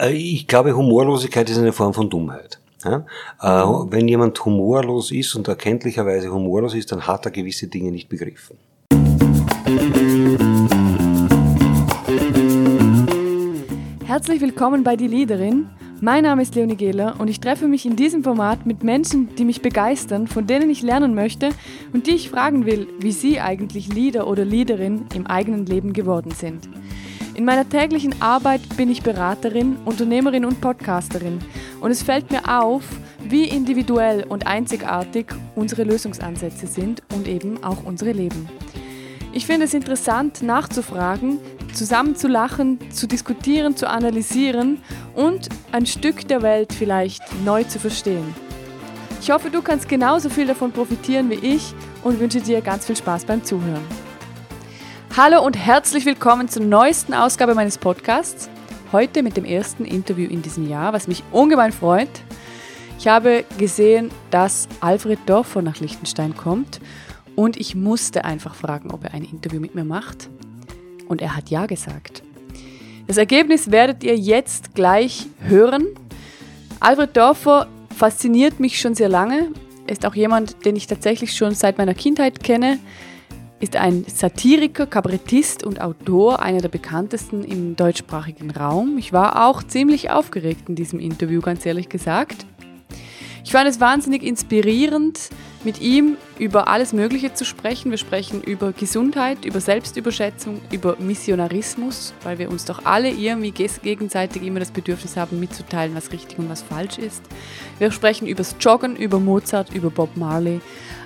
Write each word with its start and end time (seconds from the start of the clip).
Äh, 0.00 0.12
ich 0.12 0.46
glaube, 0.46 0.76
Humorlosigkeit 0.76 1.48
ist 1.50 1.58
eine 1.58 1.72
Form 1.72 1.92
von 1.94 2.08
Dummheit. 2.08 2.58
Ja? 2.84 3.04
Äh, 3.42 3.66
mhm. 3.66 3.92
Wenn 3.92 4.08
jemand 4.08 4.42
humorlos 4.44 5.10
ist 5.10 5.34
und 5.34 5.46
erkenntlicherweise 5.48 6.32
humorlos 6.32 6.74
ist, 6.74 6.90
dann 6.92 7.06
hat 7.06 7.26
er 7.26 7.30
gewisse 7.30 7.66
Dinge 7.66 7.90
nicht 7.90 8.08
begriffen. 8.08 8.56
Herzlich 14.06 14.40
willkommen 14.40 14.82
bei 14.82 14.96
Die 14.96 15.06
Liederin. 15.06 15.66
Mein 16.00 16.24
Name 16.24 16.40
ist 16.40 16.54
Leonie 16.54 16.76
Gehler 16.76 17.16
und 17.18 17.28
ich 17.28 17.40
treffe 17.40 17.68
mich 17.68 17.84
in 17.84 17.94
diesem 17.94 18.24
Format 18.24 18.64
mit 18.64 18.82
Menschen, 18.82 19.34
die 19.36 19.44
mich 19.44 19.60
begeistern, 19.60 20.26
von 20.26 20.46
denen 20.46 20.70
ich 20.70 20.80
lernen 20.80 21.14
möchte 21.14 21.50
und 21.92 22.06
die 22.06 22.12
ich 22.12 22.30
fragen 22.30 22.64
will, 22.64 22.88
wie 23.00 23.12
sie 23.12 23.38
eigentlich 23.38 23.92
Lieder 23.92 24.26
oder 24.26 24.46
Liederin 24.46 25.04
im 25.14 25.26
eigenen 25.26 25.66
Leben 25.66 25.92
geworden 25.92 26.30
sind. 26.30 26.70
In 27.40 27.46
meiner 27.46 27.66
täglichen 27.66 28.20
Arbeit 28.20 28.60
bin 28.76 28.90
ich 28.90 29.02
Beraterin, 29.02 29.78
Unternehmerin 29.86 30.44
und 30.44 30.60
Podcasterin 30.60 31.38
und 31.80 31.90
es 31.90 32.02
fällt 32.02 32.30
mir 32.30 32.60
auf, 32.60 32.82
wie 33.24 33.44
individuell 33.44 34.24
und 34.24 34.46
einzigartig 34.46 35.28
unsere 35.54 35.84
Lösungsansätze 35.84 36.66
sind 36.66 37.02
und 37.14 37.26
eben 37.26 37.64
auch 37.64 37.82
unsere 37.82 38.12
Leben. 38.12 38.46
Ich 39.32 39.46
finde 39.46 39.64
es 39.64 39.72
interessant 39.72 40.42
nachzufragen, 40.42 41.38
zusammen 41.72 42.14
zu 42.14 42.28
lachen, 42.28 42.78
zu 42.90 43.06
diskutieren, 43.06 43.74
zu 43.74 43.88
analysieren 43.88 44.82
und 45.14 45.48
ein 45.72 45.86
Stück 45.86 46.28
der 46.28 46.42
Welt 46.42 46.74
vielleicht 46.74 47.22
neu 47.42 47.64
zu 47.64 47.78
verstehen. 47.78 48.34
Ich 49.22 49.30
hoffe, 49.30 49.48
du 49.48 49.62
kannst 49.62 49.88
genauso 49.88 50.28
viel 50.28 50.44
davon 50.44 50.72
profitieren 50.72 51.30
wie 51.30 51.36
ich 51.36 51.72
und 52.04 52.20
wünsche 52.20 52.42
dir 52.42 52.60
ganz 52.60 52.84
viel 52.84 52.96
Spaß 52.96 53.24
beim 53.24 53.42
Zuhören. 53.42 54.09
Hallo 55.16 55.44
und 55.44 55.56
herzlich 55.56 56.06
willkommen 56.06 56.48
zur 56.48 56.62
neuesten 56.62 57.14
Ausgabe 57.14 57.56
meines 57.56 57.78
Podcasts. 57.78 58.48
Heute 58.92 59.24
mit 59.24 59.36
dem 59.36 59.44
ersten 59.44 59.84
Interview 59.84 60.30
in 60.30 60.40
diesem 60.40 60.68
Jahr, 60.68 60.92
was 60.92 61.08
mich 61.08 61.24
ungemein 61.32 61.72
freut. 61.72 62.08
Ich 62.96 63.08
habe 63.08 63.44
gesehen, 63.58 64.12
dass 64.30 64.68
Alfred 64.78 65.18
Dorfer 65.26 65.62
nach 65.62 65.80
Liechtenstein 65.80 66.36
kommt 66.36 66.80
und 67.34 67.56
ich 67.56 67.74
musste 67.74 68.24
einfach 68.24 68.54
fragen, 68.54 68.92
ob 68.92 69.02
er 69.02 69.12
ein 69.12 69.24
Interview 69.24 69.60
mit 69.60 69.74
mir 69.74 69.84
macht. 69.84 70.30
Und 71.08 71.20
er 71.20 71.36
hat 71.36 71.50
ja 71.50 71.66
gesagt. 71.66 72.22
Das 73.08 73.16
Ergebnis 73.16 73.72
werdet 73.72 74.04
ihr 74.04 74.16
jetzt 74.16 74.76
gleich 74.76 75.26
hören. 75.40 75.88
Alfred 76.78 77.16
Dorfer 77.16 77.66
fasziniert 77.96 78.60
mich 78.60 78.80
schon 78.80 78.94
sehr 78.94 79.08
lange. 79.08 79.48
Er 79.88 79.92
ist 79.92 80.06
auch 80.06 80.14
jemand, 80.14 80.64
den 80.64 80.76
ich 80.76 80.86
tatsächlich 80.86 81.36
schon 81.36 81.56
seit 81.56 81.78
meiner 81.78 81.94
Kindheit 81.94 82.44
kenne 82.44 82.78
ist 83.60 83.76
ein 83.76 84.04
Satiriker, 84.08 84.86
Kabarettist 84.86 85.64
und 85.64 85.82
Autor, 85.82 86.40
einer 86.40 86.62
der 86.62 86.68
bekanntesten 86.68 87.44
im 87.44 87.76
deutschsprachigen 87.76 88.50
Raum. 88.50 88.96
Ich 88.98 89.12
war 89.12 89.46
auch 89.46 89.62
ziemlich 89.62 90.10
aufgeregt 90.10 90.68
in 90.68 90.74
diesem 90.74 90.98
Interview, 90.98 91.42
ganz 91.42 91.66
ehrlich 91.66 91.90
gesagt. 91.90 92.46
Ich 93.44 93.52
fand 93.52 93.68
es 93.68 93.78
wahnsinnig 93.78 94.22
inspirierend, 94.22 95.30
mit 95.62 95.80
ihm 95.80 96.16
über 96.38 96.68
alles 96.68 96.94
Mögliche 96.94 97.34
zu 97.34 97.44
sprechen. 97.44 97.90
Wir 97.90 97.98
sprechen 97.98 98.42
über 98.42 98.72
Gesundheit, 98.72 99.44
über 99.44 99.60
Selbstüberschätzung, 99.60 100.60
über 100.70 100.96
Missionarismus, 100.98 102.14
weil 102.22 102.38
wir 102.38 102.50
uns 102.50 102.64
doch 102.64 102.84
alle 102.84 103.10
irgendwie 103.10 103.50
gegenseitig 103.50 104.42
immer 104.42 104.60
das 104.60 104.70
Bedürfnis 104.70 105.16
haben, 105.16 105.38
mitzuteilen, 105.38 105.94
was 105.94 106.12
richtig 106.12 106.38
und 106.38 106.48
was 106.48 106.62
falsch 106.62 106.98
ist. 106.98 107.22
Wir 107.78 107.90
sprechen 107.90 108.26
über 108.26 108.38
das 108.38 108.56
Joggen, 108.58 108.96
über 108.96 109.20
Mozart, 109.20 109.74
über 109.74 109.90
Bob 109.90 110.16
Marley. 110.16 110.60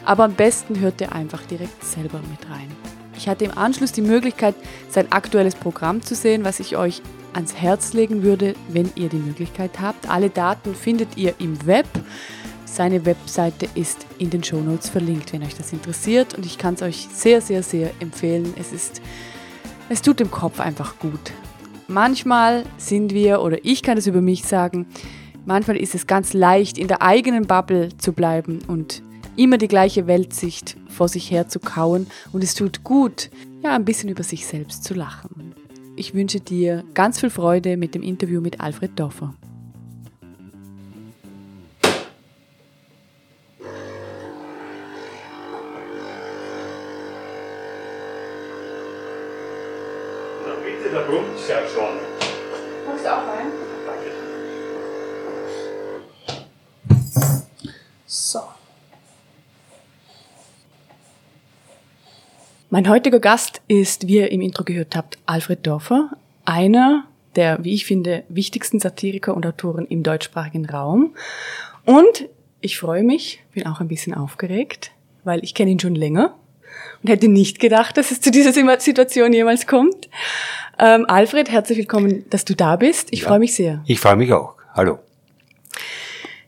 Aber 0.05 0.25
am 0.25 0.35
besten 0.35 0.81
hört 0.81 1.01
ihr 1.01 1.13
einfach 1.13 1.43
direkt 1.43 1.85
selber 1.85 2.21
mit 2.31 2.51
rein. 2.51 2.69
Ich 3.17 3.29
hatte 3.29 3.45
im 3.45 3.57
Anschluss 3.57 3.93
die 3.93 4.03
Möglichkeit, 4.03 4.55
sein 4.89 5.11
aktuelles 5.13 5.55
Programm 5.55 6.03
zu 6.03 6.15
sehen, 6.15 6.45
was 6.45 6.61
ich 6.61 6.77
euch 6.77 7.01
ans 7.33 7.55
Herz 7.55 7.93
legen 7.93 8.23
würde, 8.23 8.55
wenn 8.69 8.91
ihr 8.97 9.09
die 9.09 9.17
Möglichkeit 9.17 9.81
habt. 9.81 10.09
Alle 10.09 10.31
Daten 10.31 10.75
findet 10.75 11.17
ihr 11.17 11.35
im 11.39 11.65
Web. 11.67 11.87
Seine 12.65 13.07
Webseite 13.07 13.69
ist 13.75 14.07
in 14.19 14.31
den 14.31 14.43
Shownotes 14.43 14.89
verlinkt, 14.89 15.33
wenn 15.33 15.45
euch 15.45 15.55
das 15.55 15.73
interessiert. 15.73 16.35
Und 16.35 16.45
ich 16.45 16.59
kann 16.59 16.75
es 16.75 16.83
euch 16.83 17.09
sehr, 17.13 17.41
sehr, 17.41 17.63
sehr 17.63 17.91
empfehlen. 18.01 18.53
Es 18.59 18.73
ist, 18.73 19.01
es 19.89 20.03
tut 20.03 20.19
dem 20.19 20.31
Kopf 20.31 20.59
einfach 20.59 20.99
gut. 20.99 21.33
Manchmal 21.87 22.65
sind 22.79 23.13
wir, 23.13 23.43
oder 23.43 23.65
ich 23.65 23.83
kann 23.83 23.97
es 23.97 24.07
über 24.07 24.21
mich 24.21 24.45
sagen, 24.45 24.87
manchmal 25.45 25.77
ist 25.77 25.95
es 25.95 26.07
ganz 26.07 26.33
leicht, 26.33 26.79
in 26.79 26.89
der 26.89 27.03
eigenen 27.03 27.47
Bubble 27.47 27.91
zu 27.99 28.13
bleiben 28.13 28.61
und 28.67 29.03
immer 29.37 29.59
die 29.59 29.69
gleiche 29.69 30.07
Weltsicht 30.07 30.77
vor 30.89 31.09
sich 31.09 31.31
her 31.31 31.49
zu 31.49 31.61
kauen. 31.61 32.07
Und 32.33 32.45
es 32.45 32.55
tut 32.55 32.85
gut, 32.85 33.31
ja, 33.63 33.75
ein 33.75 33.85
bisschen 33.85 34.09
über 34.09 34.23
sich 34.23 34.47
selbst 34.47 34.85
zu 34.85 34.95
lachen. 34.95 35.55
Ich 35.97 36.15
wünsche 36.15 36.41
dir 36.41 36.85
ganz 36.95 37.21
viel 37.21 37.31
Freude 37.31 37.77
mit 37.77 37.95
dem 37.95 38.03
Interview 38.03 38.41
mit 38.41 38.61
Alfred 38.61 38.99
Dorfer. 38.99 39.35
da 50.95 51.01
brummt 51.03 51.37
es 51.37 51.49
ja 51.49 51.57
schon. 51.67 51.99
Magst 52.87 53.05
du 53.05 53.09
auch 53.09 53.27
rein? 53.27 53.51
Danke. 53.87 54.11
So. 58.07 58.41
Mein 62.75 62.89
heutiger 62.89 63.21
Gast 63.21 63.63
ist, 63.69 64.09
wie 64.09 64.17
ihr 64.17 64.33
im 64.33 64.41
Intro 64.41 64.65
gehört 64.65 64.97
habt, 64.97 65.17
Alfred 65.27 65.65
Dorfer, 65.65 66.11
einer 66.45 67.05
der, 67.37 67.63
wie 67.63 67.73
ich 67.73 67.87
finde, 67.87 68.25
wichtigsten 68.29 68.81
Satiriker 68.81 69.37
und 69.37 69.47
Autoren 69.47 69.87
im 69.87 70.03
deutschsprachigen 70.03 70.69
Raum. 70.69 71.15
Und 71.85 72.29
ich 72.61 72.77
freue 72.77 73.05
mich, 73.05 73.45
bin 73.53 73.65
auch 73.69 73.79
ein 73.79 73.87
bisschen 73.87 74.13
aufgeregt, 74.13 74.91
weil 75.23 75.45
ich 75.45 75.55
kenne 75.55 75.71
ihn 75.71 75.79
schon 75.79 75.95
länger 75.95 76.35
und 77.01 77.11
hätte 77.11 77.29
nicht 77.29 77.61
gedacht, 77.61 77.97
dass 77.97 78.11
es 78.11 78.21
zu 78.21 78.33
dieser 78.33 78.53
Situation 78.81 79.33
jemals 79.33 79.69
kommt. 79.69 80.09
Ähm, 80.77 81.05
Alfred, 81.07 81.53
herzlich 81.53 81.79
willkommen, 81.79 82.25
dass 82.31 82.45
du 82.45 82.57
da 82.57 82.75
bist. 82.75 83.13
Ich 83.13 83.21
ja, 83.21 83.29
freue 83.29 83.39
mich 83.39 83.55
sehr. 83.55 83.85
Ich 83.87 84.01
freue 84.01 84.17
mich 84.17 84.33
auch. 84.33 84.57
Hallo. 84.75 84.99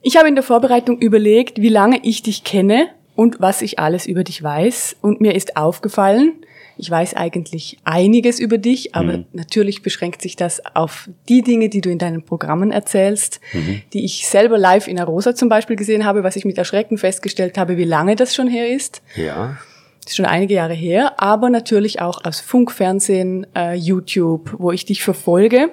Ich 0.02 0.16
habe 0.16 0.26
in 0.26 0.34
der 0.34 0.42
Vorbereitung 0.42 0.98
überlegt, 0.98 1.62
wie 1.62 1.68
lange 1.68 2.00
ich 2.02 2.24
dich 2.24 2.42
kenne 2.42 2.88
und 3.16 3.40
was 3.40 3.62
ich 3.62 3.78
alles 3.78 4.06
über 4.06 4.22
dich 4.22 4.42
weiß. 4.42 4.96
Und 5.00 5.20
mir 5.20 5.34
ist 5.34 5.56
aufgefallen, 5.56 6.34
ich 6.78 6.90
weiß 6.90 7.14
eigentlich 7.14 7.78
einiges 7.84 8.38
über 8.38 8.58
dich, 8.58 8.94
aber 8.94 9.18
mhm. 9.18 9.24
natürlich 9.32 9.82
beschränkt 9.82 10.20
sich 10.20 10.36
das 10.36 10.60
auf 10.74 11.08
die 11.28 11.42
Dinge, 11.42 11.70
die 11.70 11.80
du 11.80 11.90
in 11.90 11.98
deinen 11.98 12.22
Programmen 12.22 12.70
erzählst, 12.70 13.40
mhm. 13.54 13.80
die 13.94 14.04
ich 14.04 14.28
selber 14.28 14.58
live 14.58 14.86
in 14.86 15.00
Arosa 15.00 15.34
zum 15.34 15.48
Beispiel 15.48 15.76
gesehen 15.76 16.04
habe, 16.04 16.22
was 16.22 16.36
ich 16.36 16.44
mit 16.44 16.58
Erschrecken 16.58 16.98
festgestellt 16.98 17.56
habe, 17.56 17.78
wie 17.78 17.84
lange 17.84 18.14
das 18.14 18.34
schon 18.34 18.48
her 18.48 18.68
ist. 18.68 19.02
Ja. 19.14 19.56
Das 20.02 20.12
ist 20.12 20.16
schon 20.16 20.26
einige 20.26 20.54
Jahre 20.54 20.74
her, 20.74 21.20
aber 21.20 21.50
natürlich 21.50 22.00
auch 22.00 22.24
aus 22.24 22.40
Funk, 22.40 22.70
Fernsehen, 22.70 23.46
äh, 23.56 23.74
YouTube, 23.74 24.54
wo 24.58 24.70
ich 24.70 24.84
dich 24.84 25.02
verfolge. 25.02 25.70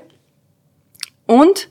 Und 1.25 1.69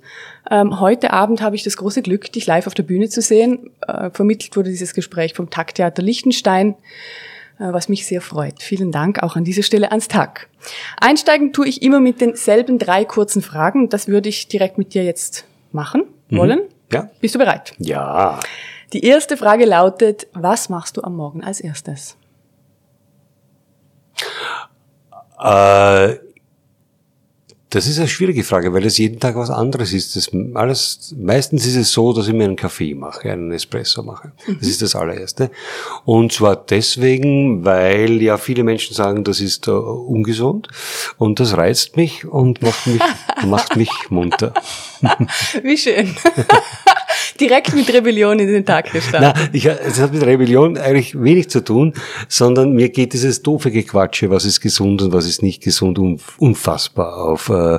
ähm, 0.50 0.80
heute 0.80 1.12
Abend 1.12 1.40
habe 1.42 1.56
ich 1.56 1.62
das 1.62 1.76
große 1.76 2.02
Glück, 2.02 2.32
dich 2.32 2.46
live 2.46 2.66
auf 2.66 2.74
der 2.74 2.82
Bühne 2.82 3.08
zu 3.08 3.20
sehen. 3.20 3.70
Äh, 3.86 4.10
vermittelt 4.10 4.56
wurde 4.56 4.70
dieses 4.70 4.94
Gespräch 4.94 5.34
vom 5.34 5.50
Takttheater 5.50 6.02
Liechtenstein, 6.02 6.74
äh, 7.58 7.72
was 7.72 7.88
mich 7.88 8.06
sehr 8.06 8.20
freut. 8.20 8.62
Vielen 8.62 8.92
Dank 8.92 9.22
auch 9.22 9.36
an 9.36 9.44
dieser 9.44 9.62
Stelle 9.62 9.90
ans 9.90 10.08
Tag. 10.08 10.48
Einsteigen 11.00 11.52
tue 11.52 11.68
ich 11.68 11.82
immer 11.82 12.00
mit 12.00 12.20
denselben 12.20 12.78
drei 12.78 13.04
kurzen 13.04 13.42
Fragen. 13.42 13.88
Das 13.88 14.08
würde 14.08 14.28
ich 14.28 14.48
direkt 14.48 14.78
mit 14.78 14.94
dir 14.94 15.04
jetzt 15.04 15.44
machen 15.70 16.04
mhm. 16.28 16.36
wollen. 16.38 16.60
Ja. 16.90 17.10
Bist 17.20 17.34
du 17.34 17.38
bereit? 17.38 17.74
Ja. 17.78 18.40
Die 18.92 19.04
erste 19.04 19.36
Frage 19.36 19.64
lautet, 19.64 20.26
was 20.34 20.69
machst 20.69 20.96
du 20.96 21.02
am 21.02 21.16
Morgen 21.16 21.42
als 21.42 21.60
erstes? 21.60 22.16
Äh, 25.42 26.16
das 27.72 27.87
ist 27.87 27.99
eine 27.99 28.09
schwierige 28.09 28.44
Frage, 28.44 28.75
weil 28.75 28.84
es 28.84 28.99
jeden 28.99 29.19
Tag 29.19 29.34
was 29.34 29.49
anderes 29.49 29.94
ist. 29.94 30.15
Das 30.15 30.31
alles, 30.55 31.14
meistens 31.19 31.67
ist 31.67 31.76
es 31.76 31.91
so, 31.91 32.12
dass 32.12 32.29
ich 32.29 32.35
mir 32.35 32.44
einen 32.44 32.55
Kaffee 32.55 32.94
mache, 32.94 33.32
einen 33.32 33.50
Espresso 33.50 34.02
mache. 34.02 34.32
Das 34.46 34.69
ist 34.69 34.82
das 34.82 34.94
allererste. 34.94 35.50
Und 36.05 36.35
zwar 36.35 36.55
deswegen, 36.55 37.64
weil 37.64 38.20
ja 38.20 38.37
viele 38.37 38.62
Menschen 38.62 38.94
sagen, 38.94 39.25
das 39.25 39.41
ist 39.41 39.69
uh, 39.69 39.73
ungesund. 39.73 40.69
Und 41.17 41.41
das 41.41 41.56
reizt 41.56 41.96
mich 41.96 42.26
und 42.26 42.61
macht 42.61 42.87
mich, 42.87 43.02
macht 43.46 43.76
mich 43.76 43.91
munter. 44.11 44.52
Wie 45.62 45.79
schön. 45.79 46.14
Direkt 47.40 47.74
mit 47.74 47.92
Rebellion 47.92 48.38
in 48.38 48.48
den 48.48 48.64
Tag 48.64 48.92
gestartet. 48.92 49.34
Nein, 49.36 49.50
ich, 49.52 49.66
es 49.66 50.00
hat 50.00 50.12
mit 50.12 50.22
Rebellion 50.24 50.76
eigentlich 50.78 51.20
wenig 51.20 51.50
zu 51.50 51.62
tun, 51.64 51.94
sondern 52.28 52.72
mir 52.72 52.88
geht 52.88 53.12
dieses 53.12 53.42
doofe 53.42 53.70
Gequatsche, 53.70 54.30
was 54.30 54.44
ist 54.44 54.60
gesund 54.60 55.02
und 55.02 55.12
was 55.12 55.26
ist 55.26 55.42
nicht 55.42 55.62
gesund, 55.62 55.98
unfassbar 56.38 57.16
auf 57.24 57.48
äh, 57.48 57.78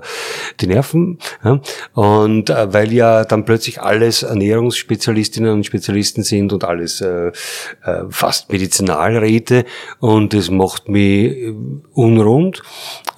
die 0.60 0.68
Nerven. 0.68 1.20
Ja? 1.44 1.62
Und 1.94 2.50
äh, 2.50 2.74
weil 2.74 2.92
ja 2.94 3.26
dann 3.26 3.46
plötzlich 3.46 3.82
alles 3.82 4.24
Ernährungsspezialistinnen 4.24 5.52
und 5.52 5.66
Spezialisten 5.66 6.24
sind 6.24 6.54
und 6.54 6.64
alles 6.64 7.02
äh, 7.02 7.28
äh, 7.28 8.04
fast 8.10 8.52
Medizinalräte 8.52 9.66
und 10.00 10.34
das 10.34 10.50
macht 10.50 10.90
mich 10.90 11.32
äh, 11.32 11.54
unrund. 11.94 12.62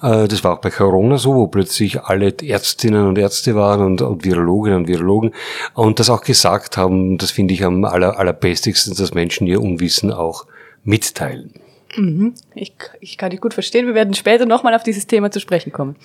Äh, 0.02 0.28
das 0.28 0.44
war 0.44 0.54
auch 0.54 0.60
bei 0.60 0.70
Corona 0.70 1.18
so, 1.18 1.34
wo 1.34 1.46
plötzlich 1.46 2.02
alle 2.02 2.34
Ärztinnen 2.42 3.06
und 3.06 3.18
Ärzte 3.18 3.54
waren 3.54 3.80
und, 3.84 4.02
und 4.02 4.24
Virologinnen 4.24 4.80
und 4.80 4.88
Virologen 4.88 5.32
und 5.74 6.00
das 6.00 6.10
auch 6.10 6.22
gesagt 6.26 6.76
haben, 6.76 7.16
das 7.18 7.30
finde 7.30 7.54
ich 7.54 7.64
am 7.64 7.84
aller, 7.84 8.18
allerbestigsten, 8.18 8.94
dass 8.94 9.14
Menschen 9.14 9.46
ihr 9.46 9.62
Unwissen 9.62 10.12
auch 10.12 10.46
mitteilen. 10.84 11.54
Mhm. 11.96 12.34
Ich, 12.54 12.74
ich 13.00 13.16
kann 13.16 13.30
dich 13.30 13.40
gut 13.40 13.54
verstehen. 13.54 13.86
Wir 13.86 13.94
werden 13.94 14.14
später 14.14 14.46
nochmal 14.46 14.74
auf 14.74 14.82
dieses 14.82 15.06
Thema 15.06 15.30
zu 15.30 15.40
sprechen 15.40 15.72
kommen. 15.72 15.96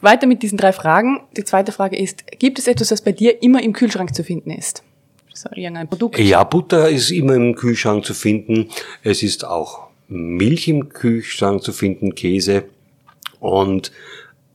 Weiter 0.00 0.26
mit 0.26 0.42
diesen 0.42 0.58
drei 0.58 0.72
Fragen. 0.72 1.20
Die 1.36 1.44
zweite 1.44 1.72
Frage 1.72 1.96
ist, 1.96 2.24
gibt 2.38 2.58
es 2.58 2.66
etwas, 2.66 2.88
das 2.88 3.00
bei 3.00 3.12
dir 3.12 3.42
immer 3.42 3.62
im 3.62 3.72
Kühlschrank 3.72 4.14
zu 4.14 4.22
finden 4.22 4.50
ist? 4.50 4.82
Irgendein 5.54 5.88
Produkt? 5.88 6.18
Ja, 6.18 6.44
Butter 6.44 6.88
ist 6.88 7.10
immer 7.10 7.34
im 7.34 7.54
Kühlschrank 7.54 8.04
zu 8.04 8.14
finden. 8.14 8.70
Es 9.02 9.22
ist 9.22 9.44
auch 9.44 9.88
Milch 10.08 10.68
im 10.68 10.88
Kühlschrank 10.88 11.62
zu 11.62 11.72
finden, 11.72 12.14
Käse 12.14 12.64
und 13.38 13.92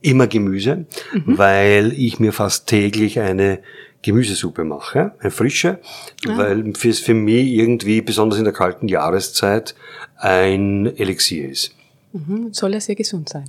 immer 0.00 0.26
Gemüse, 0.26 0.86
mhm. 1.12 1.38
weil 1.38 1.92
ich 1.92 2.18
mir 2.18 2.32
fast 2.32 2.66
täglich 2.66 3.20
eine 3.20 3.60
Gemüsesuppe 4.02 4.64
mache, 4.64 5.12
eine 5.20 5.30
frische, 5.30 5.78
ja. 6.24 6.36
weil 6.36 6.72
es 6.84 7.00
für 7.00 7.14
mich 7.14 7.46
irgendwie, 7.46 8.00
besonders 8.00 8.38
in 8.38 8.44
der 8.44 8.52
kalten 8.52 8.88
Jahreszeit, 8.88 9.74
ein 10.16 10.86
Elixier 10.96 11.48
ist. 11.48 11.72
Mhm. 12.12 12.52
Soll 12.52 12.74
ja 12.74 12.80
sehr 12.80 12.96
gesund 12.96 13.28
sein. 13.28 13.44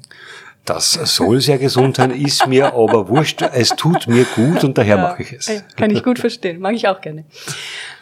Das 0.65 0.93
soll 0.93 1.41
sehr 1.41 1.57
gesund 1.57 1.97
sein, 1.97 2.11
ist 2.11 2.47
mir 2.47 2.73
aber 2.73 3.09
wurscht. 3.09 3.41
Es 3.41 3.69
tut 3.69 4.07
mir 4.07 4.25
gut 4.35 4.63
und 4.63 4.77
daher 4.77 4.95
ja, 4.95 5.01
mache 5.01 5.23
ich 5.23 5.33
es. 5.33 5.51
Kann 5.75 5.91
ich 5.91 6.03
gut 6.03 6.19
verstehen, 6.19 6.61
mag 6.61 6.73
ich 6.73 6.87
auch 6.87 7.01
gerne. 7.01 7.25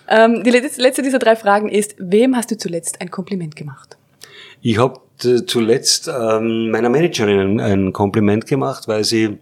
Ähm, 0.08 0.44
die 0.44 0.52
letzte 0.52 1.02
dieser 1.02 1.18
drei 1.18 1.36
Fragen 1.36 1.70
ist, 1.70 1.96
wem 1.98 2.36
hast 2.36 2.52
du 2.52 2.58
zuletzt 2.58 3.02
ein 3.02 3.10
Kompliment 3.10 3.56
gemacht? 3.56 3.98
Ich 4.62 4.78
habe 4.78 5.00
zuletzt 5.18 6.08
ähm, 6.08 6.70
meiner 6.70 6.90
Managerin 6.90 7.60
ein 7.60 7.94
Kompliment 7.94 8.46
gemacht, 8.46 8.88
weil 8.88 9.04
sie 9.04 9.40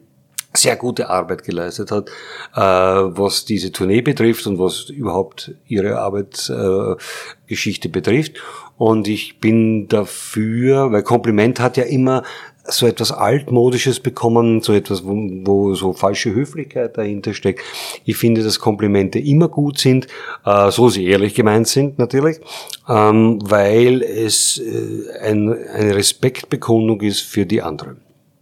sehr 0.54 0.76
gute 0.76 1.10
Arbeit 1.10 1.44
geleistet 1.44 1.92
hat, 1.92 2.10
äh, 2.56 2.60
was 2.60 3.46
diese 3.46 3.72
Tournee 3.72 4.02
betrifft 4.02 4.48
und 4.48 4.58
was 4.58 4.90
überhaupt 4.90 5.54
ihre 5.68 6.00
Arbeitsgeschichte 6.00 7.88
äh, 7.88 7.92
betrifft. 7.92 8.38
Und 8.78 9.08
ich 9.08 9.40
bin 9.40 9.88
dafür, 9.90 10.92
weil 10.92 11.04
Kompliment 11.04 11.60
hat 11.60 11.78
ja 11.78 11.84
immer 11.84 12.24
so 12.72 12.88
etwas 12.88 13.12
altmodisches 13.12 14.00
bekommen, 14.00 14.62
so 14.62 14.74
etwas, 14.74 15.04
wo, 15.04 15.16
wo 15.44 15.74
so 15.76 15.94
falsche 15.94 16.34
Höflichkeit 16.34 16.98
dahinter 16.98 17.34
steckt. 17.34 17.62
Ich 18.06 18.18
finde, 18.18 18.44
dass 18.44 18.60
Komplimente 18.60 19.20
immer 19.20 19.48
gut 19.48 19.80
sind, 19.80 20.08
äh, 20.46 20.72
so 20.72 20.90
sie 20.90 21.06
ehrlich 21.06 21.36
gemeint 21.36 21.68
sind 21.68 22.00
natürlich, 22.00 22.40
ähm, 22.88 23.40
weil 23.44 24.02
es 24.02 24.60
äh, 24.60 25.20
ein, 25.22 25.52
eine 25.52 25.96
Respektbekundung 25.96 27.02
ist 27.02 27.22
für 27.22 27.46
die 27.46 27.62
anderen. 27.62 27.98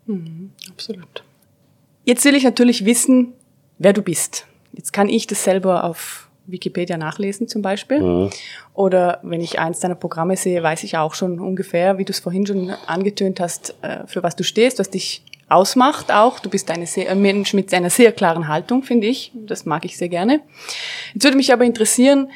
Mhm, 0.05 0.51
absolut. 0.69 1.23
Jetzt 2.07 2.23
will 2.23 2.35
ich 2.35 2.45
natürlich 2.45 2.85
wissen, 2.85 3.33
wer 3.79 3.91
du 3.91 4.01
bist. 4.01 4.47
Jetzt 4.71 4.93
kann 4.93 5.09
ich 5.09 5.27
das 5.27 5.43
selber 5.43 5.83
auf 5.83 6.29
Wikipedia 6.45 6.95
nachlesen 6.95 7.49
zum 7.49 7.61
Beispiel. 7.61 7.99
Mhm. 7.99 8.29
Oder 8.73 9.19
wenn 9.23 9.41
ich 9.41 9.59
eins 9.59 9.81
deiner 9.81 9.95
Programme 9.95 10.37
sehe, 10.37 10.63
weiß 10.63 10.85
ich 10.85 10.95
auch 10.95 11.13
schon 11.15 11.37
ungefähr, 11.41 11.97
wie 11.97 12.05
du 12.05 12.13
es 12.13 12.19
vorhin 12.19 12.47
schon 12.47 12.69
angetönt 12.85 13.41
hast, 13.41 13.75
äh, 13.81 14.07
für 14.07 14.23
was 14.23 14.37
du 14.37 14.45
stehst, 14.45 14.79
was 14.79 14.89
dich 14.89 15.21
ausmacht 15.49 16.09
auch. 16.09 16.39
Du 16.39 16.49
bist 16.49 16.71
sehr, 16.85 17.11
ein 17.11 17.21
Mensch 17.21 17.53
mit 17.53 17.73
einer 17.73 17.89
sehr 17.89 18.13
klaren 18.13 18.47
Haltung, 18.47 18.83
finde 18.83 19.07
ich. 19.07 19.33
Das 19.33 19.65
mag 19.65 19.83
ich 19.83 19.97
sehr 19.97 20.07
gerne. 20.07 20.39
Jetzt 21.13 21.25
würde 21.25 21.35
mich 21.35 21.51
aber 21.51 21.65
interessieren, 21.65 22.31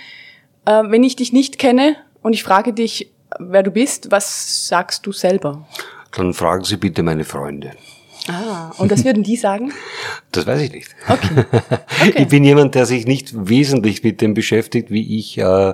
äh, 0.66 0.84
wenn 0.84 1.06
ich 1.06 1.16
dich 1.16 1.32
nicht 1.32 1.60
kenne 1.60 1.96
und 2.22 2.34
ich 2.34 2.44
frage 2.44 2.74
dich, 2.74 3.10
wer 3.40 3.64
du 3.64 3.72
bist, 3.72 4.12
was 4.12 4.68
sagst 4.68 5.06
du 5.06 5.14
selber? 5.14 5.66
Dann 6.12 6.34
fragen 6.34 6.66
Sie 6.66 6.76
bitte 6.76 7.04
meine 7.04 7.24
Freunde. 7.24 7.72
Ah, 8.28 8.72
und 8.78 8.92
das 8.92 9.04
würden 9.04 9.24
die 9.24 9.36
sagen? 9.36 9.74
Das 10.32 10.46
weiß 10.46 10.62
ich 10.62 10.72
nicht. 10.72 10.96
Okay. 11.08 11.46
okay. 11.52 12.14
Ich 12.16 12.28
bin 12.28 12.44
jemand, 12.44 12.76
der 12.76 12.86
sich 12.86 13.08
nicht 13.08 13.34
wesentlich 13.50 14.04
mit 14.04 14.22
dem 14.22 14.34
beschäftigt, 14.34 14.92
wie 14.92 15.18
ich 15.18 15.38
äh, 15.38 15.70
äh, 15.70 15.74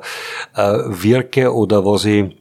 wirke 0.55 1.53
oder 1.53 1.85
was 1.85 2.05
ich 2.05 2.35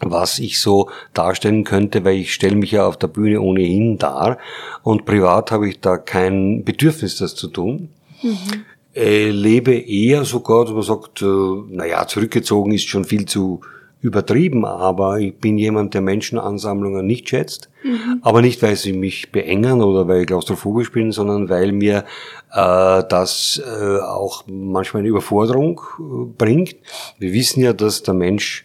was 0.00 0.38
ich 0.38 0.60
so 0.60 0.90
darstellen 1.12 1.64
könnte, 1.64 2.04
weil 2.04 2.18
ich 2.18 2.32
stelle 2.32 2.54
mich 2.54 2.70
ja 2.70 2.86
auf 2.86 2.96
der 2.96 3.08
Bühne 3.08 3.40
ohnehin 3.40 3.98
dar 3.98 4.38
und 4.84 5.04
privat 5.04 5.50
habe 5.50 5.68
ich 5.68 5.80
da 5.80 5.96
kein 5.96 6.62
Bedürfnis, 6.64 7.16
das 7.16 7.34
zu 7.34 7.48
tun. 7.48 7.88
Mhm. 8.22 8.64
Äh, 8.94 9.30
lebe 9.30 9.74
eher 9.74 10.24
sogar, 10.24 10.64
dass 10.64 10.74
man 10.74 10.82
sagt, 10.82 11.22
äh, 11.22 11.26
naja, 11.68 12.06
zurückgezogen 12.06 12.72
ist 12.72 12.88
schon 12.88 13.04
viel 13.04 13.26
zu 13.26 13.60
übertrieben, 14.00 14.64
aber 14.64 15.18
ich 15.18 15.36
bin 15.36 15.58
jemand, 15.58 15.94
der 15.94 16.00
Menschenansammlungen 16.00 17.04
nicht 17.04 17.28
schätzt. 17.28 17.68
Mhm. 17.82 18.20
Aber 18.22 18.42
nicht, 18.42 18.62
weil 18.62 18.76
sie 18.76 18.92
mich 18.92 19.32
beengen 19.32 19.82
oder 19.82 20.06
weil 20.06 20.20
ich 20.20 20.26
klaustrophobisch 20.26 20.92
bin, 20.92 21.10
sondern 21.10 21.48
weil 21.48 21.72
mir 21.72 22.04
äh, 22.52 23.02
das 23.08 23.60
äh, 23.64 23.98
auch 23.98 24.44
manchmal 24.46 25.00
eine 25.00 25.08
Überforderung 25.08 25.80
äh, 25.98 26.02
bringt. 26.36 26.76
Wir 27.18 27.32
wissen 27.32 27.60
ja, 27.60 27.72
dass 27.72 28.02
der 28.04 28.14
Mensch 28.14 28.64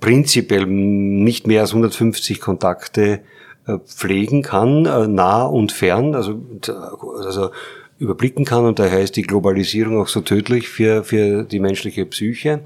prinzipiell 0.00 0.66
nicht 0.66 1.46
mehr 1.46 1.62
als 1.62 1.70
150 1.70 2.40
Kontakte 2.40 3.20
äh, 3.66 3.78
pflegen 3.78 4.42
kann, 4.42 4.84
äh, 4.84 5.06
nah 5.06 5.44
und 5.44 5.72
fern. 5.72 6.14
Also, 6.14 6.40
also 7.24 7.50
überblicken 8.00 8.46
kann 8.46 8.64
und 8.64 8.78
daher 8.78 9.00
ist 9.00 9.16
die 9.16 9.22
Globalisierung 9.22 10.00
auch 10.00 10.08
so 10.08 10.22
tödlich 10.22 10.68
für, 10.68 11.04
für 11.04 11.44
die 11.44 11.60
menschliche 11.60 12.06
Psyche, 12.06 12.62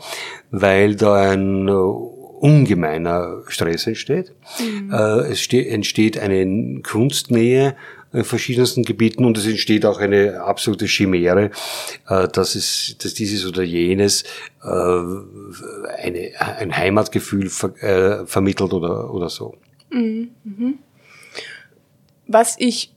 weil 0.52 0.94
da 0.94 1.32
ein 1.32 1.66
äh, 1.66 1.72
ungemeiner 1.72 3.42
Stress 3.48 3.88
entsteht. 3.88 4.32
Mhm. 4.60 4.92
Äh, 4.92 5.32
es 5.32 5.46
entsteht 5.52 6.18
eine 6.18 6.80
Kunstnähe 6.82 7.74
in 8.12 8.22
verschiedensten 8.22 8.84
Gebieten 8.84 9.24
und 9.24 9.36
es 9.36 9.46
entsteht 9.46 9.84
auch 9.84 9.98
eine 9.98 10.40
absolute 10.44 10.86
Chimäre, 10.86 11.50
äh, 12.08 12.28
dass 12.28 12.54
es, 12.54 12.96
dass 13.02 13.12
dieses 13.14 13.44
oder 13.44 13.64
jenes 13.64 14.22
eine, 14.62 16.30
ein 16.38 16.74
Heimatgefühl 16.74 17.50
ver, 17.50 18.24
vermittelt 18.26 18.72
oder, 18.72 19.12
oder 19.12 19.28
so. 19.28 19.56
Mhm. 19.90 20.30
mhm. 20.44 20.78
Was 22.26 22.56
ich 22.58 22.93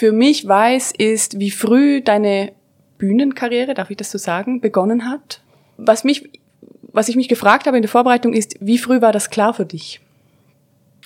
für 0.00 0.12
mich 0.12 0.48
weiß, 0.48 0.92
ist, 0.96 1.38
wie 1.40 1.50
früh 1.50 2.00
deine 2.00 2.54
Bühnenkarriere, 2.96 3.74
darf 3.74 3.90
ich 3.90 3.98
das 3.98 4.10
so 4.10 4.16
sagen, 4.16 4.62
begonnen 4.62 5.10
hat. 5.10 5.42
Was 5.76 6.04
mich, 6.04 6.30
was 6.84 7.10
ich 7.10 7.16
mich 7.16 7.28
gefragt 7.28 7.66
habe 7.66 7.76
in 7.76 7.82
der 7.82 7.90
Vorbereitung 7.90 8.32
ist, 8.32 8.56
wie 8.60 8.78
früh 8.78 9.02
war 9.02 9.12
das 9.12 9.28
klar 9.28 9.52
für 9.52 9.66
dich? 9.66 10.00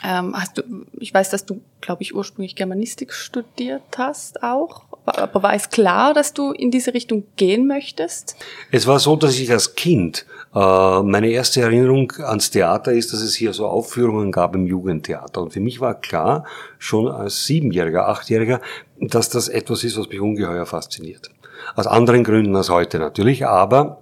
Ähm, 0.05 0.32
hast 0.38 0.58
du, 0.58 0.62
ich 1.00 1.12
weiß, 1.12 1.29
dass 1.31 1.44
du, 1.44 1.61
glaube 1.81 2.02
ich, 2.02 2.14
ursprünglich 2.14 2.55
Germanistik 2.55 3.12
studiert 3.12 3.82
hast 3.99 4.44
auch. 4.44 4.85
Aber 5.06 5.42
war 5.42 5.54
es 5.54 5.68
klar, 5.68 6.14
dass 6.14 6.32
du 6.32 6.52
in 6.52 6.70
diese 6.70 6.94
Richtung 6.94 7.25
gehen 7.37 7.66
möchtest? 7.66 8.37
Es 8.70 8.87
war 8.87 8.99
so, 8.99 9.16
dass 9.16 9.38
ich 9.38 9.50
als 9.52 9.75
Kind, 9.75 10.25
äh, 10.54 11.02
meine 11.02 11.28
erste 11.28 11.61
Erinnerung 11.61 12.12
ans 12.18 12.50
Theater 12.50 12.92
ist, 12.92 13.12
dass 13.12 13.20
es 13.20 13.34
hier 13.34 13.52
so 13.52 13.66
Aufführungen 13.66 14.32
gab 14.32 14.54
im 14.54 14.66
Jugendtheater. 14.66 15.42
Und 15.42 15.52
für 15.52 15.61
mich 15.61 15.80
war 15.80 15.94
klar, 15.94 16.44
schon 16.78 17.08
als 17.08 17.44
Siebenjähriger, 17.44 18.08
Achtjähriger, 18.08 18.61
dass 18.99 19.28
das 19.28 19.49
etwas 19.49 19.84
ist, 19.84 19.99
was 19.99 20.08
mich 20.08 20.20
ungeheuer 20.20 20.64
fasziniert. 20.64 21.30
Aus 21.76 21.87
anderen 21.87 22.25
Gründen 22.25 22.56
als 22.56 22.70
heute 22.70 22.99
natürlich, 22.99 23.46
aber 23.46 24.00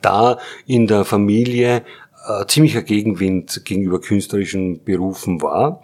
da 0.00 0.38
in 0.66 0.86
der 0.86 1.04
Familie 1.04 1.82
äh, 2.26 2.46
ziemlicher 2.46 2.82
Gegenwind 2.82 3.64
gegenüber 3.64 4.00
künstlerischen 4.00 4.82
Berufen 4.82 5.42
war 5.42 5.82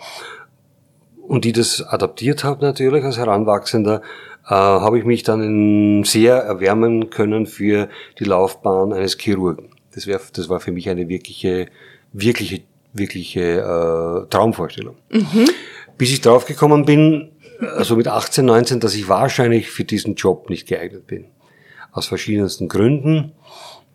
und 1.30 1.44
die 1.44 1.52
das 1.52 1.80
adaptiert 1.82 2.42
habe 2.42 2.64
natürlich 2.64 3.04
als 3.04 3.16
Heranwachsender, 3.16 4.02
äh, 4.50 4.54
habe 4.54 4.98
ich 4.98 5.04
mich 5.04 5.22
dann 5.22 6.02
sehr 6.02 6.34
erwärmen 6.34 7.08
können 7.08 7.46
für 7.46 7.88
die 8.18 8.24
Laufbahn 8.24 8.92
eines 8.92 9.16
Chirurgen. 9.16 9.70
Das, 9.94 10.08
wär, 10.08 10.20
das 10.32 10.48
war 10.48 10.58
für 10.58 10.72
mich 10.72 10.88
eine 10.88 11.08
wirkliche, 11.08 11.68
wirkliche, 12.12 12.62
wirkliche 12.92 13.40
äh, 13.40 14.28
Traumvorstellung. 14.28 14.96
Mhm. 15.10 15.48
Bis 15.96 16.10
ich 16.10 16.20
draufgekommen 16.20 16.84
bin, 16.84 17.30
also 17.76 17.94
mit 17.94 18.08
18, 18.08 18.44
19, 18.44 18.80
dass 18.80 18.94
ich 18.94 19.08
wahrscheinlich 19.08 19.70
für 19.70 19.84
diesen 19.84 20.16
Job 20.16 20.50
nicht 20.50 20.66
geeignet 20.66 21.06
bin. 21.06 21.26
Aus 21.92 22.06
verschiedensten 22.06 22.68
Gründen. 22.68 23.32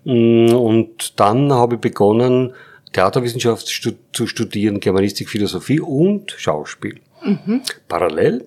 Mm, 0.05 0.53
und 0.53 1.19
dann 1.19 1.51
habe 1.51 1.75
ich 1.75 1.81
begonnen, 1.81 2.53
Theaterwissenschaft 2.93 3.67
zu 3.67 4.27
studieren, 4.27 4.79
Germanistik, 4.79 5.29
Philosophie 5.29 5.81
und 5.81 6.31
Schauspiel. 6.37 6.99
Mhm. 7.23 7.61
Parallel 7.89 8.45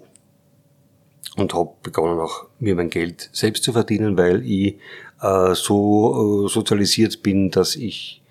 und 1.38 1.54
habe 1.54 1.70
begonnen 1.82 2.18
auch 2.20 2.46
mir 2.58 2.74
mein 2.74 2.90
Geld 2.90 3.30
selbst 3.32 3.64
zu 3.64 3.72
verdienen, 3.72 4.16
weil 4.16 4.44
ich 4.44 4.76
äh, 5.22 5.54
so 5.54 6.46
äh, 6.46 6.48
sozialisiert 6.48 7.22
bin, 7.22 7.50
dass 7.50 7.76
ich 7.76 8.22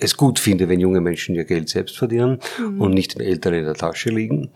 es 0.00 0.16
gut 0.16 0.38
finde, 0.38 0.68
wenn 0.68 0.80
junge 0.80 1.00
Menschen 1.00 1.34
ihr 1.34 1.44
Geld 1.44 1.68
selbst 1.68 1.98
verdienen 1.98 2.38
mhm. 2.58 2.80
und 2.80 2.94
nicht 2.94 3.14
den 3.14 3.22
Eltern 3.22 3.54
in 3.54 3.64
der 3.64 3.74
Tasche 3.74 4.10
liegen. 4.10 4.50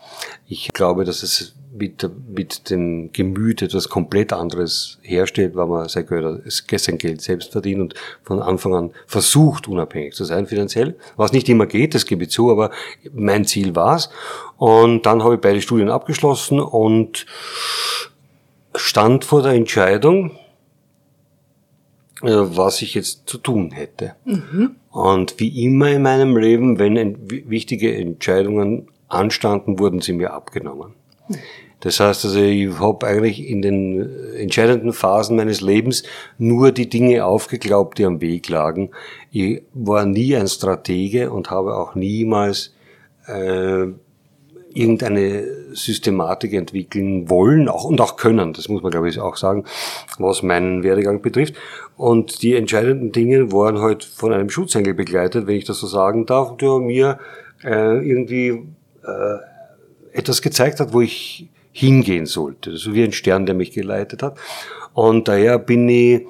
Ich 0.46 0.68
glaube, 0.72 1.04
dass 1.04 1.22
es 1.22 1.54
mit, 1.74 2.08
mit 2.28 2.70
dem 2.70 3.12
Gemüt 3.12 3.62
etwas 3.62 3.88
komplett 3.88 4.32
anderes 4.32 4.98
herstellt, 5.02 5.56
weil 5.56 5.66
man 5.66 5.88
sein 5.88 6.98
Geld 6.98 7.22
selbst 7.22 7.52
verdient 7.52 7.80
und 7.80 7.94
von 8.22 8.42
Anfang 8.42 8.74
an 8.74 8.90
versucht, 9.06 9.68
unabhängig 9.68 10.14
zu 10.14 10.24
sein 10.24 10.46
finanziell. 10.46 10.96
Was 11.16 11.32
nicht 11.32 11.48
immer 11.48 11.66
geht, 11.66 11.94
das 11.94 12.06
gebe 12.06 12.24
ich 12.24 12.30
zu, 12.30 12.50
aber 12.50 12.70
mein 13.12 13.46
Ziel 13.46 13.74
war's. 13.74 14.10
Und 14.58 15.06
dann 15.06 15.22
habe 15.22 15.36
ich 15.36 15.40
beide 15.40 15.62
Studien 15.62 15.88
abgeschlossen 15.88 16.60
und 16.60 17.26
stand 18.74 19.24
vor 19.24 19.42
der 19.42 19.52
Entscheidung, 19.52 20.32
äh, 22.22 22.30
was 22.30 22.82
ich 22.82 22.94
jetzt 22.94 23.28
zu 23.28 23.38
tun 23.38 23.70
hätte. 23.72 24.14
Mhm. 24.24 24.76
Und 24.92 25.40
wie 25.40 25.64
immer 25.64 25.90
in 25.90 26.02
meinem 26.02 26.36
Leben, 26.36 26.78
wenn 26.78 27.18
wichtige 27.48 27.96
Entscheidungen 27.96 28.88
anstanden, 29.08 29.78
wurden 29.78 30.00
sie 30.00 30.12
mir 30.12 30.32
abgenommen. 30.32 30.92
Das 31.80 31.98
heißt 31.98 32.26
also, 32.26 32.38
ich 32.38 32.78
habe 32.78 33.06
eigentlich 33.06 33.44
in 33.44 33.60
den 33.62 34.08
entscheidenden 34.36 34.92
Phasen 34.92 35.36
meines 35.36 35.60
Lebens 35.62 36.04
nur 36.38 36.70
die 36.70 36.88
Dinge 36.88 37.24
aufgeglaubt, 37.24 37.98
die 37.98 38.04
am 38.04 38.20
Weg 38.20 38.48
lagen. 38.48 38.90
Ich 39.32 39.62
war 39.72 40.04
nie 40.04 40.36
ein 40.36 40.46
Stratege 40.46 41.32
und 41.32 41.50
habe 41.50 41.74
auch 41.74 41.96
niemals 41.96 42.72
äh, 43.26 43.86
irgendeine 44.74 45.44
Systematik 45.72 46.52
entwickeln 46.52 47.28
wollen 47.28 47.68
auch, 47.68 47.84
und 47.84 48.00
auch 48.00 48.16
können, 48.16 48.52
das 48.52 48.68
muss 48.68 48.82
man 48.82 48.90
glaube 48.90 49.08
ich 49.08 49.18
auch 49.18 49.36
sagen, 49.36 49.64
was 50.18 50.42
meinen 50.42 50.82
Werdegang 50.82 51.20
betrifft. 51.22 51.54
Und 51.96 52.42
die 52.42 52.54
entscheidenden 52.54 53.12
Dinge 53.12 53.52
waren 53.52 53.80
halt 53.80 54.04
von 54.04 54.32
einem 54.32 54.50
Schutzengel 54.50 54.94
begleitet, 54.94 55.46
wenn 55.46 55.56
ich 55.56 55.64
das 55.64 55.78
so 55.78 55.86
sagen 55.86 56.26
darf, 56.26 56.56
der 56.56 56.78
mir 56.78 57.18
äh, 57.64 57.98
irgendwie 58.06 58.66
äh, 59.04 59.38
etwas 60.12 60.42
gezeigt 60.42 60.80
hat, 60.80 60.92
wo 60.92 61.00
ich 61.00 61.48
hingehen 61.72 62.26
sollte. 62.26 62.76
So 62.76 62.94
wie 62.94 63.02
ein 63.02 63.12
Stern, 63.12 63.46
der 63.46 63.54
mich 63.54 63.72
geleitet 63.72 64.22
hat. 64.22 64.36
Und 64.94 65.28
daher 65.28 65.58
bin 65.58 65.88
ich 65.88 66.26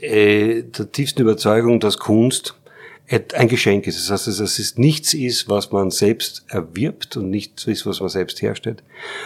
äh, 0.00 0.62
der 0.62 0.90
tiefsten 0.92 1.22
Überzeugung, 1.22 1.80
dass 1.80 1.98
Kunst 1.98 2.54
ein 3.08 3.48
Geschenk 3.48 3.86
ist. 3.86 3.98
Das 3.98 4.10
heißt, 4.10 4.40
dass 4.40 4.58
es 4.58 4.78
nichts 4.78 5.14
ist, 5.14 5.48
was 5.48 5.70
man 5.70 5.90
selbst 5.90 6.44
erwirbt 6.48 7.16
und 7.16 7.30
nichts 7.30 7.66
ist, 7.66 7.86
was 7.86 8.00
man 8.00 8.08
selbst 8.08 8.42
herstellt, 8.42 8.82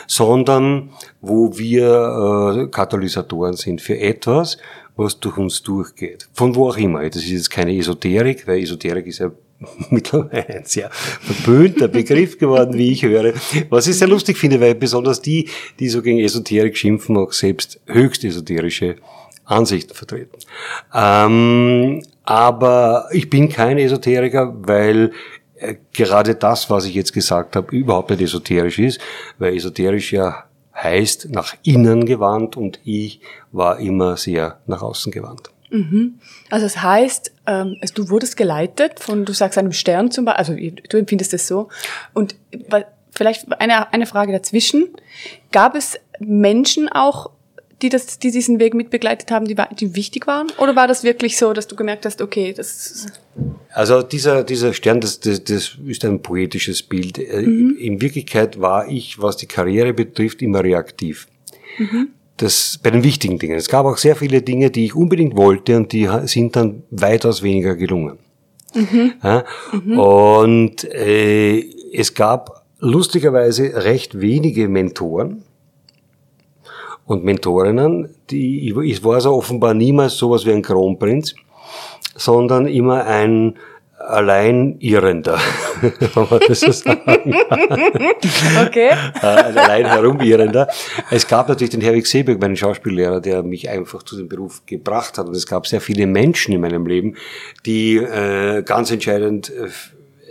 sondern 0.06 0.90
wo 1.20 1.56
wir 1.56 2.64
äh, 2.64 2.70
Katalysatoren 2.70 3.56
sind 3.56 3.80
für 3.80 3.98
etwas, 3.98 4.58
was 4.96 5.18
durch 5.18 5.38
uns 5.38 5.62
durchgeht. 5.62 6.28
Von 6.34 6.54
wo 6.54 6.68
auch 6.68 6.76
immer. 6.76 7.08
Das 7.08 7.22
ist 7.22 7.30
jetzt 7.30 7.50
keine 7.50 7.76
Esoterik, 7.76 8.46
weil 8.46 8.62
Esoterik 8.62 9.06
ist 9.06 9.20
ja 9.20 9.30
mittlerweile 9.90 10.48
ein 10.48 10.64
sehr 10.64 10.90
verböhnter 10.90 11.88
Begriff 11.88 12.38
geworden, 12.38 12.74
wie 12.74 12.92
ich 12.92 13.02
höre. 13.02 13.32
Was 13.70 13.86
ich 13.86 13.96
sehr 13.96 14.08
lustig 14.08 14.36
finde, 14.36 14.60
weil 14.60 14.74
besonders 14.74 15.22
die, 15.22 15.48
die 15.78 15.88
so 15.88 16.02
gegen 16.02 16.18
Esoterik 16.18 16.76
schimpfen, 16.76 17.16
auch 17.16 17.32
selbst 17.32 17.80
höchst 17.86 18.24
esoterische 18.24 18.96
Ansichten 19.46 19.94
vertreten. 19.94 20.38
Ähm, 20.94 22.02
aber 22.30 23.08
ich 23.10 23.28
bin 23.28 23.48
kein 23.48 23.76
Esoteriker, 23.76 24.54
weil 24.56 25.10
äh, 25.56 25.74
gerade 25.92 26.36
das, 26.36 26.70
was 26.70 26.84
ich 26.84 26.94
jetzt 26.94 27.12
gesagt 27.12 27.56
habe, 27.56 27.74
überhaupt 27.74 28.10
nicht 28.10 28.20
esoterisch 28.20 28.78
ist, 28.78 29.00
weil 29.38 29.56
esoterisch 29.56 30.12
ja 30.12 30.44
heißt 30.72 31.30
nach 31.30 31.56
innen 31.64 32.06
gewandt 32.06 32.56
und 32.56 32.78
ich 32.84 33.20
war 33.50 33.80
immer 33.80 34.16
sehr 34.16 34.60
nach 34.66 34.80
außen 34.80 35.10
gewandt. 35.10 35.50
Mhm. 35.70 36.20
Also 36.50 36.66
das 36.66 36.80
heißt, 36.80 37.32
ähm, 37.48 37.76
also 37.80 37.94
du 37.94 38.10
wurdest 38.10 38.36
geleitet 38.36 39.00
von, 39.00 39.24
du 39.24 39.32
sagst 39.32 39.58
einem 39.58 39.72
Stern 39.72 40.12
zum 40.12 40.24
Beispiel, 40.24 40.38
also 40.38 40.78
du 40.88 40.96
empfindest 40.98 41.34
es 41.34 41.48
so. 41.48 41.68
Und 42.14 42.36
vielleicht 43.10 43.60
eine, 43.60 43.92
eine 43.92 44.06
Frage 44.06 44.30
dazwischen. 44.30 44.88
Gab 45.50 45.74
es 45.74 45.98
Menschen 46.20 46.88
auch, 46.88 47.30
die, 47.82 47.88
das, 47.88 48.18
die 48.18 48.30
diesen 48.30 48.58
Weg 48.58 48.74
mitbegleitet 48.74 49.30
haben, 49.30 49.46
die, 49.46 49.56
die 49.78 49.94
wichtig 49.94 50.26
waren? 50.26 50.48
Oder 50.58 50.76
war 50.76 50.88
das 50.88 51.04
wirklich 51.04 51.36
so, 51.36 51.52
dass 51.52 51.66
du 51.66 51.76
gemerkt 51.76 52.06
hast, 52.06 52.20
okay, 52.22 52.52
das... 52.52 53.06
Also 53.72 54.02
dieser, 54.02 54.44
dieser 54.44 54.74
Stern, 54.74 55.00
das, 55.00 55.20
das, 55.20 55.44
das 55.44 55.78
ist 55.86 56.04
ein 56.04 56.20
poetisches 56.22 56.82
Bild. 56.82 57.18
Äh, 57.18 57.42
mhm. 57.42 57.76
In 57.78 58.00
Wirklichkeit 58.00 58.60
war 58.60 58.88
ich, 58.88 59.20
was 59.20 59.36
die 59.36 59.46
Karriere 59.46 59.94
betrifft, 59.94 60.42
immer 60.42 60.62
reaktiv. 60.62 61.28
Mhm. 61.78 62.08
Das 62.36 62.78
bei 62.82 62.90
den 62.90 63.04
wichtigen 63.04 63.38
Dingen. 63.38 63.56
Es 63.56 63.68
gab 63.68 63.84
auch 63.86 63.98
sehr 63.98 64.16
viele 64.16 64.42
Dinge, 64.42 64.70
die 64.70 64.86
ich 64.86 64.94
unbedingt 64.94 65.36
wollte 65.36 65.76
und 65.76 65.92
die 65.92 66.08
sind 66.24 66.56
dann 66.56 66.82
weitaus 66.90 67.42
weniger 67.42 67.76
gelungen. 67.76 68.18
Mhm. 68.74 69.12
Ja? 69.22 69.44
Mhm. 69.72 69.98
Und 69.98 70.84
äh, 70.84 71.64
es 71.92 72.14
gab 72.14 72.64
lustigerweise 72.78 73.84
recht 73.84 74.20
wenige 74.20 74.68
Mentoren, 74.68 75.42
und 77.10 77.24
Mentorinnen, 77.24 78.14
die, 78.30 78.72
ich 78.84 79.02
war 79.02 79.20
so 79.20 79.34
offenbar 79.34 79.74
niemals 79.74 80.16
sowas 80.16 80.46
wie 80.46 80.52
ein 80.52 80.62
Kronprinz, 80.62 81.34
sondern 82.14 82.68
immer 82.68 83.04
ein 83.04 83.58
Alleinirrender, 83.98 85.36
wenn 85.80 86.10
man 86.30 86.40
das 86.46 86.60
so 86.60 86.70
sagen 86.70 87.34
Okay. 88.64 88.90
Äh, 88.90 89.26
ein 89.26 89.58
allein 89.58 89.86
herumirrender. 89.86 90.68
Es 91.10 91.26
gab 91.26 91.48
natürlich 91.48 91.70
den 91.70 91.80
Herwig 91.80 92.06
Seeberg, 92.06 92.40
meinen 92.40 92.56
Schauspiellehrer, 92.56 93.20
der 93.20 93.42
mich 93.42 93.68
einfach 93.68 94.04
zu 94.04 94.16
dem 94.16 94.28
Beruf 94.28 94.62
gebracht 94.64 95.18
hat. 95.18 95.26
Und 95.26 95.34
es 95.34 95.48
gab 95.48 95.66
sehr 95.66 95.80
viele 95.80 96.06
Menschen 96.06 96.54
in 96.54 96.60
meinem 96.60 96.86
Leben, 96.86 97.16
die 97.66 97.96
äh, 97.96 98.62
ganz 98.62 98.92
entscheidend 98.92 99.50
äh, 99.50 99.68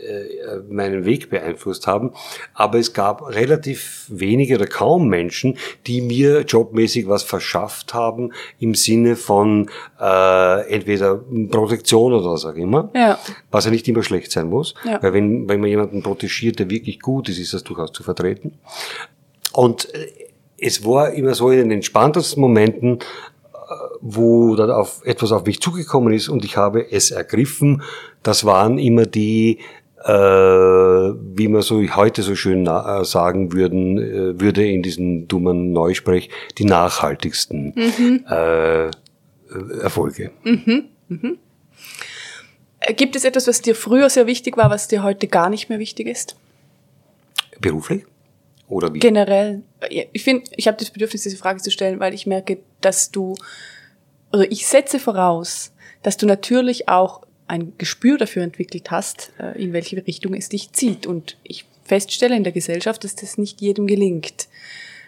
äh, 0.10 0.62
meinen 0.70 1.06
Weg 1.06 1.30
beeinflusst 1.30 1.88
haben. 1.88 2.12
Aber 2.54 2.80
es 2.80 2.94
gab 2.94 3.28
relativ 3.28 4.06
wenige 4.10 4.56
oder 4.56 4.68
kaum 4.68 5.08
Menschen, 5.08 5.58
die 5.88 6.02
mir 6.02 6.42
jobmäßig 6.42 7.08
was 7.08 7.24
verschafft 7.24 7.94
haben 7.94 8.34
im 8.60 8.76
Sinne 8.76 9.16
von 9.16 9.70
äh, 10.00 10.70
entweder 10.70 11.16
Protektion 11.50 12.14
oder 12.14 12.32
was 12.32 12.46
auch 12.46 12.56
immer. 12.56 12.90
Ja. 12.96 13.20
Was 13.52 13.66
ja 13.66 13.72
nicht 13.72 13.88
immer 13.88 14.04
schlecht 14.04 14.32
sein 14.32 14.50
muss. 14.50 14.74
Ja. 14.86 15.02
Weil 15.02 15.14
wenn, 15.14 15.48
wenn 15.48 15.60
man 15.60 15.70
jemanden 15.70 16.04
protegiert, 16.04 16.60
der 16.60 16.70
wirklich 16.70 17.00
gut 17.00 17.30
ist, 17.30 17.40
ist 17.40 17.54
das 17.54 17.64
durchaus 17.64 17.92
zu 17.92 18.04
vertreten. 18.04 18.54
Und 19.54 19.94
äh, 19.94 20.08
es 20.62 20.86
war 20.86 21.12
immer 21.12 21.34
so 21.34 21.50
in 21.52 21.58
den 21.60 21.72
entspanntesten 21.72 22.42
Momenten, 22.42 23.00
äh, 23.00 23.58
wo 24.02 24.56
dann 24.56 24.72
auf 24.72 25.02
etwas 25.06 25.32
auf 25.32 25.46
mich 25.46 25.62
zugekommen 25.62 26.14
ist 26.14 26.30
und 26.30 26.46
ich 26.46 26.58
habe 26.58 26.92
es 26.92 27.12
ergriffen. 27.12 27.82
Das 28.24 28.46
waren 28.46 28.78
immer 28.78 29.06
die 29.06 29.60
äh, 30.06 30.12
wie 30.12 31.48
man 31.48 31.62
so 31.62 31.82
heute 31.96 32.22
so 32.22 32.36
schön 32.36 32.68
äh, 32.68 33.04
sagen 33.04 33.52
würden, 33.54 33.98
äh, 33.98 34.40
würde 34.40 34.66
in 34.70 34.82
diesem 34.82 35.28
dummen 35.28 35.74
Neusprech, 35.74 36.30
die 36.58 36.66
nachhaltigsten 36.66 37.74
mhm. 37.76 38.26
äh, 38.30 38.90
Erfolge. 39.82 40.32
Mhm. 40.44 40.86
Mhm. 41.10 41.38
Gibt 42.96 43.16
es 43.16 43.26
etwas, 43.26 43.48
was 43.48 43.62
dir 43.62 43.76
früher 43.76 44.10
sehr 44.10 44.26
wichtig 44.26 44.56
war, 44.56 44.70
was 44.70 44.88
dir 44.88 45.04
heute 45.04 45.28
gar 45.28 45.50
nicht 45.50 45.70
mehr 45.70 45.80
wichtig 45.80 46.08
ist? 46.08 46.36
Beruflich? 47.60 48.06
Oder 48.70 48.94
wie? 48.94 49.00
Generell. 49.00 49.64
Ich 50.14 50.24
finde, 50.24 50.50
ich 50.56 50.68
habe 50.68 50.78
das 50.78 50.92
Bedürfnis, 50.92 51.24
diese 51.24 51.38
Frage 51.38 51.62
zu 51.62 51.72
stellen, 51.72 52.00
weil 52.00 52.14
ich 52.14 52.26
merke, 52.26 52.60
dass 52.80 53.12
du, 53.12 53.36
oder 54.32 54.50
ich 54.50 54.68
setze 54.68 55.00
voraus, 55.00 55.74
dass 56.04 56.16
du 56.18 56.26
natürlich 56.26 56.88
auch 56.88 57.24
ein 57.50 57.74
Gespür 57.78 58.18
dafür 58.18 58.44
entwickelt 58.44 58.92
hast, 58.92 59.32
äh, 59.40 59.62
in 59.62 59.74
welche 59.74 60.06
Richtung 60.06 60.34
es 60.36 60.50
dich 60.50 60.72
zieht. 60.72 61.08
Und 61.08 61.38
ich 61.44 61.66
feststelle 61.84 62.36
in 62.36 62.44
der 62.44 62.54
Gesellschaft, 62.54 63.04
dass 63.04 63.16
das 63.16 63.38
nicht 63.38 63.60
jedem 63.60 63.88
gelingt. 63.88 64.48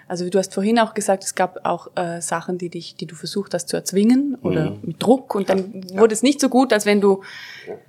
Also 0.08 0.30
du 0.30 0.40
hast 0.40 0.54
vorhin 0.54 0.80
auch 0.80 0.94
gesagt, 0.94 1.24
es 1.24 1.36
gab 1.36 1.66
auch 1.66 1.96
äh, 1.96 2.20
Sachen, 2.20 2.58
die 2.58 2.70
dich, 2.70 2.96
die 2.96 3.06
du 3.06 3.16
versucht 3.16 3.54
hast 3.54 3.70
zu 3.70 3.78
erzwingen 3.78 4.36
oder 4.42 4.72
mhm. 4.72 4.80
mit 4.82 5.02
Druck 5.02 5.36
und 5.36 5.48
dann 5.48 5.84
ja. 5.90 6.00
wurde 6.00 6.14
es 6.14 6.24
nicht 6.24 6.42
so 6.42 6.50
gut, 6.50 6.74
als 6.74 6.86
wenn 6.86 7.00
du 7.00 7.22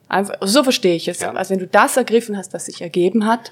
einfach, 0.08 0.34
also 0.40 0.52
so 0.52 0.62
verstehe 0.62 0.94
ich 0.94 1.08
es, 1.08 1.20
ja. 1.20 1.32
als 1.32 1.50
wenn 1.50 1.58
du 1.58 1.66
das 1.66 1.96
ergriffen 1.96 2.36
hast, 2.36 2.52
was 2.52 2.66
sich 2.66 2.80
ergeben 2.80 3.26
hat. 3.26 3.50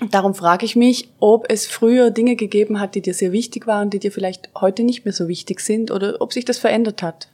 Und 0.00 0.14
darum 0.14 0.34
frage 0.34 0.66
ich 0.66 0.76
mich, 0.76 1.08
ob 1.18 1.50
es 1.50 1.66
früher 1.66 2.12
Dinge 2.12 2.36
gegeben 2.36 2.78
hat, 2.78 2.94
die 2.94 3.00
dir 3.00 3.14
sehr 3.14 3.32
wichtig 3.32 3.66
waren, 3.66 3.90
die 3.90 3.98
dir 3.98 4.12
vielleicht 4.12 4.50
heute 4.54 4.84
nicht 4.84 5.04
mehr 5.04 5.14
so 5.14 5.26
wichtig 5.26 5.58
sind 5.58 5.90
oder 5.90 6.20
ob 6.20 6.32
sich 6.32 6.44
das 6.44 6.58
verändert 6.58 7.02
hat. 7.02 7.28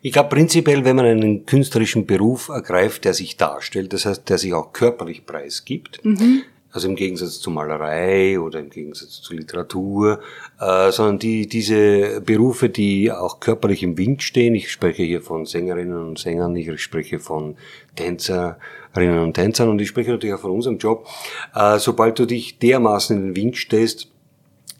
Ich 0.00 0.12
glaube 0.12 0.28
prinzipiell, 0.28 0.84
wenn 0.84 0.96
man 0.96 1.06
einen 1.06 1.46
künstlerischen 1.46 2.06
Beruf 2.06 2.48
ergreift, 2.48 3.04
der 3.04 3.14
sich 3.14 3.36
darstellt, 3.36 3.92
das 3.92 4.06
heißt, 4.06 4.28
der 4.28 4.38
sich 4.38 4.54
auch 4.54 4.72
körperlich 4.72 5.26
preisgibt, 5.26 6.04
mhm. 6.04 6.42
also 6.70 6.88
im 6.88 6.94
Gegensatz 6.94 7.40
zu 7.40 7.50
Malerei 7.50 8.38
oder 8.38 8.60
im 8.60 8.70
Gegensatz 8.70 9.20
zu 9.20 9.34
Literatur, 9.34 10.20
äh, 10.60 10.92
sondern 10.92 11.18
die, 11.18 11.48
diese 11.48 12.20
Berufe, 12.20 12.68
die 12.68 13.10
auch 13.10 13.40
körperlich 13.40 13.82
im 13.82 13.98
Wind 13.98 14.22
stehen, 14.22 14.54
ich 14.54 14.70
spreche 14.70 15.02
hier 15.02 15.20
von 15.20 15.46
Sängerinnen 15.46 15.98
und 15.98 16.18
Sängern, 16.18 16.54
ich 16.54 16.80
spreche 16.80 17.18
von 17.18 17.56
Tänzerinnen 17.96 19.18
und 19.18 19.34
Tänzern 19.34 19.68
und 19.68 19.80
ich 19.80 19.88
spreche 19.88 20.12
natürlich 20.12 20.36
auch 20.36 20.40
von 20.40 20.52
unserem 20.52 20.78
Job, 20.78 21.08
äh, 21.54 21.78
sobald 21.80 22.18
du 22.20 22.24
dich 22.24 22.58
dermaßen 22.58 23.16
in 23.16 23.26
den 23.26 23.36
Wind 23.36 23.56
stellst, 23.56 24.08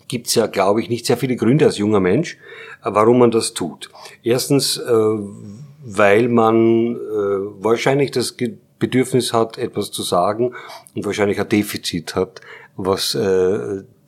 gibt 0.09 0.27
es 0.27 0.35
ja, 0.35 0.47
glaube 0.47 0.81
ich, 0.81 0.89
nicht 0.89 1.07
sehr 1.07 1.17
viele 1.17 1.37
Gründe 1.37 1.67
als 1.67 1.79
junger 1.79 2.01
Mensch, 2.01 2.39
äh, 2.83 2.91
warum 2.93 3.19
man 3.19 3.31
das 3.31 3.55
tut. 3.55 3.91
Erstens, 4.23 4.79
äh, 4.79 4.93
weil 5.85 6.29
man 6.29 6.97
äh, 6.97 6.99
wahrscheinlich 7.63 8.11
das 8.11 8.35
Bedürfnis 8.79 9.33
hat, 9.33 9.59
etwas 9.59 9.91
zu 9.91 10.03
sagen 10.03 10.55
und 10.95 11.07
wahrscheinlich 11.07 11.41
ein 11.41 11.49
Defizit 11.49 12.15
hat, 12.15 12.41
was 12.77 13.17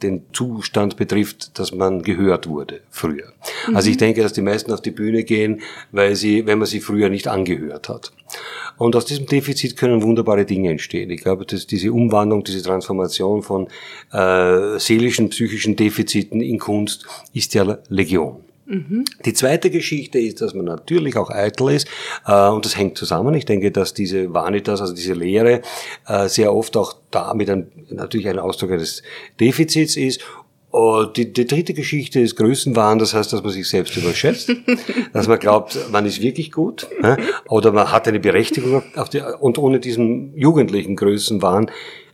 den 0.03 0.23
Zustand 0.33 0.97
betrifft, 0.97 1.59
dass 1.59 1.73
man 1.73 2.03
gehört 2.03 2.47
wurde 2.47 2.81
früher. 2.91 3.33
Mhm. 3.69 3.77
Also 3.77 3.91
ich 3.91 3.97
denke, 3.97 4.23
dass 4.23 4.33
die 4.33 4.43
meisten 4.43 4.73
auf 4.73 4.81
die 4.81 4.91
Bühne 4.91 5.25
gehen, 5.25 5.61
weil 5.93 6.17
sie, 6.17 6.47
wenn 6.47 6.59
man 6.59 6.67
sie 6.67 6.81
früher 6.81 7.09
nicht 7.09 7.29
angehört 7.29 7.89
hat. 7.89 8.13
Und 8.77 8.97
aus 8.97 9.05
diesem 9.05 9.27
Defizit 9.27 9.77
können 9.77 10.03
wunderbare 10.03 10.47
Dinge 10.47 10.71
entstehen. 10.71 11.11
Ich 11.11 11.21
glaube, 11.21 11.45
dass 11.45 11.67
diese 11.67 11.93
Umwandlung, 11.93 12.45
diese 12.45 12.63
Transformation 12.63 13.43
von 13.43 13.69
äh, 14.13 14.79
seelischen, 14.79 15.29
psychischen 15.29 15.77
Defiziten 15.77 16.41
in 16.41 16.59
Kunst 16.59 17.07
ist 17.35 17.53
ja 17.55 17.79
Legion. 17.89 18.45
Mhm. 18.71 19.05
Die 19.25 19.33
zweite 19.33 19.69
Geschichte 19.69 20.21
ist, 20.21 20.41
dass 20.41 20.55
man 20.55 20.65
natürlich 20.65 21.17
auch 21.17 21.29
eitel 21.29 21.71
ist 21.71 21.89
äh, 22.25 22.49
und 22.49 22.65
das 22.65 22.77
hängt 22.77 22.97
zusammen. 22.97 23.35
Ich 23.35 23.45
denke, 23.45 23.73
dass 23.73 23.95
diese 23.95 24.33
Vanitas, 24.33 24.81
also 24.81 24.95
diese 24.95 25.15
Lehre, 25.15 25.63
äh, 26.07 26.29
sehr 26.29 26.55
oft 26.55 26.77
auch 26.77 26.95
damit 27.11 27.51
ein, 27.51 27.67
natürlich 27.91 28.29
ein 28.29 28.39
Ausdruck 28.39 28.71
eines 28.71 29.03
Defizits 29.41 29.97
ist 29.97 30.21
und 30.71 31.17
die, 31.17 31.33
die 31.33 31.47
dritte 31.47 31.75
Geschichte 31.75 32.21
ist 32.21 32.37
Größenwahn, 32.37 33.01
das 33.01 33.13
heißt, 33.13 33.33
dass 33.33 33.43
man 33.43 33.51
sich 33.51 33.69
selbst 33.69 33.97
überschätzt, 33.97 34.53
dass 35.13 35.27
man 35.27 35.41
glaubt, 35.41 35.77
man 35.91 36.07
ist 36.07 36.23
wirklich 36.23 36.53
gut 36.53 36.87
oder 37.49 37.73
man 37.73 37.91
hat 37.91 38.07
eine 38.07 38.21
Berechtigung 38.21 38.85
auf 38.95 39.09
die, 39.09 39.21
und 39.21 39.59
ohne 39.59 39.81
diesen 39.81 40.33
jugendlichen 40.37 40.95
Größenwahn 40.95 41.73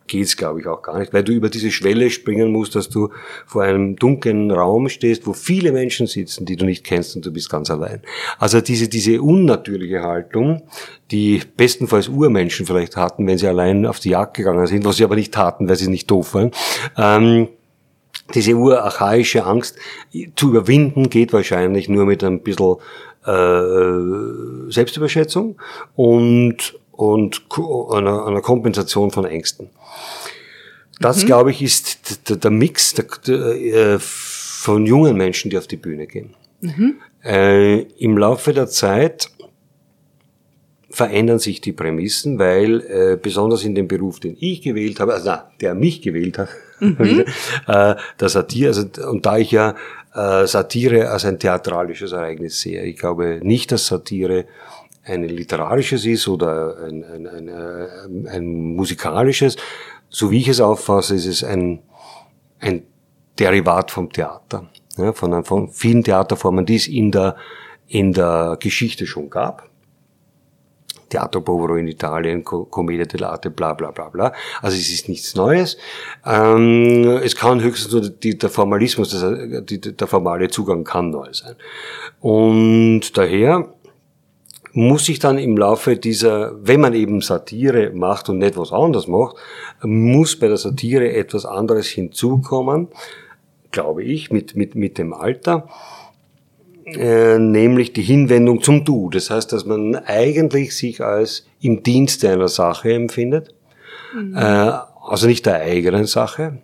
geht's, 0.08 0.36
glaube 0.36 0.60
ich, 0.60 0.66
auch 0.66 0.82
gar 0.82 0.98
nicht, 0.98 1.12
weil 1.12 1.24
du 1.24 1.32
über 1.32 1.48
diese 1.48 1.70
Schwelle 1.70 2.10
springen 2.10 2.52
musst, 2.52 2.74
dass 2.74 2.88
du 2.88 3.10
vor 3.46 3.62
einem 3.62 3.96
dunklen 3.96 4.50
Raum 4.50 4.88
stehst, 4.88 5.26
wo 5.26 5.32
viele 5.32 5.72
Menschen 5.72 6.06
sitzen, 6.06 6.46
die 6.46 6.56
du 6.56 6.64
nicht 6.64 6.84
kennst 6.84 7.16
und 7.16 7.24
du 7.24 7.32
bist 7.32 7.50
ganz 7.50 7.70
allein. 7.70 8.02
Also 8.38 8.60
diese, 8.60 8.88
diese 8.88 9.22
unnatürliche 9.22 10.02
Haltung, 10.02 10.62
die 11.10 11.42
bestenfalls 11.56 12.08
Urmenschen 12.08 12.66
vielleicht 12.66 12.96
hatten, 12.96 13.26
wenn 13.26 13.38
sie 13.38 13.48
allein 13.48 13.86
auf 13.86 14.00
die 14.00 14.10
Jagd 14.10 14.34
gegangen 14.34 14.66
sind, 14.66 14.84
was 14.84 14.96
sie 14.96 15.04
aber 15.04 15.16
nicht 15.16 15.32
taten, 15.32 15.68
weil 15.68 15.76
sie 15.76 15.88
nicht 15.88 16.10
doof 16.10 16.34
waren, 16.34 16.50
ähm, 16.96 17.48
diese 18.34 18.54
urarchaische 18.54 19.44
Angst 19.44 19.76
zu 20.34 20.48
überwinden 20.48 21.10
geht 21.10 21.32
wahrscheinlich 21.32 21.88
nur 21.88 22.06
mit 22.06 22.24
ein 22.24 22.40
bisschen 22.40 22.76
äh, 23.24 24.70
Selbstüberschätzung 24.70 25.56
und, 25.94 26.78
und 26.92 27.42
einer, 27.92 28.26
einer 28.26 28.40
Kompensation 28.40 29.10
von 29.10 29.24
Ängsten. 29.24 29.70
Das, 31.00 31.22
mhm. 31.22 31.26
glaube 31.26 31.50
ich, 31.50 31.62
ist 31.62 32.28
der, 32.28 32.36
der 32.36 32.50
Mix 32.50 32.94
der, 32.94 33.06
der, 33.26 33.94
äh, 33.94 33.98
von 33.98 34.86
jungen 34.86 35.16
Menschen, 35.16 35.50
die 35.50 35.58
auf 35.58 35.66
die 35.66 35.76
Bühne 35.76 36.06
gehen. 36.06 36.34
Mhm. 36.60 36.96
Äh, 37.24 37.80
Im 37.98 38.16
Laufe 38.18 38.52
der 38.52 38.66
Zeit 38.68 39.28
verändern 40.90 41.38
sich 41.38 41.60
die 41.60 41.72
Prämissen, 41.72 42.38
weil 42.38 42.80
äh, 42.80 43.18
besonders 43.20 43.64
in 43.64 43.74
dem 43.74 43.86
Beruf, 43.86 44.18
den 44.18 44.36
ich 44.40 44.62
gewählt 44.62 44.98
habe, 44.98 45.12
also 45.12 45.28
na, 45.28 45.50
der 45.60 45.74
mich 45.74 46.00
gewählt 46.00 46.38
hat, 46.38 46.48
mhm. 46.80 47.24
äh, 47.66 47.94
der 48.18 48.28
Satire, 48.28 48.68
also, 48.68 48.86
und 49.10 49.26
da 49.26 49.36
ich 49.36 49.50
ja 49.50 49.74
äh, 50.14 50.46
Satire 50.46 51.10
als 51.10 51.26
ein 51.26 51.38
theatralisches 51.38 52.12
Ereignis 52.12 52.60
sehe, 52.60 52.82
ich 52.84 52.96
glaube 52.96 53.40
nicht, 53.42 53.72
dass 53.72 53.86
Satire 53.86 54.46
ein 55.04 55.22
literarisches 55.24 56.06
ist 56.06 56.26
oder 56.28 56.78
ein, 56.82 57.04
ein, 57.04 57.26
ein, 57.26 57.48
ein, 57.48 58.26
ein 58.26 58.46
musikalisches, 58.74 59.56
so 60.08 60.30
wie 60.30 60.38
ich 60.38 60.48
es 60.48 60.60
auffasse, 60.60 61.14
ist 61.14 61.26
es 61.26 61.44
ein, 61.44 61.82
ein 62.60 62.82
Derivat 63.38 63.90
vom 63.90 64.10
Theater, 64.10 64.68
ja, 64.96 65.12
von, 65.12 65.44
von 65.44 65.68
vielen 65.68 66.02
Theaterformen, 66.02 66.64
die 66.64 66.76
es 66.76 66.86
in 66.86 67.10
der, 67.10 67.36
in 67.86 68.12
der 68.12 68.56
Geschichte 68.60 69.06
schon 69.06 69.30
gab. 69.30 69.68
Teatro 71.08 71.40
Povero 71.40 71.76
in 71.76 71.86
Italien, 71.86 72.42
Commedia 72.42 73.04
dell'arte, 73.04 73.50
bla 73.50 73.74
bla 73.74 73.90
bla 73.90 74.08
bla. 74.08 74.32
Also 74.60 74.76
es 74.76 74.90
ist 74.90 75.08
nichts 75.08 75.34
Neues. 75.36 75.76
Ähm, 76.24 77.20
es 77.22 77.36
kann 77.36 77.62
höchstens 77.62 77.92
nur 77.92 78.10
die, 78.10 78.36
der 78.36 78.50
Formalismus, 78.50 79.10
das, 79.10 79.64
die, 79.66 79.80
der 79.80 80.06
formale 80.06 80.48
Zugang 80.48 80.82
kann 80.82 81.10
neu 81.10 81.32
sein. 81.32 81.54
Und 82.20 83.16
daher 83.16 83.72
muss 84.76 85.06
sich 85.06 85.18
dann 85.18 85.38
im 85.38 85.56
Laufe 85.56 85.96
dieser, 85.96 86.52
wenn 86.62 86.80
man 86.80 86.92
eben 86.92 87.22
Satire 87.22 87.92
macht 87.94 88.28
und 88.28 88.38
nicht 88.38 88.58
was 88.58 88.72
anderes 88.72 89.06
macht, 89.06 89.36
muss 89.82 90.38
bei 90.38 90.48
der 90.48 90.58
Satire 90.58 91.14
etwas 91.14 91.46
anderes 91.46 91.86
hinzukommen, 91.86 92.88
glaube 93.70 94.04
ich, 94.04 94.30
mit, 94.30 94.54
mit, 94.54 94.74
mit 94.74 94.98
dem 94.98 95.14
Alter, 95.14 95.66
äh, 96.84 97.38
nämlich 97.38 97.94
die 97.94 98.02
Hinwendung 98.02 98.60
zum 98.60 98.84
Du. 98.84 99.08
Das 99.08 99.30
heißt, 99.30 99.50
dass 99.50 99.64
man 99.64 99.96
eigentlich 99.96 100.76
sich 100.76 101.02
als 101.02 101.46
im 101.62 101.82
Dienste 101.82 102.30
einer 102.30 102.48
Sache 102.48 102.92
empfindet, 102.92 103.54
mhm. 104.14 104.36
äh, 104.36 104.72
also 105.08 105.26
nicht 105.26 105.46
der 105.46 105.62
eigenen 105.62 106.04
Sache, 106.04 106.58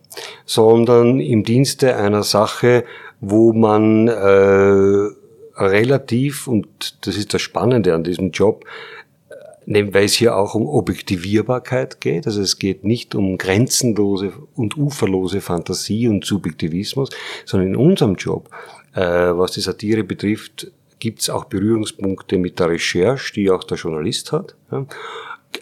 sondern 0.45 1.19
im 1.19 1.45
Dienste 1.45 1.97
einer 1.97 2.25
Sache, 2.25 2.85
wo 3.21 3.55
man 3.55 4.09
äh, 4.09 5.22
relativ, 5.57 6.47
und 6.47 6.67
das 7.07 7.17
ist 7.17 7.35
das 7.35 7.43
Spannende 7.43 7.95
an 7.95 8.05
diesem 8.05 8.31
Job, 8.31 8.65
äh, 9.67 9.85
weil 9.93 10.05
es 10.05 10.15
hier 10.15 10.37
auch 10.37 10.55
um 10.55 10.67
Objektivierbarkeit 10.67 12.01
geht. 12.01 12.27
Also 12.27 12.41
es 12.41 12.59
geht 12.59 12.85
nicht 12.85 13.15
um 13.15 13.39
grenzenlose 13.39 14.33
und 14.55 14.77
uferlose 14.77 15.41
Fantasie 15.41 16.09
und 16.09 16.25
Subjektivismus, 16.25 17.11
sondern 17.45 17.69
in 17.69 17.77
unserem 17.77 18.15
Job, 18.17 18.51
äh, 18.95 19.01
was 19.01 19.53
die 19.53 19.61
Satire 19.61 20.05
betrifft, 20.05 20.71
gibt 21.03 21.21
es 21.21 21.31
auch 21.31 21.47
Berührungspunkte 21.47 22.39
mit 22.39 22.61
der 22.61 22.69
Recherche, 22.69 23.33
die 23.35 23.51
auch 23.51 23.65
der 23.65 23.77
Journalist 23.77 24.31
hat. 24.31 24.55
Ja. 24.71 24.87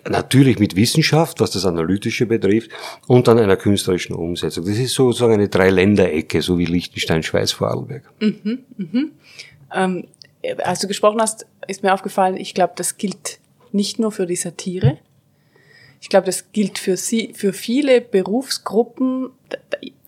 Natürlich 0.09 0.59
mit 0.59 0.77
Wissenschaft, 0.77 1.41
was 1.41 1.51
das 1.51 1.65
Analytische 1.65 2.27
betrifft, 2.27 2.71
und 3.07 3.27
dann 3.27 3.39
einer 3.39 3.57
künstlerischen 3.57 4.15
Umsetzung. 4.15 4.67
Das 4.67 4.77
ist 4.77 4.93
sozusagen 4.93 5.33
eine 5.33 5.49
Dreiländerecke, 5.49 6.43
so 6.43 6.59
wie 6.59 6.67
Liechtenstein, 6.67 7.23
Schweiz, 7.23 7.53
Vorarlberg. 7.53 8.05
Mhm, 8.21 8.59
mhm. 8.77 9.13
Ähm, 9.75 10.07
als 10.59 10.81
du 10.81 10.89
gesprochen 10.89 11.21
hast, 11.21 11.47
ist 11.67 11.83
mir 11.83 11.93
aufgefallen, 11.93 12.37
ich 12.37 12.55
glaube, 12.55 12.73
das 12.77 12.97
gilt 12.97 13.39
nicht 13.73 13.99
nur 13.99 14.13
für 14.13 14.27
die 14.27 14.37
Satire. 14.37 14.99
Ich 16.01 16.09
glaube, 16.09 16.27
das 16.27 16.51
gilt 16.53 16.79
für 16.79 16.97
sie, 16.97 17.35
für 17.35 17.53
viele 17.53 18.01
Berufsgruppen, 18.01 19.31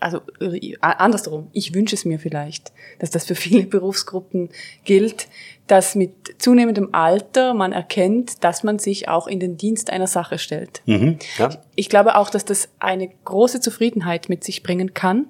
also 0.01 0.23
äh, 0.41 0.75
andersrum, 0.81 1.49
ich 1.53 1.75
wünsche 1.75 1.95
es 1.95 2.07
mir 2.07 2.19
vielleicht, 2.19 2.73
dass 2.99 3.11
das 3.11 3.27
für 3.27 3.35
viele 3.35 3.63
Berufsgruppen 3.67 4.49
gilt, 4.85 5.29
dass 5.67 5.95
mit 5.95 6.13
zunehmendem 6.39 6.89
Alter 6.93 7.53
man 7.53 7.73
erkennt, 7.73 8.43
dass 8.43 8.63
man 8.63 8.79
sich 8.79 9.09
auch 9.09 9.27
in 9.27 9.39
den 9.39 9.59
Dienst 9.59 9.91
einer 9.91 10.07
Sache 10.07 10.39
stellt. 10.39 10.83
Mhm, 10.87 11.19
ja. 11.39 11.51
Ich 11.77 11.91
glaube 11.91 12.17
auch, 12.17 12.31
dass 12.31 12.47
das 12.47 12.71
eine 12.79 13.09
große 13.25 13.61
Zufriedenheit 13.61 14.31
mit 14.31 14.45
sich 14.45 14.63
bringen 14.63 14.95
kann. 14.95 15.27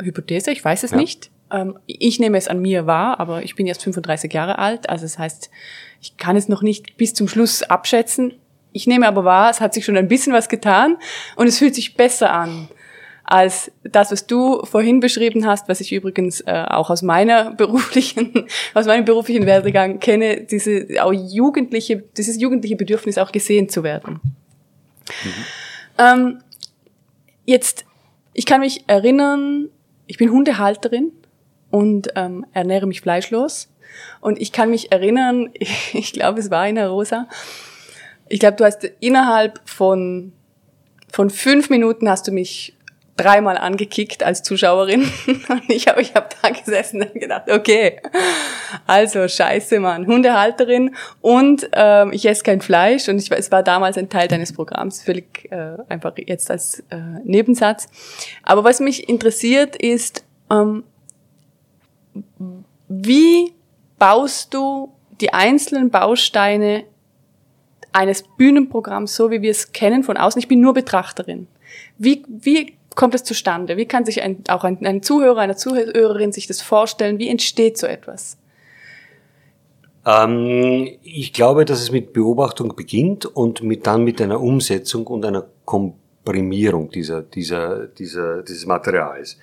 Hypothese, 0.00 0.50
ich 0.50 0.62
weiß 0.62 0.82
es 0.82 0.90
ja. 0.90 0.98
nicht. 0.98 1.30
Ähm, 1.52 1.78
ich 1.86 2.20
nehme 2.20 2.38
es 2.38 2.48
an 2.48 2.60
mir 2.60 2.86
wahr, 2.86 3.20
aber 3.20 3.42
ich 3.42 3.54
bin 3.54 3.66
erst 3.66 3.82
35 3.82 4.32
Jahre 4.32 4.58
alt, 4.58 4.88
also 4.88 5.04
das 5.04 5.18
heißt, 5.18 5.50
ich 6.00 6.16
kann 6.16 6.36
es 6.36 6.48
noch 6.48 6.62
nicht 6.62 6.96
bis 6.96 7.14
zum 7.14 7.28
Schluss 7.28 7.62
abschätzen. 7.62 8.34
Ich 8.72 8.86
nehme 8.86 9.06
aber 9.08 9.24
wahr, 9.24 9.50
es 9.50 9.60
hat 9.60 9.74
sich 9.74 9.84
schon 9.84 9.96
ein 9.96 10.08
bisschen 10.08 10.32
was 10.32 10.48
getan 10.48 10.96
und 11.36 11.46
es 11.46 11.58
fühlt 11.58 11.74
sich 11.74 11.96
besser 11.96 12.32
an 12.32 12.68
als 13.30 13.70
das, 13.84 14.10
was 14.10 14.26
du 14.26 14.64
vorhin 14.64 14.98
beschrieben 14.98 15.46
hast, 15.46 15.68
was 15.68 15.80
ich 15.80 15.92
übrigens 15.92 16.40
äh, 16.40 16.64
auch 16.66 16.90
aus 16.90 17.02
meiner 17.02 17.50
beruflichen, 17.56 18.46
aus 18.74 18.86
meinem 18.86 19.04
beruflichen 19.04 19.46
Werdegang 19.46 20.00
kenne, 20.00 20.40
diese 20.40 20.86
auch 21.00 21.12
jugendliche, 21.12 22.02
dieses 22.16 22.40
jugendliche 22.40 22.76
Bedürfnis 22.76 23.18
auch 23.18 23.30
gesehen 23.30 23.68
zu 23.68 23.84
werden. 23.84 24.20
Mhm. 25.24 25.44
Ähm, 25.98 26.38
jetzt, 27.44 27.84
ich 28.34 28.46
kann 28.46 28.60
mich 28.60 28.82
erinnern, 28.88 29.68
ich 30.08 30.18
bin 30.18 30.30
Hundehalterin 30.30 31.12
und 31.70 32.08
ähm, 32.16 32.46
ernähre 32.52 32.86
mich 32.86 33.00
fleischlos. 33.00 33.68
Und 34.20 34.40
ich 34.40 34.52
kann 34.52 34.70
mich 34.70 34.92
erinnern, 34.92 35.50
ich 35.92 36.12
glaube, 36.12 36.40
es 36.40 36.50
war 36.50 36.68
in 36.68 36.76
der 36.76 36.88
Rosa. 36.88 37.28
Ich 38.28 38.40
glaube, 38.40 38.56
du 38.56 38.64
hast 38.64 38.84
innerhalb 39.00 39.60
von, 39.64 40.32
von 41.12 41.30
fünf 41.30 41.70
Minuten 41.70 42.08
hast 42.08 42.28
du 42.28 42.32
mich 42.32 42.76
dreimal 43.20 43.58
angekickt 43.58 44.22
als 44.22 44.42
Zuschauerin. 44.42 45.02
Und 45.48 45.68
ich 45.68 45.88
habe 45.88 46.00
ich 46.00 46.14
hab 46.14 46.40
da 46.40 46.50
gesessen 46.50 47.02
und 47.02 47.14
gedacht, 47.14 47.50
okay, 47.50 48.00
also 48.86 49.28
scheiße, 49.28 49.78
Mann, 49.78 50.06
Hundehalterin 50.06 50.94
und 51.20 51.68
ähm, 51.72 52.12
ich 52.12 52.26
esse 52.26 52.42
kein 52.42 52.60
Fleisch 52.60 53.08
und 53.08 53.18
ich, 53.18 53.30
es 53.30 53.52
war 53.52 53.62
damals 53.62 53.98
ein 53.98 54.08
Teil 54.08 54.28
deines 54.28 54.52
Programms, 54.52 55.02
völlig 55.02 55.50
äh, 55.50 55.76
einfach 55.88 56.12
jetzt 56.16 56.50
als 56.50 56.80
äh, 56.90 56.96
Nebensatz. 57.24 57.88
Aber 58.42 58.64
was 58.64 58.80
mich 58.80 59.08
interessiert 59.08 59.76
ist, 59.76 60.24
ähm, 60.50 60.84
wie 62.88 63.52
baust 63.98 64.54
du 64.54 64.92
die 65.20 65.32
einzelnen 65.32 65.90
Bausteine 65.90 66.84
eines 67.92 68.22
Bühnenprogramms 68.22 69.14
so, 69.14 69.30
wie 69.30 69.42
wir 69.42 69.50
es 69.50 69.72
kennen 69.72 70.02
von 70.02 70.16
außen? 70.16 70.38
Ich 70.38 70.48
bin 70.48 70.60
nur 70.60 70.74
Betrachterin. 70.74 71.46
Wie, 71.98 72.24
wie 72.28 72.74
kommt 72.94 73.14
es 73.14 73.24
zustande? 73.24 73.76
Wie 73.76 73.86
kann 73.86 74.04
sich 74.04 74.22
ein, 74.22 74.42
auch 74.48 74.64
ein, 74.64 74.84
ein 74.84 75.02
Zuhörer, 75.02 75.40
eine 75.40 75.56
Zuhörerin 75.56 76.32
sich 76.32 76.46
das 76.46 76.60
vorstellen? 76.62 77.18
Wie 77.18 77.28
entsteht 77.28 77.78
so 77.78 77.86
etwas? 77.86 78.36
Ähm, 80.06 80.88
ich 81.02 81.32
glaube, 81.32 81.64
dass 81.64 81.80
es 81.80 81.90
mit 81.90 82.12
Beobachtung 82.12 82.74
beginnt 82.74 83.26
und 83.26 83.62
mit, 83.62 83.86
dann 83.86 84.04
mit 84.04 84.20
einer 84.20 84.40
Umsetzung 84.40 85.06
und 85.06 85.24
einer 85.24 85.46
Komprimierung 85.64 86.90
dieser, 86.90 87.22
dieser, 87.22 87.86
dieser, 87.86 88.42
dieses 88.42 88.66
Materials. 88.66 89.38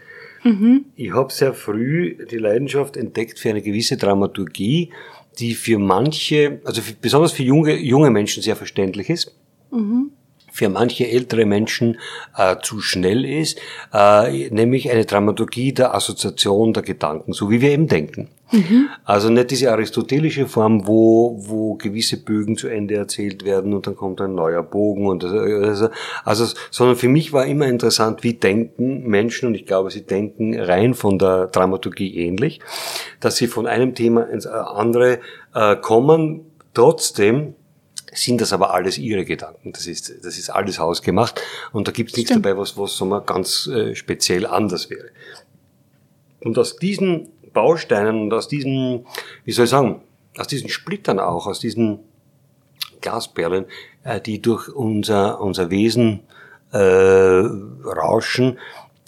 Mhm. 0.48 0.86
Ich 0.96 1.14
habe 1.14 1.34
sehr 1.34 1.54
früh 1.54 2.26
die 2.32 2.38
Leidenschaft 2.38 2.96
entdeckt 2.96 3.38
für 3.38 3.50
eine 3.50 3.62
gewisse 3.62 3.98
Dramaturgie, 3.98 4.92
die 5.40 5.56
für 5.56 5.78
manche, 5.78 6.62
also 6.64 6.82
für, 6.82 6.94
besonders 6.94 7.34
für 7.34 7.44
junge, 7.44 7.76
junge 7.76 8.12
Menschen 8.12 8.42
sehr 8.42 8.56
verständlich 8.56 9.10
ist. 9.10 9.36
Mhm 9.72 10.12
für 10.50 10.70
manche 10.70 11.08
ältere 11.08 11.46
Menschen 11.46 12.00
äh, 12.36 12.56
zu 12.64 12.82
schnell 12.82 13.26
ist, 13.26 13.60
äh, 13.94 14.50
nämlich 14.50 14.90
eine 14.90 15.06
Dramaturgie 15.06 15.72
der 15.72 15.94
Assoziation 15.94 16.74
der 16.74 16.82
Gedanken, 16.82 17.32
so 17.32 17.52
wie 17.52 17.62
wir 17.62 17.70
eben 17.70 17.88
denken. 17.88 18.30
Mhm. 18.52 18.90
Also 19.04 19.30
nicht 19.30 19.52
diese 19.52 19.72
aristotelische 19.72 20.48
Form, 20.48 20.88
wo, 20.88 21.36
wo 21.40 21.76
gewisse 21.76 22.18
Bögen 22.18 22.56
zu 22.56 22.68
Ende 22.68 22.96
erzählt 22.96 23.44
werden 23.44 23.74
und 23.74 23.88
dann 23.88 23.96
kommt 23.96 24.22
ein 24.22 24.36
neuer 24.36 24.64
Bogen 24.64 25.08
und 25.08 25.24
also, 25.24 25.90
also, 26.24 26.48
sondern 26.72 26.96
für 26.96 27.10
mich 27.10 27.34
war 27.34 27.46
immer 27.46 27.68
interessant, 27.68 28.24
wie 28.24 28.34
denken 28.34 29.04
Menschen 29.08 29.48
und 29.48 29.56
ich 29.56 29.66
glaube, 29.66 29.92
sie 29.92 30.04
denken 30.04 30.58
rein 30.58 30.94
von 30.94 31.20
der 31.20 31.48
Dramaturgie 31.48 32.16
ähnlich, 32.18 32.62
dass 33.20 33.36
sie 33.36 33.48
von 33.48 33.68
einem 33.68 33.96
Thema 33.96 34.24
ins 34.30 34.48
andere 34.48 35.20
äh, 35.54 35.76
kommen, 35.76 36.42
trotzdem 36.74 37.54
sind 38.14 38.40
das 38.40 38.54
aber 38.54 38.74
alles 38.74 38.98
ihre 38.98 39.26
Gedanken. 39.26 39.74
Das 39.74 39.86
ist, 39.86 40.24
das 40.24 40.38
ist 40.38 40.50
alles 40.50 40.80
hausgemacht 40.80 41.42
und 41.74 41.88
da 41.88 41.92
gibt 41.92 42.12
es 42.12 42.18
nichts 42.18 42.32
dabei, 42.32 42.58
was, 42.58 42.78
was 42.78 42.98
sagen 42.98 43.12
wir, 43.12 43.22
ganz 43.22 43.68
äh, 43.68 43.94
speziell 43.96 44.46
anders 44.46 44.90
wäre. 44.90 45.10
Und 46.40 46.58
aus 46.58 46.78
diesen 46.78 47.30
Bausteinen 47.58 48.22
und 48.22 48.34
aus 48.34 48.48
diesen, 48.48 49.08
wie 49.44 49.52
soll 49.52 49.66
ich 49.66 49.72
sagen, 49.72 50.02
aus 50.38 50.46
diesen 50.46 50.70
Splittern 50.70 51.20
auch, 51.20 51.48
aus 51.48 51.60
diesen 51.60 52.02
Glasperlen, 53.02 53.66
äh, 54.04 54.22
die 54.22 54.40
durch 54.44 54.70
unser, 54.70 55.42
unser 55.42 55.72
Wesen 55.72 56.20
äh, 56.72 56.78
rauschen, 56.78 58.60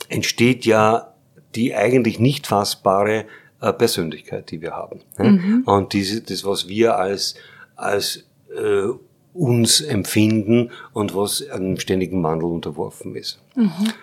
entsteht 0.07 0.65
ja 0.65 1.13
die 1.53 1.75
eigentlich 1.75 2.19
nicht 2.19 2.47
fassbare 2.47 3.25
äh, 3.61 3.71
Persönlichkeit, 3.71 4.49
die 4.49 4.61
wir 4.61 4.71
haben. 4.71 5.01
Mhm. 5.19 5.63
Und 5.67 5.93
diese, 5.93 6.21
das, 6.21 6.43
was 6.43 6.67
wir 6.67 6.97
als, 6.97 7.35
als 7.75 8.23
äh, 8.55 8.87
uns 9.35 9.81
empfinden 9.81 10.71
und 10.93 11.15
was 11.15 11.47
einem 11.47 11.79
ständigen 11.79 12.23
Wandel 12.23 12.49
unterworfen 12.49 13.15
ist. 13.15 13.39
Mhm. 13.55 13.93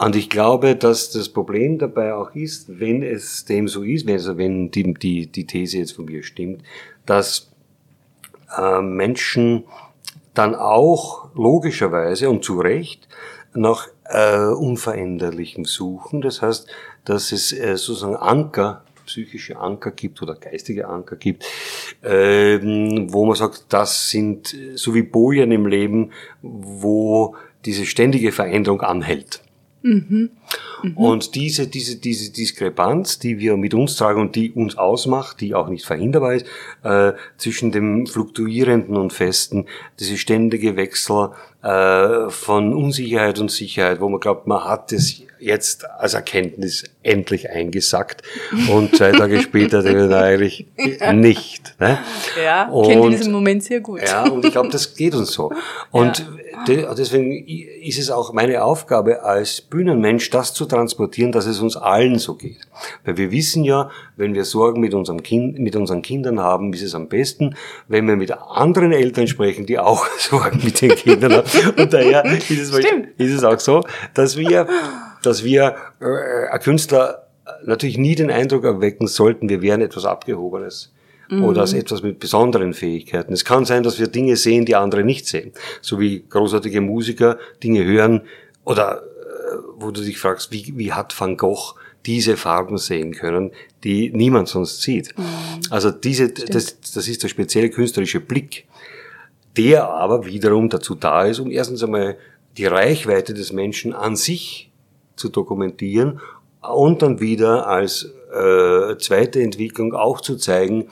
Und 0.00 0.16
ich 0.16 0.30
glaube, 0.30 0.76
dass 0.76 1.10
das 1.10 1.28
Problem 1.28 1.76
dabei 1.76 2.14
auch 2.14 2.34
ist, 2.34 2.80
wenn 2.80 3.02
es 3.02 3.44
dem 3.44 3.68
so 3.68 3.82
ist, 3.82 4.08
also 4.08 4.38
wenn 4.38 4.70
die, 4.70 4.94
die, 4.94 5.26
die 5.26 5.46
These 5.46 5.76
jetzt 5.76 5.92
von 5.92 6.06
mir 6.06 6.22
stimmt, 6.22 6.62
dass 7.04 7.50
äh, 8.56 8.80
Menschen 8.80 9.64
dann 10.32 10.54
auch 10.54 11.28
logischerweise 11.34 12.30
und 12.30 12.42
zu 12.42 12.60
Recht 12.60 13.08
nach 13.52 13.88
äh, 14.04 14.46
Unveränderlichem 14.46 15.66
suchen. 15.66 16.22
Das 16.22 16.40
heißt, 16.40 16.66
dass 17.04 17.30
es 17.30 17.52
äh, 17.52 17.76
sozusagen 17.76 18.16
Anker 18.16 18.82
psychische 19.04 19.58
Anker 19.58 19.90
gibt 19.90 20.22
oder 20.22 20.34
geistige 20.34 20.88
Anker 20.88 21.16
gibt, 21.16 21.44
ähm, 22.02 23.12
wo 23.12 23.26
man 23.26 23.34
sagt, 23.34 23.66
das 23.68 24.08
sind 24.08 24.56
so 24.76 24.94
wie 24.94 25.02
Bojen 25.02 25.52
im 25.52 25.66
Leben, 25.66 26.12
wo 26.40 27.34
diese 27.66 27.84
ständige 27.84 28.32
Veränderung 28.32 28.80
anhält. 28.80 29.42
Mhm. 29.82 30.30
Mhm. 30.82 30.96
Und 30.96 31.34
diese, 31.34 31.66
diese, 31.66 31.96
diese 31.96 32.32
Diskrepanz, 32.32 33.18
die 33.18 33.38
wir 33.38 33.56
mit 33.56 33.74
uns 33.74 33.96
tragen 33.96 34.20
und 34.20 34.36
die 34.36 34.50
uns 34.52 34.76
ausmacht, 34.76 35.40
die 35.40 35.54
auch 35.54 35.68
nicht 35.68 35.86
verhinderbar 35.86 36.34
ist, 36.34 36.46
äh, 36.82 37.12
zwischen 37.38 37.72
dem 37.72 38.06
Fluktuierenden 38.06 38.96
und 38.96 39.12
Festen, 39.12 39.66
diese 39.98 40.18
ständige 40.18 40.76
Wechsel 40.76 41.30
äh, 41.62 42.28
von 42.28 42.74
Unsicherheit 42.74 43.38
und 43.38 43.50
Sicherheit, 43.50 44.00
wo 44.00 44.08
man 44.08 44.20
glaubt, 44.20 44.46
man 44.46 44.64
hat 44.64 44.92
es 44.92 45.22
jetzt 45.40 45.88
als 45.88 46.14
Erkenntnis 46.14 46.84
endlich 47.02 47.50
eingesackt 47.50 48.22
und 48.70 48.96
zwei 48.96 49.12
Tage 49.12 49.40
später 49.40 49.84
eigentlich 49.84 50.66
nicht. 51.12 51.74
Ne? 51.80 51.98
Ja, 52.42 52.68
und, 52.68 52.88
kennt 52.88 53.12
diesen 53.12 53.32
Moment 53.32 53.64
sehr 53.64 53.80
gut. 53.80 54.02
Ja, 54.02 54.28
und 54.28 54.44
ich 54.44 54.52
glaube, 54.52 54.68
das 54.68 54.94
geht 54.94 55.14
uns 55.14 55.32
so. 55.32 55.52
Und 55.90 56.18
ja 56.18 56.24
deswegen 56.66 57.46
ist 57.46 57.98
es 57.98 58.10
auch 58.10 58.32
meine 58.32 58.62
Aufgabe 58.62 59.22
als 59.22 59.60
Bühnenmensch, 59.60 60.30
das 60.30 60.52
zu 60.54 60.66
transportieren, 60.66 61.32
dass 61.32 61.46
es 61.46 61.60
uns 61.60 61.76
allen 61.76 62.18
so 62.18 62.34
geht. 62.34 62.60
Weil 63.04 63.16
wir 63.16 63.30
wissen 63.30 63.64
ja, 63.64 63.90
wenn 64.16 64.34
wir 64.34 64.44
Sorgen 64.44 64.80
mit, 64.80 64.94
unserem 64.94 65.22
kind, 65.22 65.58
mit 65.58 65.76
unseren 65.76 66.02
Kindern 66.02 66.40
haben, 66.40 66.72
ist 66.72 66.82
es 66.82 66.94
am 66.94 67.08
besten, 67.08 67.54
wenn 67.88 68.06
wir 68.06 68.16
mit 68.16 68.32
anderen 68.32 68.92
Eltern 68.92 69.26
sprechen, 69.26 69.66
die 69.66 69.78
auch 69.78 70.06
Sorgen 70.18 70.60
mit 70.62 70.80
den 70.80 70.90
Kindern 70.90 71.32
haben. 71.34 71.48
Und 71.76 71.92
daher 71.92 72.24
ist 72.24 72.50
es, 72.50 72.70
ist 72.70 73.34
es 73.34 73.44
auch 73.44 73.60
so, 73.60 73.82
dass 74.14 74.36
wir, 74.36 74.66
dass 75.22 75.44
wir 75.44 75.76
äh, 76.00 76.48
ein 76.50 76.60
Künstler 76.60 77.26
natürlich 77.64 77.98
nie 77.98 78.14
den 78.14 78.30
Eindruck 78.30 78.64
erwecken 78.64 79.06
sollten, 79.06 79.48
wir 79.48 79.62
wären 79.62 79.80
etwas 79.80 80.04
Abgehobenes 80.04 80.92
mhm. 81.30 81.44
oder 81.44 81.62
als 81.62 81.72
etwas 81.72 82.02
mit 82.02 82.18
besonderen 82.18 82.74
Fähigkeiten. 82.74 83.32
Es 83.32 83.44
kann 83.44 83.64
sein, 83.64 83.82
dass 83.82 83.98
wir 83.98 84.08
Dinge 84.08 84.36
sehen, 84.36 84.66
die 84.66 84.76
andere 84.76 85.04
nicht 85.04 85.26
sehen. 85.26 85.52
So 85.80 86.00
wie 86.00 86.24
großartige 86.28 86.80
Musiker 86.80 87.38
Dinge 87.62 87.84
hören 87.84 88.22
oder 88.64 89.02
äh, 89.02 89.56
wo 89.76 89.90
du 89.90 90.02
dich 90.02 90.18
fragst, 90.18 90.52
wie, 90.52 90.74
wie 90.76 90.92
hat 90.92 91.18
Van 91.18 91.36
Gogh 91.36 91.74
diese 92.06 92.36
Farben 92.36 92.78
sehen 92.78 93.12
können, 93.12 93.50
die 93.84 94.10
niemand 94.10 94.48
sonst 94.48 94.82
sieht. 94.82 95.16
Mhm. 95.18 95.24
Also 95.70 95.90
diese, 95.90 96.30
das, 96.30 96.80
das 96.80 97.08
ist 97.08 97.22
der 97.22 97.28
spezielle 97.28 97.70
künstlerische 97.70 98.20
Blick, 98.20 98.66
der 99.56 99.88
aber 99.88 100.24
wiederum 100.24 100.68
dazu 100.68 100.94
da 100.94 101.24
ist, 101.24 101.40
um 101.40 101.50
erstens 101.50 101.82
einmal 101.82 102.16
die 102.56 102.66
Reichweite 102.66 103.34
des 103.34 103.52
Menschen 103.52 103.92
an 103.92 104.16
sich 104.16 104.69
zu 105.20 105.28
dokumentieren 105.28 106.20
und 106.60 107.02
dann 107.02 107.20
wieder 107.20 107.66
als 107.66 108.10
äh, 108.32 108.96
zweite 108.98 109.42
Entwicklung 109.42 109.94
auch 109.94 110.20
zu 110.20 110.36
zeigen, 110.36 110.88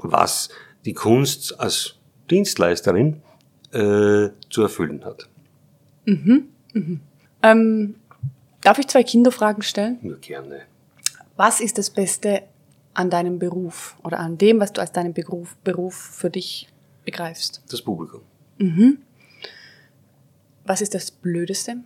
was 0.00 0.48
die 0.84 0.94
Kunst 0.94 1.60
als 1.60 1.96
Dienstleisterin 2.30 3.22
äh, 3.72 4.30
zu 4.50 4.62
erfüllen 4.62 5.04
hat. 5.04 5.28
Mhm. 6.04 6.48
Mhm. 6.72 7.00
Ähm, 7.42 7.94
darf 8.60 8.78
ich 8.78 8.88
zwei 8.88 9.02
Kinderfragen 9.02 9.62
stellen? 9.62 9.98
Nur 10.02 10.18
gerne. 10.18 10.62
Was 11.36 11.60
ist 11.60 11.78
das 11.78 11.90
Beste 11.90 12.42
an 12.94 13.10
deinem 13.10 13.38
Beruf 13.38 13.96
oder 14.04 14.18
an 14.18 14.38
dem, 14.38 14.60
was 14.60 14.72
du 14.72 14.80
als 14.80 14.92
deinen 14.92 15.14
Beruf, 15.14 15.56
Beruf 15.64 15.94
für 15.94 16.30
dich 16.30 16.68
begreifst? 17.04 17.62
Das 17.70 17.82
Publikum. 17.82 18.22
Mhm. 18.58 18.98
Was 20.64 20.80
ist 20.80 20.94
das 20.94 21.10
Blödeste? 21.10 21.78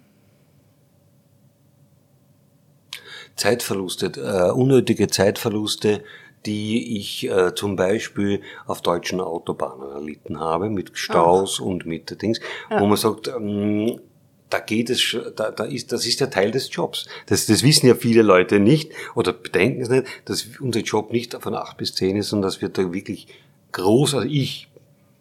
Zeitverluste, 3.37 4.07
äh, 4.17 4.51
unnötige 4.51 5.09
Zeitverluste, 5.09 6.03
die 6.47 6.99
ich 6.99 7.29
äh, 7.29 7.55
zum 7.55 7.77
Beispiel 7.77 8.41
auf 8.67 8.81
deutschen 8.81 9.21
Autobahnen 9.21 9.91
erlitten 9.91 10.41
habe, 10.41 10.71
mit 10.71 10.97
Staus 10.97 11.61
Aha. 11.61 11.69
und 11.69 11.87
mit 11.87 12.23
Dings, 12.23 12.41
ja. 12.71 12.81
wo 12.81 12.87
man 12.87 12.97
sagt, 12.97 13.29
ähm, 13.29 14.01
da 14.49 14.61
geht 14.61 14.91
es, 14.91 15.17
da, 15.35 15.51
da 15.51 15.65
ist, 15.65 15.93
das 15.93 16.07
ist 16.07 16.21
der 16.21 16.31
Teil 16.31 16.53
des 16.53 16.73
Jobs. 16.73 17.07
Das, 17.27 17.47
das 17.47 17.63
wissen 17.65 17.89
ja 17.89 17.95
viele 17.95 18.23
Leute 18.23 18.61
nicht 18.61 18.93
oder 19.17 19.33
bedenken 19.33 19.83
es 19.83 19.89
nicht, 19.89 20.07
dass 20.25 20.47
unser 20.61 20.81
Job 20.81 21.13
nicht 21.13 21.35
von 21.35 21.55
acht 21.55 21.77
bis 21.77 21.95
zehn 21.95 22.17
ist, 22.17 22.29
sondern 22.29 22.49
dass 22.49 22.61
wir 22.61 22.69
da 22.69 22.93
wirklich 22.93 23.27
groß, 23.73 24.15
also 24.15 24.29
ich 24.29 24.69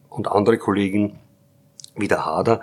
und 0.10 0.28
andere 0.28 0.58
Kollegen 0.58 1.20
wie 1.96 2.08
der 2.08 2.26
Hader, 2.26 2.62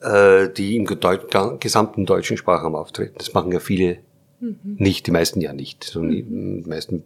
äh, 0.00 0.48
die 0.48 0.76
im 0.76 0.86
gesamten 0.86 2.06
deutschen 2.06 2.36
Sprachraum 2.36 2.76
auftreten. 2.76 3.14
Das 3.18 3.34
machen 3.34 3.50
ja 3.50 3.58
viele 3.58 3.98
mhm. 4.44 4.76
nicht, 4.78 5.06
die 5.06 5.10
meisten 5.10 5.40
ja 5.40 5.52
nicht. 5.52 5.94
mhm. 5.94 6.62
Die 6.62 6.68
meisten 6.68 7.02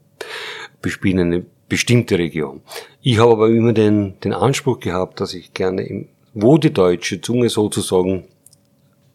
bespielen 0.83 1.33
eine 1.33 1.47
bestimmte 1.69 2.19
Region. 2.19 2.63
Ich 3.03 3.19
habe 3.19 3.33
aber 3.33 3.49
immer 3.49 3.73
den, 3.73 4.19
den 4.21 4.33
Anspruch 4.33 4.81
gehabt, 4.81 5.21
dass 5.21 5.35
ich 5.35 5.55
gerne, 5.55 5.83
im, 5.83 6.09
wo 6.35 6.59
die 6.59 6.73
deutsche 6.73 7.21
Zunge 7.21 7.49
sozusagen 7.49 8.25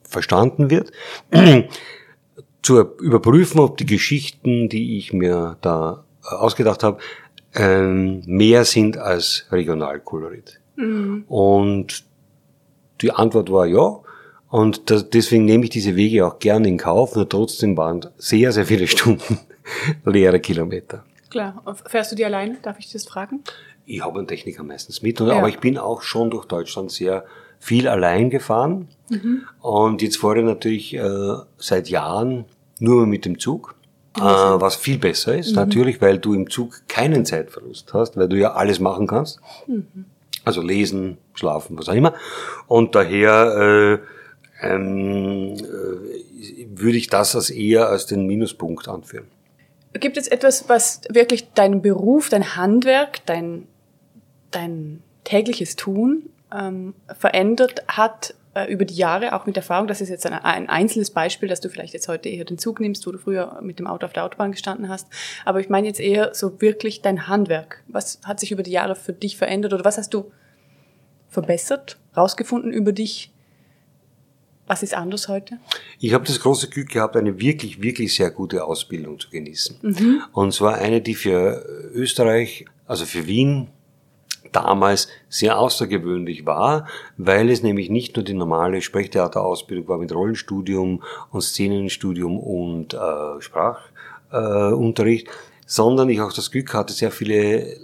verstanden 0.03 0.69
wird, 0.69 0.91
zu 2.61 2.79
überprüfen, 3.01 3.59
ob 3.59 3.77
die 3.77 3.85
Geschichten, 3.85 4.69
die 4.69 4.97
ich 4.97 5.13
mir 5.13 5.57
da 5.61 6.03
äh, 6.23 6.35
ausgedacht 6.35 6.83
habe, 6.83 6.99
ähm, 7.55 8.23
mehr 8.25 8.65
sind 8.65 8.97
als 8.97 9.47
Regionalkolorit. 9.51 10.59
Mhm. 10.75 11.25
Und 11.27 12.05
die 13.01 13.11
Antwort 13.11 13.51
war 13.51 13.65
ja. 13.65 13.99
Und 14.53 14.91
das, 14.91 15.09
deswegen 15.09 15.45
nehme 15.45 15.63
ich 15.63 15.71
diese 15.71 15.95
Wege 15.95 16.27
auch 16.27 16.37
gerne 16.37 16.67
in 16.67 16.77
Kauf, 16.77 17.15
nur 17.15 17.27
trotzdem 17.27 17.75
waren 17.75 18.05
sehr, 18.19 18.51
sehr 18.51 18.67
viele 18.67 18.85
Stunden 18.85 19.39
leere 20.05 20.39
Kilometer. 20.39 21.03
Klar. 21.31 21.63
Fährst 21.87 22.11
du 22.11 22.15
die 22.15 22.23
alleine? 22.23 22.59
Darf 22.61 22.77
ich 22.77 22.91
das 22.91 23.03
fragen? 23.05 23.39
Ich 23.87 24.01
habe 24.05 24.19
einen 24.19 24.27
Techniker 24.27 24.61
meistens 24.61 25.01
mit, 25.01 25.19
ja. 25.19 25.39
aber 25.39 25.49
ich 25.49 25.57
bin 25.57 25.79
auch 25.79 26.03
schon 26.03 26.29
durch 26.29 26.45
Deutschland 26.45 26.91
sehr 26.91 27.25
viel 27.57 27.87
allein 27.87 28.29
gefahren. 28.29 28.89
Und 29.59 30.03
jetzt 30.03 30.17
fahre 30.17 30.37
ich 30.37 30.45
natürlich 30.45 30.93
äh, 30.93 31.33
seit 31.57 31.89
Jahren 31.89 32.45
nur 32.79 33.07
mit 33.07 33.25
dem 33.25 33.39
Zug. 33.39 33.73
Äh, 34.17 34.21
was 34.21 34.75
viel 34.75 34.99
besser 34.99 35.35
ist, 35.35 35.55
natürlich, 35.55 35.99
weil 35.99 36.19
du 36.19 36.35
im 36.35 36.47
Zug 36.47 36.87
keinen 36.87 37.25
Zeitverlust 37.25 37.91
hast, 37.95 38.17
weil 38.17 38.29
du 38.29 38.37
ja 38.37 38.53
alles 38.53 38.79
machen 38.79 39.07
kannst. 39.07 39.39
Also 40.45 40.61
lesen, 40.61 41.17
schlafen, 41.33 41.75
was 41.75 41.89
auch 41.89 41.95
immer. 41.95 42.13
Und 42.67 42.93
daher 42.93 43.99
äh, 43.99 44.22
ähm, 44.63 45.55
äh, 45.55 46.67
würde 46.75 46.97
ich 46.97 47.07
das 47.07 47.35
als 47.35 47.49
eher 47.49 47.89
als 47.89 48.05
den 48.05 48.25
Minuspunkt 48.25 48.87
anführen. 48.87 49.27
Gibt 49.93 50.17
es 50.17 50.27
etwas, 50.27 50.69
was 50.69 51.01
wirklich 51.09 51.53
deinen 51.53 51.81
Beruf, 51.81 52.29
dein 52.29 52.55
Handwerk, 52.55 53.25
dein, 53.25 53.67
dein 54.51 55.03
tägliches 55.23 55.75
Tun 55.75 56.29
ähm, 56.51 56.95
verändert 57.15 57.83
hat 57.87 58.33
äh, 58.55 58.71
über 58.71 58.85
die 58.85 58.95
Jahre, 58.95 59.33
auch 59.33 59.45
mit 59.45 59.55
Erfahrung? 59.55 59.87
Das 59.87 60.01
ist 60.01 60.09
jetzt 60.09 60.25
ein, 60.25 60.33
ein 60.33 60.67
einzelnes 60.67 61.11
Beispiel, 61.11 61.47
dass 61.47 61.61
du 61.61 61.69
vielleicht 61.69 61.93
jetzt 61.93 62.07
heute 62.07 62.29
eher 62.29 62.43
den 62.43 62.57
Zug 62.57 62.79
nimmst, 62.79 63.05
wo 63.05 63.11
du 63.11 63.19
früher 63.19 63.59
mit 63.61 63.77
dem 63.77 63.85
Auto 63.85 64.07
auf 64.07 64.13
der 64.13 64.23
Autobahn 64.25 64.51
gestanden 64.51 64.89
hast. 64.89 65.07
Aber 65.45 65.59
ich 65.59 65.69
meine 65.69 65.87
jetzt 65.87 65.99
eher 65.99 66.33
so 66.33 66.59
wirklich 66.59 67.03
dein 67.03 67.27
Handwerk. 67.27 67.83
Was 67.87 68.19
hat 68.23 68.39
sich 68.39 68.51
über 68.51 68.63
die 68.63 68.71
Jahre 68.71 68.95
für 68.95 69.13
dich 69.13 69.37
verändert 69.37 69.73
oder 69.73 69.85
was 69.85 69.99
hast 69.99 70.13
du 70.13 70.31
verbessert, 71.29 71.99
rausgefunden 72.17 72.71
über 72.71 72.93
dich? 72.93 73.32
Was 74.73 74.81
ist 74.81 74.95
anders 74.95 75.27
heute? 75.27 75.59
Ich 75.99 76.15
habe 76.15 76.25
das 76.25 76.39
große 76.39 76.67
Glück 76.67 76.89
gehabt, 76.89 77.15
eine 77.15 77.39
wirklich, 77.39 77.83
wirklich 77.83 78.15
sehr 78.15 78.31
gute 78.31 78.65
Ausbildung 78.65 79.19
zu 79.19 79.29
genießen. 79.29 79.75
Und 80.31 80.51
zwar 80.51 80.79
eine, 80.79 80.99
die 80.99 81.13
für 81.13 81.63
Österreich, 81.93 82.65
also 82.87 83.05
für 83.05 83.27
Wien, 83.27 83.67
damals 84.51 85.09
sehr 85.29 85.59
außergewöhnlich 85.59 86.47
war, 86.47 86.87
weil 87.17 87.51
es 87.51 87.61
nämlich 87.61 87.91
nicht 87.91 88.15
nur 88.15 88.25
die 88.25 88.33
normale 88.33 88.81
Sprechtheaterausbildung 88.81 89.87
war 89.87 89.99
mit 89.99 90.11
Rollenstudium 90.11 91.03
und 91.29 91.41
Szenenstudium 91.41 92.39
und 92.39 92.95
äh, 92.95 93.41
Sprachunterricht, 93.41 95.27
äh, 95.27 95.31
sondern 95.67 96.09
ich 96.09 96.19
auch 96.19 96.33
das 96.33 96.49
Glück 96.49 96.73
hatte, 96.73 96.93
sehr 96.93 97.11
viele 97.11 97.77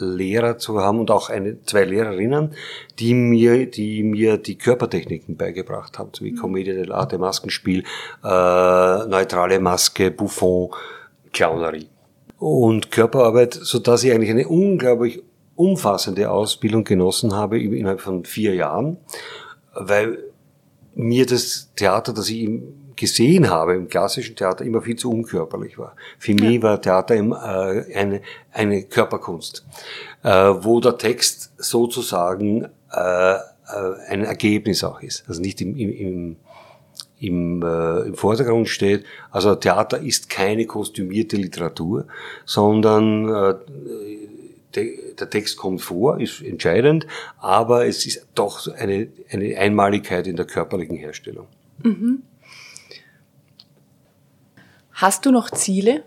Lehrer 0.00 0.58
zu 0.58 0.80
haben 0.80 0.98
und 0.98 1.10
auch 1.10 1.30
eine, 1.30 1.62
zwei 1.62 1.84
Lehrerinnen, 1.84 2.54
die 2.98 3.14
mir, 3.14 3.70
die 3.70 4.02
mir 4.02 4.38
die 4.38 4.58
Körpertechniken 4.58 5.36
beigebracht 5.36 5.98
haben, 5.98 6.10
so 6.14 6.24
wie 6.24 6.34
Commedia 6.34 6.74
dell'arte, 6.74 7.18
Maskenspiel, 7.18 7.84
äh, 8.24 8.26
neutrale 8.26 9.60
Maske, 9.60 10.10
Buffon, 10.10 10.70
Clownerie 11.32 11.88
und 12.38 12.90
Körperarbeit, 12.90 13.54
so 13.54 13.78
dass 13.78 14.02
ich 14.02 14.12
eigentlich 14.12 14.30
eine 14.30 14.48
unglaublich 14.48 15.22
umfassende 15.54 16.30
Ausbildung 16.30 16.84
genossen 16.84 17.34
habe 17.34 17.60
innerhalb 17.60 18.00
von 18.00 18.24
vier 18.24 18.54
Jahren, 18.54 18.96
weil 19.74 20.29
mir 20.94 21.26
das 21.26 21.70
Theater, 21.76 22.12
das 22.12 22.28
ich 22.28 22.48
gesehen 22.96 23.48
habe 23.48 23.74
im 23.74 23.88
klassischen 23.88 24.36
Theater, 24.36 24.64
immer 24.64 24.82
viel 24.82 24.96
zu 24.96 25.10
unkörperlich 25.10 25.78
war. 25.78 25.96
Für 26.18 26.32
ja. 26.32 26.44
mich 26.44 26.62
war 26.62 26.80
Theater 26.80 27.16
immer, 27.16 27.42
äh, 27.42 27.94
eine, 27.94 28.20
eine 28.52 28.82
Körperkunst, 28.82 29.64
äh, 30.22 30.28
wo 30.28 30.80
der 30.80 30.98
Text 30.98 31.52
sozusagen 31.56 32.66
äh, 32.92 33.34
äh, 33.34 33.38
ein 34.08 34.24
Ergebnis 34.24 34.84
auch 34.84 35.00
ist. 35.00 35.24
Also 35.28 35.40
nicht 35.40 35.60
im, 35.60 35.76
im, 35.76 35.92
im 35.92 36.36
im, 37.20 37.62
äh, 37.62 38.00
im 38.06 38.14
Vordergrund 38.14 38.68
steht. 38.68 39.04
Also 39.30 39.54
Theater 39.54 40.00
ist 40.00 40.30
keine 40.30 40.64
kostümierte 40.64 41.36
Literatur, 41.36 42.06
sondern 42.46 43.28
äh, 43.28 43.54
der 44.74 45.30
Text 45.30 45.56
kommt 45.56 45.80
vor, 45.80 46.20
ist 46.20 46.42
entscheidend, 46.42 47.06
aber 47.38 47.86
es 47.86 48.06
ist 48.06 48.26
doch 48.34 48.66
eine, 48.68 49.08
eine 49.30 49.56
Einmaligkeit 49.56 50.26
in 50.26 50.36
der 50.36 50.46
körperlichen 50.46 50.96
Herstellung. 50.96 51.46
Mhm. 51.82 52.22
Hast 54.92 55.24
du 55.24 55.32
noch 55.32 55.50
Ziele, 55.50 56.04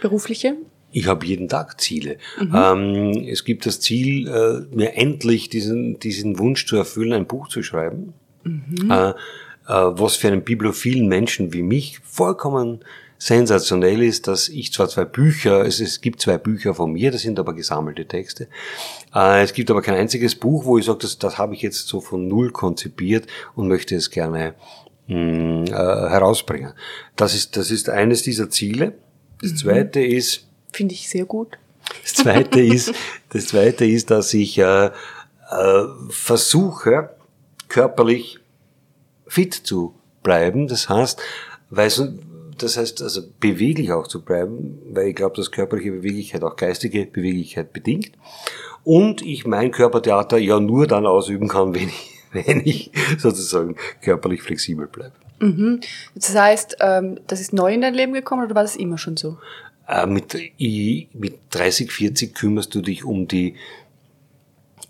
berufliche? 0.00 0.56
Ich 0.92 1.06
habe 1.06 1.24
jeden 1.24 1.48
Tag 1.48 1.80
Ziele. 1.80 2.18
Mhm. 2.40 2.54
Ähm, 2.54 3.26
es 3.28 3.44
gibt 3.44 3.64
das 3.64 3.80
Ziel, 3.80 4.28
äh, 4.28 4.74
mir 4.74 4.96
endlich 4.96 5.48
diesen, 5.48 5.98
diesen 5.98 6.38
Wunsch 6.38 6.66
zu 6.66 6.76
erfüllen, 6.76 7.12
ein 7.12 7.26
Buch 7.26 7.48
zu 7.48 7.62
schreiben, 7.62 8.12
mhm. 8.44 8.90
äh, 8.90 9.10
äh, 9.10 9.14
was 9.66 10.16
für 10.16 10.28
einen 10.28 10.42
bibliophilen 10.42 11.06
Menschen 11.06 11.52
wie 11.52 11.62
mich 11.62 12.00
vollkommen 12.00 12.80
sensationell 13.20 14.02
ist, 14.02 14.28
dass 14.28 14.48
ich 14.48 14.72
zwar 14.72 14.88
zwei 14.88 15.04
Bücher, 15.04 15.66
es, 15.66 15.78
es 15.78 16.00
gibt 16.00 16.22
zwei 16.22 16.38
Bücher 16.38 16.74
von 16.74 16.90
mir, 16.90 17.10
das 17.10 17.20
sind 17.20 17.38
aber 17.38 17.52
gesammelte 17.52 18.06
Texte. 18.06 18.48
Äh, 19.14 19.42
es 19.42 19.52
gibt 19.52 19.70
aber 19.70 19.82
kein 19.82 19.94
einziges 19.94 20.34
Buch, 20.34 20.64
wo 20.64 20.78
ich 20.78 20.86
sage, 20.86 21.00
das, 21.02 21.18
das 21.18 21.36
habe 21.36 21.54
ich 21.54 21.60
jetzt 21.60 21.86
so 21.86 22.00
von 22.00 22.26
null 22.28 22.50
konzipiert 22.50 23.26
und 23.54 23.68
möchte 23.68 23.94
es 23.94 24.10
gerne 24.10 24.54
mh, 25.08 25.64
äh, 25.64 25.70
herausbringen. 26.10 26.72
Das 27.14 27.34
ist, 27.34 27.58
das 27.58 27.70
ist 27.70 27.90
eines 27.90 28.22
dieser 28.22 28.48
Ziele. 28.48 28.94
Das 29.42 29.52
mhm. 29.52 29.56
zweite 29.56 30.00
ist. 30.00 30.46
Finde 30.72 30.94
ich 30.94 31.10
sehr 31.10 31.26
gut. 31.26 31.58
Das 32.02 32.14
zweite 32.14 32.60
ist, 32.62 32.94
das 33.28 33.48
zweite 33.48 33.84
ist, 33.84 34.10
dass 34.10 34.32
ich 34.32 34.56
äh, 34.56 34.86
äh, 34.86 34.90
versuche, 36.08 37.10
körperlich 37.68 38.38
fit 39.26 39.52
zu 39.52 39.94
bleiben. 40.22 40.68
Das 40.68 40.88
heißt, 40.88 41.20
weil 41.68 41.90
das 42.62 42.76
heißt 42.76 43.02
also 43.02 43.22
beweglich 43.40 43.92
auch 43.92 44.06
zu 44.06 44.24
bleiben, 44.24 44.78
weil 44.90 45.08
ich 45.08 45.16
glaube, 45.16 45.36
dass 45.36 45.50
körperliche 45.50 45.92
Beweglichkeit 45.92 46.42
auch 46.42 46.56
geistige 46.56 47.06
Beweglichkeit 47.06 47.72
bedingt. 47.72 48.12
Und 48.84 49.22
ich 49.22 49.46
mein 49.46 49.70
Körpertheater 49.70 50.38
ja 50.38 50.58
nur 50.58 50.86
dann 50.86 51.06
ausüben 51.06 51.48
kann, 51.48 51.74
wenn 51.74 51.88
ich 51.88 52.20
wenn 52.32 52.60
ich 52.64 52.90
sozusagen 53.18 53.76
körperlich 54.02 54.42
flexibel 54.42 54.86
bleibe. 54.86 55.14
Mhm. 55.40 55.80
Das 56.14 56.34
heißt, 56.34 56.76
ähm, 56.80 57.20
das 57.26 57.40
ist 57.40 57.52
neu 57.52 57.72
in 57.72 57.80
dein 57.80 57.94
Leben 57.94 58.12
gekommen 58.12 58.44
oder 58.44 58.54
war 58.54 58.62
das 58.62 58.76
immer 58.76 58.98
schon 58.98 59.16
so? 59.16 59.38
Äh, 59.88 60.06
mit, 60.06 60.34
mit 60.58 61.38
30, 61.50 61.90
40 61.90 62.34
kümmerst 62.34 62.74
du 62.74 62.82
dich 62.82 63.04
um 63.04 63.26
die 63.26 63.56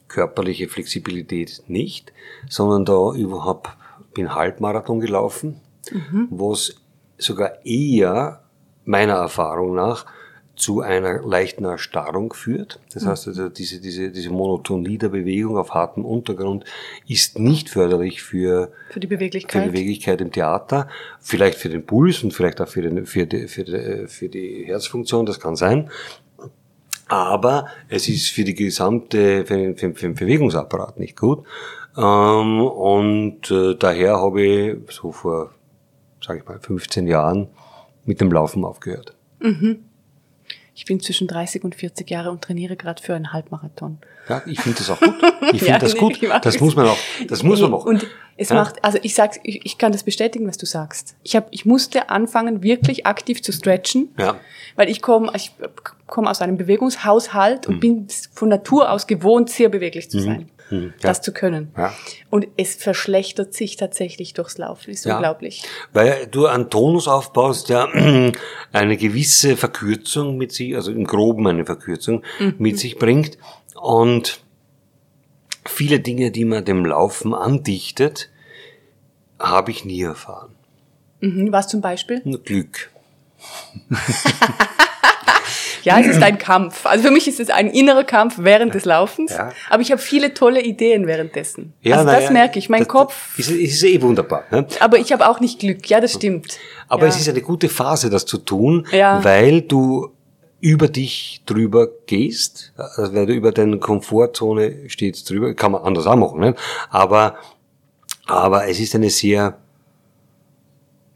körperliche 0.09 0.69
Flexibilität 0.69 1.63
nicht, 1.69 2.13
sondern 2.49 2.85
da 2.85 3.15
überhaupt 3.15 3.71
bin 4.13 4.35
Halbmarathon 4.35 4.99
gelaufen, 4.99 5.61
mhm. 5.93 6.27
wo 6.31 6.53
es 6.53 6.75
sogar 7.21 7.65
eher 7.65 8.41
meiner 8.85 9.15
Erfahrung 9.15 9.75
nach 9.75 10.07
zu 10.61 10.83
einer 10.83 11.23
leichten 11.23 11.65
Erstarrung 11.65 12.35
führt. 12.35 12.81
Das 12.93 13.07
heißt 13.07 13.29
also, 13.29 13.49
diese, 13.49 13.81
diese, 13.81 14.11
diese 14.11 14.31
Monotonie 14.31 14.99
der 14.99 15.09
Bewegung 15.09 15.57
auf 15.57 15.73
hartem 15.73 16.05
Untergrund 16.05 16.65
ist 17.09 17.39
nicht 17.39 17.71
förderlich 17.71 18.23
für, 18.23 18.71
für, 18.91 19.01
die 19.01 19.07
Beweglichkeit. 19.07 19.63
für 19.63 19.69
die 19.69 19.73
Beweglichkeit 19.73 20.21
im 20.21 20.31
Theater. 20.31 20.89
Vielleicht 21.19 21.59
für 21.59 21.71
den 21.71 21.87
Puls 21.87 22.23
und 22.23 22.35
vielleicht 22.35 22.61
auch 22.61 22.69
für, 22.69 22.83
den, 22.83 23.07
für, 23.07 23.27
die, 23.27 23.49
für, 23.49 23.65
die, 23.65 24.07
für 24.07 24.29
die 24.29 24.65
Herzfunktion, 24.67 25.25
das 25.25 25.41
kann 25.41 25.57
sein. 25.57 25.91
Aber 27.09 27.67
es 27.89 28.09
ist 28.09 28.29
für 28.29 28.45
die 28.45 28.55
gesamte, 28.55 29.47
für 29.47 29.57
den, 29.57 29.77
für 29.77 29.93
den 29.95 30.15
Bewegungsapparat 30.15 31.01
nicht 31.01 31.19
gut. 31.19 31.45
Ähm, 31.97 32.61
und 32.61 33.51
äh, 33.51 33.75
daher 33.77 34.21
habe 34.21 34.43
ich 34.43 34.95
so 34.95 35.11
vor, 35.11 35.51
sage 36.31 36.41
ich 36.41 36.49
mal, 36.49 36.61
15 36.61 37.09
Jahren 37.09 37.49
mit 38.05 38.21
dem 38.21 38.31
Laufen 38.31 38.65
aufgehört. 38.65 39.17
Mhm 39.41 39.85
ich 40.81 40.87
bin 40.87 40.99
zwischen 40.99 41.29
30 41.29 41.63
und 41.65 41.75
40 41.75 42.09
Jahre 42.09 42.31
und 42.31 42.41
trainiere 42.41 42.75
gerade 42.75 43.03
für 43.03 43.15
einen 43.15 43.35
Halbmarathon. 43.35 43.99
Ja, 44.31 44.41
ich 44.47 44.61
finde 44.61 44.79
das 44.79 44.89
auch 44.89 44.99
gut. 44.99 45.15
Ich 45.43 45.49
finde 45.59 45.67
ja, 45.67 45.79
das 45.79 45.93
nee, 45.93 46.01
gut. 46.01 46.19
Das 46.43 46.59
muss 46.59 46.75
man 46.75 46.87
auch, 46.87 46.97
das 47.29 47.43
muss 47.43 47.61
man 47.61 47.71
machen. 47.73 47.87
Und 47.87 48.07
es 48.39 48.49
ja? 48.49 48.55
macht, 48.55 48.83
also 48.83 48.99
ich 49.03 49.15
sag's, 49.15 49.39
ich, 49.43 49.67
ich 49.67 49.77
kann 49.77 49.93
das 49.93 50.05
bestätigen, 50.05 50.49
was 50.49 50.57
du 50.57 50.65
sagst. 50.65 51.17
Ich 51.23 51.37
habe, 51.37 51.49
ich 51.51 51.67
musste 51.67 52.09
anfangen, 52.09 52.63
wirklich 52.63 53.07
aktiv 53.07 53.43
zu 53.43 53.53
stretchen. 53.53 54.09
Ja. 54.19 54.41
Weil 54.75 54.89
ich 54.89 55.03
komme, 55.03 55.31
ich 55.37 55.53
komme 56.07 56.31
aus 56.31 56.41
einem 56.41 56.57
Bewegungshaushalt 56.57 57.67
und 57.67 57.75
mhm. 57.75 57.81
bin 57.81 58.07
von 58.33 58.49
Natur 58.49 58.91
aus 58.91 59.07
gewohnt, 59.07 59.51
sehr 59.51 59.69
beweglich 59.69 60.11
zu 60.11 60.17
mhm. 60.17 60.23
sein. 60.23 60.39
Mhm. 60.39 60.49
Das 61.01 61.19
ja. 61.19 61.23
zu 61.23 61.33
können. 61.33 61.73
Ja. 61.77 61.93
Und 62.31 62.47
es 62.57 62.77
verschlechtert 62.77 63.55
sich 63.55 63.77
tatsächlich 63.77 64.35
durchs 64.35 64.59
Laufen. 64.59 64.91
Ist 64.91 65.05
ja. 65.05 65.17
unglaublich. 65.17 65.63
Weil 65.93 66.27
du 66.27 66.47
einen 66.47 66.71
Tonus 66.71 67.09
aufbaust, 67.09 67.69
der 67.69 67.89
eine 68.73 68.97
gewisse 68.97 69.57
Verkürzung 69.57 70.37
mit 70.37 70.53
sich, 70.53 70.77
also 70.77 70.93
im 70.93 71.05
Groben 71.05 71.47
eine 71.47 71.67
Verkürzung 71.67 72.23
mhm. 72.39 72.55
mit 72.59 72.79
sich 72.79 72.99
bringt. 72.99 73.39
Und 73.75 74.41
viele 75.67 76.01
Dinge, 76.01 76.31
die 76.31 76.45
man 76.45 76.65
dem 76.65 76.85
Laufen 76.85 77.35
andichtet, 77.35 78.31
habe 79.39 79.71
ich 79.71 79.85
nie 79.85 80.03
erfahren. 80.03 80.55
Mhm. 81.21 81.53
Was 81.53 81.69
zum 81.69 81.81
Beispiel? 81.81 82.21
Glück. 82.45 82.91
Ja, 85.83 85.99
es 86.01 86.07
ist 86.07 86.23
ein 86.23 86.39
Kampf. 86.39 86.87
Also 86.87 87.05
für 87.05 87.11
mich 87.11 87.27
ist 87.29 87.41
es 87.41 87.51
ein 87.51 87.69
innerer 87.69 88.05
Kampf 88.05 88.37
während 88.39 88.75
des 88.75 88.85
Laufens. 88.85 89.33
Ja. 89.33 89.51
Aber 89.69 89.83
ich 89.83 89.91
habe 89.91 90.01
viele 90.01 90.35
tolle 90.35 90.63
Ideen 90.63 91.07
währenddessen. 91.07 91.73
Ja, 91.83 91.99
also 91.99 92.11
das 92.11 92.25
ja, 92.25 92.31
merke 92.31 92.59
ich. 92.59 92.69
Mein 92.69 92.81
das, 92.81 92.89
Kopf. 92.89 93.39
Ist, 93.39 93.51
ist 93.51 93.83
eh 93.85 94.01
wunderbar. 94.01 94.45
Ne? 94.51 94.67
Aber 94.81 94.99
ich 94.99 95.13
habe 95.13 95.29
auch 95.29 95.41
nicht 95.41 95.59
Glück. 95.61 95.89
Ja, 95.89 96.01
das 96.01 96.15
stimmt. 96.15 96.59
Aber 96.89 97.07
es 97.07 97.19
ist 97.19 97.29
eine 97.29 97.43
gute 97.43 97.69
Phase, 97.69 98.11
das 98.11 98.27
zu 98.27 98.39
tun, 98.39 98.87
weil 98.91 99.63
du 99.63 100.11
über 100.61 100.89
dich 100.89 101.43
drüber 101.47 101.89
gehst, 102.07 102.73
also 102.77 103.15
weil 103.15 103.27
du 103.27 103.33
über 103.33 103.51
deine 103.53 103.79
Komfortzone 103.79 104.89
stehst 104.89 105.31
drüber, 105.31 105.55
kann 105.55 105.73
man 105.73 105.83
anders 105.83 106.07
auch 106.07 106.17
machen, 106.17 106.41
ne? 106.41 106.55
aber 106.91 107.39
Aber 108.27 108.69
es 108.69 108.79
ist 108.79 108.95
eine 108.95 109.11
sehr, 109.11 109.57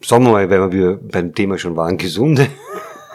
sagen 0.03 0.25
wir 0.25 0.33
mal, 0.33 0.51
wenn 0.51 0.73
wir 0.73 0.99
beim 1.01 1.33
Thema 1.35 1.59
schon 1.59 1.77
waren, 1.77 1.97
gesunde, 1.97 2.49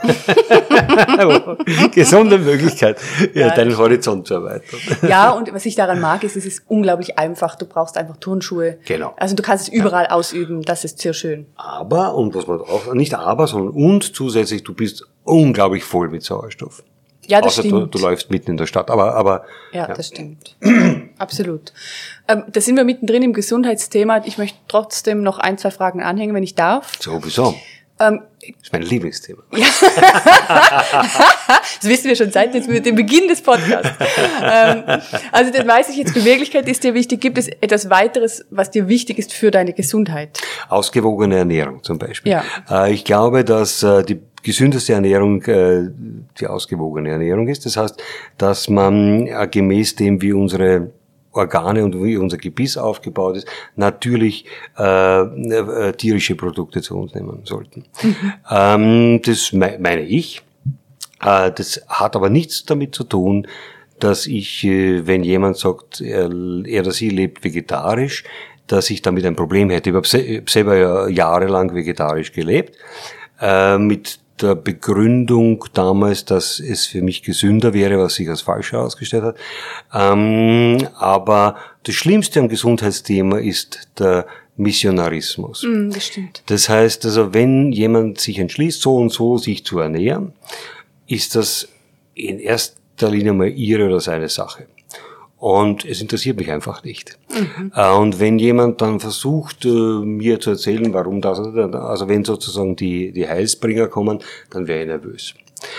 gesunde 1.93 2.37
Möglichkeit, 2.37 2.97
ja, 3.33 3.53
deinen 3.55 3.77
Horizont 3.77 4.27
zu 4.27 4.35
erweitern. 4.35 4.79
Ja, 5.07 5.31
und 5.31 5.53
was 5.53 5.65
ich 5.65 5.75
daran 5.75 5.99
mag, 5.99 6.23
ist, 6.23 6.35
es 6.35 6.45
ist 6.45 6.63
unglaublich 6.67 7.17
einfach. 7.19 7.55
Du 7.55 7.65
brauchst 7.65 7.97
einfach 7.97 8.17
Turnschuhe. 8.17 8.77
Genau. 8.85 9.13
Also 9.17 9.35
du 9.35 9.43
kannst 9.43 9.67
es 9.67 9.73
überall 9.73 10.05
ja. 10.05 10.11
ausüben. 10.11 10.61
Das 10.61 10.83
ist 10.83 10.99
sehr 10.99 11.13
schön. 11.13 11.47
Aber, 11.55 12.15
und 12.15 12.35
was 12.35 12.47
man 12.47 12.61
auch, 12.61 12.93
nicht 12.93 13.13
aber, 13.13 13.47
sondern 13.47 13.73
und 13.73 14.15
zusätzlich, 14.15 14.63
du 14.63 14.73
bist 14.73 15.07
unglaublich 15.23 15.83
voll 15.83 16.09
mit 16.09 16.23
Sauerstoff. 16.23 16.83
Ja, 17.27 17.41
das 17.41 17.53
Außer 17.53 17.61
stimmt. 17.61 17.93
Du, 17.93 17.99
du 17.99 17.99
läufst 17.99 18.31
mitten 18.31 18.51
in 18.51 18.57
der 18.57 18.65
Stadt, 18.65 18.89
aber, 18.89 19.13
aber. 19.13 19.45
Ja, 19.71 19.87
ja. 19.87 19.93
das 19.93 20.07
stimmt. 20.07 20.55
Absolut. 21.19 21.73
Ähm, 22.27 22.43
da 22.51 22.59
sind 22.59 22.75
wir 22.75 22.83
mittendrin 22.83 23.21
im 23.21 23.33
Gesundheitsthema. 23.33 24.23
Ich 24.25 24.39
möchte 24.39 24.57
trotzdem 24.67 25.21
noch 25.21 25.37
ein, 25.37 25.59
zwei 25.59 25.69
Fragen 25.69 26.01
anhängen, 26.01 26.33
wenn 26.33 26.43
ich 26.43 26.55
darf. 26.55 26.93
Sowieso. 26.99 27.53
Ähm, 27.99 28.21
das 28.39 28.63
ist 28.63 28.73
mein 28.73 28.81
Lieblingsthema. 28.83 29.43
Das 31.81 31.89
wissen 31.89 32.07
wir 32.07 32.15
schon 32.15 32.31
seit 32.31 32.53
dem 32.53 32.95
Beginn 32.95 33.27
des 33.27 33.41
Podcasts. 33.41 33.91
Ähm, 34.41 34.83
also 35.31 35.51
dann 35.51 35.67
weiß 35.67 35.89
ich 35.89 35.97
jetzt, 35.97 36.13
Beweglichkeit 36.13 36.67
ist 36.67 36.83
dir 36.83 36.93
wichtig. 36.93 37.21
Gibt 37.21 37.37
es 37.37 37.47
etwas 37.47 37.89
weiteres, 37.89 38.45
was 38.49 38.71
dir 38.71 38.87
wichtig 38.87 39.17
ist 39.17 39.33
für 39.33 39.51
deine 39.51 39.73
Gesundheit? 39.73 40.41
Ausgewogene 40.67 41.37
Ernährung 41.37 41.83
zum 41.83 41.97
Beispiel. 41.97 42.31
Ja. 42.31 42.43
Äh, 42.69 42.93
ich 42.93 43.05
glaube, 43.05 43.43
dass 43.43 43.83
äh, 43.83 44.03
die 44.03 44.19
gesündeste 44.43 44.93
Ernährung 44.93 45.41
äh, 45.43 45.89
die 46.39 46.47
ausgewogene 46.47 47.09
Ernährung 47.11 47.47
ist. 47.47 47.65
Das 47.65 47.77
heißt, 47.77 48.01
dass 48.37 48.69
man 48.69 49.29
gemäß 49.51 49.95
dem, 49.95 50.21
wie 50.21 50.33
unsere 50.33 50.91
Organe 51.31 51.83
und 51.83 52.03
wie 52.03 52.17
unser 52.17 52.37
Gebiss 52.37 52.77
aufgebaut 52.77 53.37
ist, 53.37 53.47
natürlich 53.75 54.45
äh, 54.77 55.21
äh, 55.21 55.93
tierische 55.93 56.35
Produkte 56.35 56.81
zu 56.81 56.97
uns 56.97 57.13
nehmen 57.13 57.41
sollten. 57.43 57.85
Mhm. 58.01 58.33
Ähm, 58.49 59.21
das 59.23 59.53
me 59.53 59.77
meine 59.79 60.01
ich. 60.01 60.41
Äh, 61.21 61.51
das 61.51 61.81
hat 61.87 62.15
aber 62.15 62.29
nichts 62.29 62.65
damit 62.65 62.95
zu 62.95 63.03
tun, 63.03 63.47
dass 63.99 64.25
ich, 64.25 64.63
äh, 64.63 65.05
wenn 65.05 65.23
jemand 65.23 65.57
sagt, 65.57 66.01
er, 66.01 66.29
er 66.65 66.81
oder 66.81 66.91
sie 66.91 67.09
lebt 67.09 67.43
vegetarisch, 67.43 68.23
dass 68.67 68.89
ich 68.89 69.01
damit 69.01 69.25
ein 69.25 69.35
Problem 69.35 69.69
hätte. 69.69 69.89
Ich 69.89 69.95
habe 69.95 70.43
selber 70.49 70.77
ja 70.77 71.07
jahrelang 71.07 71.73
vegetarisch 71.73 72.31
gelebt, 72.31 72.75
äh, 73.41 73.77
mit 73.77 74.18
der 74.41 74.55
Begründung 74.55 75.65
damals, 75.73 76.25
dass 76.25 76.59
es 76.59 76.85
für 76.85 77.01
mich 77.01 77.23
gesünder 77.23 77.73
wäre, 77.73 77.97
was 77.99 78.15
sich 78.15 78.29
als 78.29 78.41
falsch 78.41 78.71
herausgestellt 78.71 79.23
hat. 79.23 79.37
Ähm, 79.93 80.87
aber 80.95 81.55
das 81.83 81.95
Schlimmste 81.95 82.39
am 82.39 82.49
Gesundheitsthema 82.49 83.37
ist 83.39 83.89
der 83.97 84.25
Missionarismus. 84.57 85.63
Mm, 85.63 85.89
das 85.91 86.05
stimmt. 86.07 86.43
Das 86.47 86.67
heißt 86.69 87.05
also, 87.05 87.33
wenn 87.33 87.71
jemand 87.71 88.19
sich 88.19 88.39
entschließt, 88.39 88.81
so 88.81 88.95
und 88.95 89.11
so 89.11 89.37
sich 89.37 89.65
zu 89.65 89.79
ernähren, 89.79 90.33
ist 91.07 91.35
das 91.35 91.69
in 92.13 92.39
erster 92.39 93.09
Linie 93.09 93.33
mal 93.33 93.49
ihre 93.49 93.85
oder 93.85 93.99
seine 93.99 94.29
Sache. 94.29 94.67
Und 95.39 95.85
es 95.85 96.01
interessiert 96.01 96.37
mich 96.37 96.51
einfach 96.51 96.83
nicht. 96.83 97.17
Mhm. 97.31 97.71
Äh, 97.73 97.91
und 97.93 98.19
wenn 98.19 98.39
jemand 98.39 98.81
dann 98.81 98.99
versucht, 98.99 99.63
äh, 99.63 99.69
mir 99.69 100.39
zu 100.41 100.49
erzählen, 100.49 100.93
warum 100.93 101.21
das, 101.21 101.39
also 101.39 102.09
wenn 102.09 102.25
sozusagen 102.25 102.75
die, 102.75 103.13
die 103.13 103.27
Heilsbringer 103.27 103.87
kommen, 103.87 104.19
dann 104.49 104.67
wäre 104.67 104.81
ich 104.81 104.87
nervös. 104.87 105.33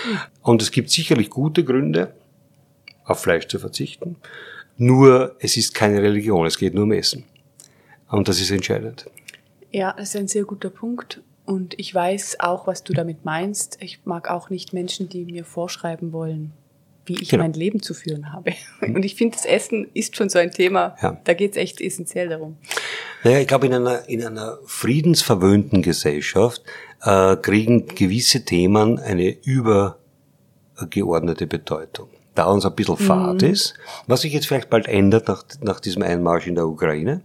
Mhm. 0.05 0.17
Und 0.41 0.61
es 0.63 0.71
gibt 0.71 0.89
sicherlich 0.89 1.29
gute 1.29 1.63
Gründe, 1.63 2.13
auf 3.05 3.21
Fleisch 3.21 3.47
zu 3.47 3.59
verzichten. 3.59 4.15
Nur, 4.77 5.35
es 5.39 5.57
ist 5.57 5.75
keine 5.75 6.01
Religion, 6.01 6.47
es 6.47 6.57
geht 6.57 6.73
nur 6.73 6.85
um 6.85 6.91
Essen. 6.91 7.25
Und 8.09 8.27
das 8.27 8.41
ist 8.41 8.49
entscheidend. 8.49 9.05
Ja, 9.71 9.93
das 9.93 10.09
ist 10.09 10.15
ein 10.15 10.27
sehr 10.27 10.43
guter 10.43 10.71
Punkt. 10.71 11.21
Und 11.45 11.79
ich 11.79 11.93
weiß 11.93 12.39
auch, 12.39 12.65
was 12.65 12.83
du 12.83 12.93
damit 12.93 13.25
meinst. 13.25 13.77
Ich 13.79 13.99
mag 14.05 14.29
auch 14.29 14.49
nicht 14.49 14.73
Menschen, 14.73 15.07
die 15.07 15.25
mir 15.25 15.45
vorschreiben 15.45 16.13
wollen, 16.13 16.51
wie 17.05 17.21
ich 17.21 17.29
genau. 17.29 17.43
mein 17.43 17.53
Leben 17.53 17.81
zu 17.81 17.93
führen 17.93 18.33
habe. 18.33 18.51
Mhm. 18.81 18.95
Und 18.95 19.05
ich 19.05 19.15
finde, 19.15 19.37
das 19.37 19.45
Essen 19.45 19.87
ist 19.93 20.15
schon 20.15 20.29
so 20.29 20.39
ein 20.39 20.51
Thema. 20.51 20.95
Ja. 21.01 21.19
Da 21.23 21.33
geht 21.33 21.51
es 21.51 21.57
echt 21.57 21.81
essentiell 21.81 22.29
darum. 22.29 22.57
Naja, 23.23 23.39
ich 23.39 23.47
glaube, 23.47 23.67
in 23.67 23.73
einer, 23.73 24.07
in 24.07 24.25
einer 24.25 24.59
friedensverwöhnten 24.65 25.81
Gesellschaft 25.81 26.63
äh, 27.03 27.35
kriegen 27.37 27.87
gewisse 27.87 28.45
Themen 28.45 28.99
eine 28.99 29.35
übergeordnete 29.43 31.47
Bedeutung. 31.47 32.09
Da 32.33 32.45
uns 32.45 32.65
ein 32.65 32.73
bisschen 32.75 32.95
fad 32.95 33.41
mhm. 33.41 33.49
ist, 33.49 33.73
was 34.07 34.21
sich 34.21 34.31
jetzt 34.31 34.47
vielleicht 34.47 34.69
bald 34.69 34.87
ändert 34.87 35.27
nach, 35.27 35.43
nach 35.61 35.81
diesem 35.81 36.01
Einmarsch 36.01 36.47
in 36.47 36.55
der 36.55 36.65
Ukraine. 36.65 37.23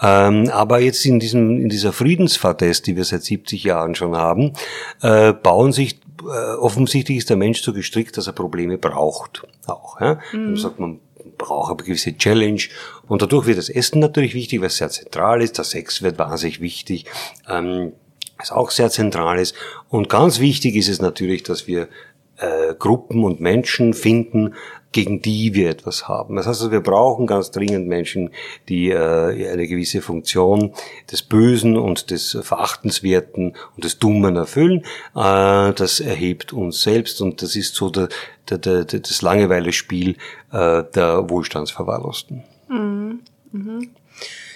Ähm, 0.00 0.48
aber 0.48 0.80
jetzt 0.80 1.04
in, 1.04 1.20
diesem, 1.20 1.60
in 1.60 1.68
dieser 1.68 1.92
Friedensfadest, 1.92 2.86
die 2.86 2.96
wir 2.96 3.04
seit 3.04 3.22
70 3.22 3.64
Jahren 3.64 3.94
schon 3.94 4.16
haben, 4.16 4.54
äh, 5.02 5.34
bauen 5.34 5.72
sich 5.72 6.00
offensichtlich 6.24 7.18
ist 7.18 7.30
der 7.30 7.36
Mensch 7.36 7.62
so 7.62 7.72
gestrickt, 7.72 8.16
dass 8.16 8.26
er 8.26 8.32
Probleme 8.32 8.78
braucht. 8.78 9.46
Auch. 9.66 10.00
Ja? 10.00 10.20
Mhm. 10.32 10.46
Dann 10.46 10.56
sagt 10.56 10.78
man, 10.78 11.00
braucht 11.36 11.72
eine 11.72 11.82
gewisse 11.82 12.16
Challenge. 12.16 12.62
Und 13.08 13.22
dadurch 13.22 13.46
wird 13.46 13.58
das 13.58 13.68
Essen 13.68 14.00
natürlich 14.00 14.34
wichtig, 14.34 14.62
es 14.62 14.76
sehr 14.76 14.88
zentral 14.88 15.42
ist. 15.42 15.58
Der 15.58 15.64
Sex 15.64 16.02
wird 16.02 16.18
wahnsinnig 16.18 16.60
wichtig. 16.60 17.06
Ähm, 17.48 17.92
was 18.38 18.52
auch 18.52 18.70
sehr 18.70 18.90
zentral 18.90 19.38
ist. 19.38 19.54
Und 19.88 20.08
ganz 20.08 20.40
wichtig 20.40 20.76
ist 20.76 20.88
es 20.88 21.00
natürlich, 21.00 21.42
dass 21.42 21.66
wir 21.66 21.88
äh, 22.36 22.74
Gruppen 22.78 23.24
und 23.24 23.40
Menschen 23.40 23.94
finden, 23.94 24.54
gegen 24.96 25.20
die 25.20 25.52
wir 25.52 25.68
etwas 25.68 26.08
haben. 26.08 26.36
Das 26.36 26.46
heißt, 26.46 26.70
wir 26.70 26.80
brauchen 26.80 27.26
ganz 27.26 27.50
dringend 27.50 27.86
Menschen, 27.86 28.30
die 28.70 28.88
äh, 28.88 29.52
eine 29.52 29.66
gewisse 29.66 30.00
Funktion 30.00 30.72
des 31.12 31.20
Bösen 31.20 31.76
und 31.76 32.10
des 32.10 32.38
Verachtenswerten 32.40 33.52
und 33.74 33.84
des 33.84 33.98
Dummen 33.98 34.36
erfüllen. 34.36 34.86
Äh, 35.14 35.74
das 35.74 36.00
erhebt 36.00 36.54
uns 36.54 36.80
selbst 36.80 37.20
und 37.20 37.42
das 37.42 37.56
ist 37.56 37.74
so 37.74 37.90
das 37.90 39.20
Langeweile-Spiel 39.20 40.16
äh, 40.52 40.84
der 40.94 41.28
Wohlstandsverwahrlosten. 41.28 42.44
Mhm. 42.68 43.20
Mhm. 43.52 43.90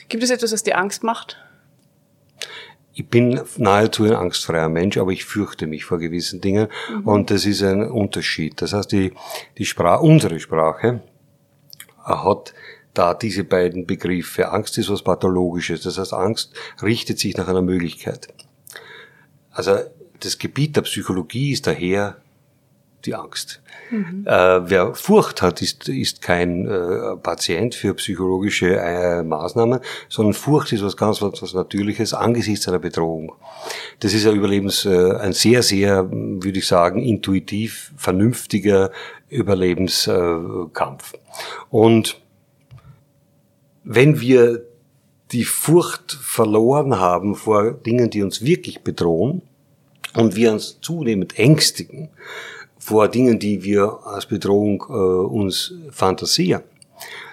Gibt 0.09 0.22
es 0.22 0.31
etwas, 0.31 0.53
was 0.53 0.62
dir 0.62 0.79
Angst 0.79 1.05
macht? 1.05 1.37
Ich 3.01 3.09
bin 3.09 3.41
nahezu 3.57 4.05
ein 4.05 4.13
angstfreier 4.13 4.69
Mensch, 4.69 4.99
aber 4.99 5.11
ich 5.11 5.25
fürchte 5.25 5.67
mich 5.67 5.87
vor 5.87 5.99
gewissen 5.99 6.43
Dingen 6.43 6.69
mhm. 6.91 7.07
und 7.07 7.31
das 7.31 7.47
ist 7.47 7.63
ein 7.63 7.83
Unterschied. 7.91 8.61
Das 8.61 8.75
heißt, 8.75 8.93
die, 8.93 9.13
die 9.57 9.65
Sprache, 9.65 10.03
unsere 10.03 10.39
Sprache 10.39 11.01
hat 12.05 12.53
da 12.93 13.15
diese 13.15 13.45
beiden 13.45 13.87
Begriffe. 13.87 14.51
Angst 14.51 14.77
ist 14.77 14.91
was 14.91 15.03
Pathologisches. 15.03 15.83
Das 15.83 15.97
heißt, 15.97 16.13
Angst 16.13 16.53
richtet 16.83 17.19
sich 17.19 17.37
nach 17.39 17.49
einer 17.49 17.63
Möglichkeit. 17.63 18.29
Also 19.51 19.79
das 20.21 20.39
Gebiet 20.39 20.77
der 20.77 20.83
Psychologie 20.83 21.53
ist 21.53 21.67
daher 21.67 22.19
die 23.05 23.15
Angst. 23.15 23.61
Mhm. 23.91 24.25
Äh, 24.27 24.71
wer 24.71 24.95
Furcht 24.95 25.43
hat, 25.43 25.63
ist, 25.63 25.89
ist 25.89 26.23
kein 26.23 26.67
äh, 26.67 27.17
Patient 27.17 27.75
für 27.75 27.95
psychologische 27.95 28.77
äh, 28.77 29.23
Maßnahmen, 29.23 29.81
sondern 30.09 30.35
Furcht 30.35 30.73
ist 30.73 30.83
was 30.83 30.97
ganz 30.97 31.21
was, 31.23 31.43
was 31.43 31.55
Natürliches 31.55 32.15
angesichts 32.15 32.69
einer 32.69 32.79
Bedrohung. 32.79 33.33
Das 34.01 34.15
ist 34.15 34.27
ein 34.27 34.37
Überlebens, 34.37 34.85
äh, 34.85 35.13
ein 35.17 35.33
sehr, 35.33 35.63
sehr, 35.63 36.11
würde 36.11 36.59
ich 36.59 36.67
sagen, 36.67 37.03
intuitiv 37.03 37.93
vernünftiger 37.97 38.91
Überlebenskampf. 39.29 41.15
Und 41.71 42.21
wenn 43.85 44.21
wir 44.21 44.65
die 45.33 45.45
Furcht 45.45 46.13
verloren 46.13 46.99
haben 46.99 47.37
vor 47.37 47.73
Dingen, 47.73 48.11
die 48.11 48.23
uns 48.23 48.45
wirklich 48.45 48.81
bedrohen, 48.83 49.43
und 50.15 50.37
wir 50.37 50.53
uns 50.53 50.79
zunehmend 50.81 51.39
ängstigen, 51.39 52.11
vor 52.81 53.09
Dingen, 53.09 53.38
die 53.38 53.62
wir 53.62 54.01
als 54.05 54.27
Bedrohung 54.27 54.83
äh, 54.88 54.93
uns 54.93 55.75
fantasieren, 55.90 56.62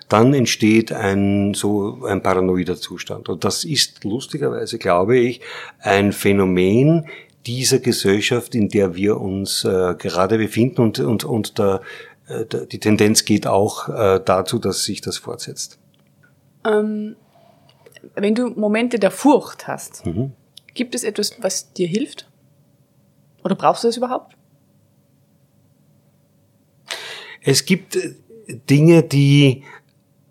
dann 0.09 0.33
entsteht 0.33 0.91
ein 0.91 1.53
so 1.53 2.05
ein 2.05 2.21
paranoider 2.21 2.75
Zustand. 2.75 3.29
Und 3.29 3.43
das 3.43 3.63
ist 3.63 4.03
lustigerweise, 4.03 4.77
glaube 4.77 5.17
ich, 5.17 5.41
ein 5.79 6.11
Phänomen 6.11 7.07
dieser 7.45 7.79
Gesellschaft, 7.79 8.55
in 8.55 8.69
der 8.69 8.95
wir 8.95 9.19
uns 9.19 9.63
äh, 9.63 9.95
gerade 9.97 10.37
befinden 10.37 10.81
und, 10.81 10.99
und, 10.99 11.23
und 11.23 11.57
der, 11.57 11.81
äh, 12.27 12.45
die 12.67 12.79
Tendenz 12.79 13.25
geht 13.25 13.47
auch 13.47 13.89
äh, 13.89 14.21
dazu, 14.23 14.59
dass 14.59 14.83
sich 14.83 15.01
das 15.01 15.17
fortsetzt. 15.17 15.79
Ähm, 16.65 17.15
wenn 18.15 18.35
du 18.35 18.49
Momente 18.49 18.99
der 18.99 19.11
Furcht 19.11 19.67
hast, 19.67 20.05
mhm. 20.05 20.33
gibt 20.73 20.93
es 20.93 21.03
etwas, 21.03 21.31
was 21.41 21.73
dir 21.73 21.87
hilft? 21.87 22.29
Oder 23.43 23.55
brauchst 23.55 23.83
du 23.83 23.87
das 23.87 23.97
überhaupt? 23.97 24.36
Es 27.47 27.63
gibt 27.63 27.95
äh, 27.95 28.13
Dinge, 28.69 29.03
die, 29.03 29.63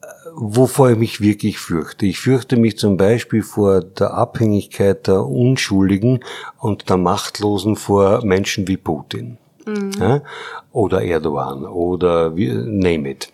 äh, 0.02 0.06
wovor 0.34 0.90
ich 0.90 0.98
mich 0.98 1.20
wirklich 1.22 1.58
fürchte. 1.58 2.04
Ich 2.04 2.18
fürchte 2.18 2.56
mich 2.58 2.76
zum 2.76 2.98
Beispiel 2.98 3.42
vor 3.42 3.80
der 3.80 4.12
Abhängigkeit 4.12 5.06
der 5.06 5.24
Unschuldigen 5.24 6.20
und 6.58 6.90
der 6.90 6.98
Machtlosen 6.98 7.76
vor 7.76 8.22
Menschen 8.24 8.68
wie 8.68 8.76
Putin. 8.76 9.38
Mhm. 9.64 9.92
Ja? 9.98 10.22
Oder 10.72 11.02
Erdogan 11.02 11.64
oder 11.64 12.36
wie, 12.36 12.52
name 12.52 13.12
it. 13.12 13.32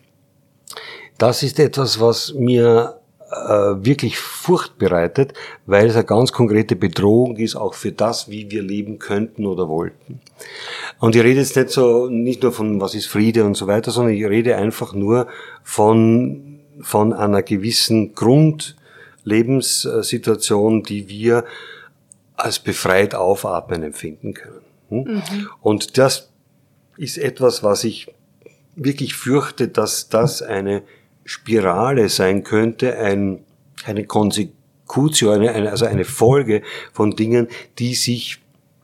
Das 1.18 1.42
ist 1.42 1.58
etwas, 1.58 2.00
was 2.00 2.34
mir 2.34 3.01
wirklich 3.32 4.18
Furcht 4.18 4.78
bereitet, 4.78 5.34
weil 5.66 5.86
es 5.86 5.94
eine 5.94 6.04
ganz 6.04 6.32
konkrete 6.32 6.74
Bedrohung 6.76 7.36
ist, 7.36 7.56
auch 7.56 7.74
für 7.74 7.92
das, 7.92 8.30
wie 8.30 8.50
wir 8.50 8.62
leben 8.62 8.98
könnten 8.98 9.46
oder 9.46 9.68
wollten. 9.68 10.20
Und 11.00 11.16
ich 11.16 11.22
rede 11.22 11.40
jetzt 11.40 11.56
nicht 11.56 11.70
so, 11.70 12.08
nicht 12.08 12.42
nur 12.42 12.52
von 12.52 12.80
was 12.80 12.94
ist 12.94 13.06
Friede 13.06 13.44
und 13.44 13.56
so 13.56 13.66
weiter, 13.66 13.90
sondern 13.90 14.14
ich 14.14 14.24
rede 14.24 14.56
einfach 14.56 14.92
nur 14.92 15.26
von, 15.62 16.60
von 16.80 17.12
einer 17.12 17.42
gewissen 17.42 18.14
Grundlebenssituation, 18.14 20.82
die 20.82 21.08
wir 21.08 21.44
als 22.36 22.58
befreit 22.58 23.14
aufatmen 23.14 23.82
empfinden 23.82 24.34
können. 24.34 24.60
Hm? 24.88 25.04
Mhm. 25.04 25.48
Und 25.60 25.96
das 25.96 26.28
ist 26.96 27.18
etwas, 27.18 27.62
was 27.62 27.84
ich 27.84 28.12
wirklich 28.76 29.14
fürchte, 29.14 29.68
dass 29.68 30.08
das 30.08 30.42
eine 30.42 30.82
Spirale 31.24 32.08
sein 32.08 32.44
könnte, 32.44 32.98
ein, 32.98 33.44
eine 33.84 34.04
Konsekutio, 34.04 35.30
eine, 35.30 35.52
eine, 35.52 35.70
also 35.70 35.84
eine 35.84 36.04
Folge 36.04 36.62
von 36.92 37.16
Dingen, 37.16 37.48
die 37.78 37.94
sich 37.94 38.40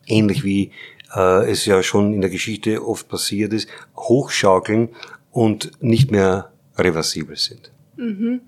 ähnlich 0.06 0.44
wie 0.44 0.72
äh, 1.14 1.50
es 1.50 1.66
ja 1.66 1.82
schon 1.82 2.14
in 2.14 2.20
der 2.20 2.30
Geschichte 2.30 2.86
oft 2.86 3.08
passiert 3.08 3.52
ist, 3.52 3.68
hochschaukeln 3.96 4.90
und 5.30 5.70
nicht 5.82 6.10
mehr 6.10 6.52
reversibel 6.76 7.36
sind. 7.36 7.70
Mhm. 7.96 8.40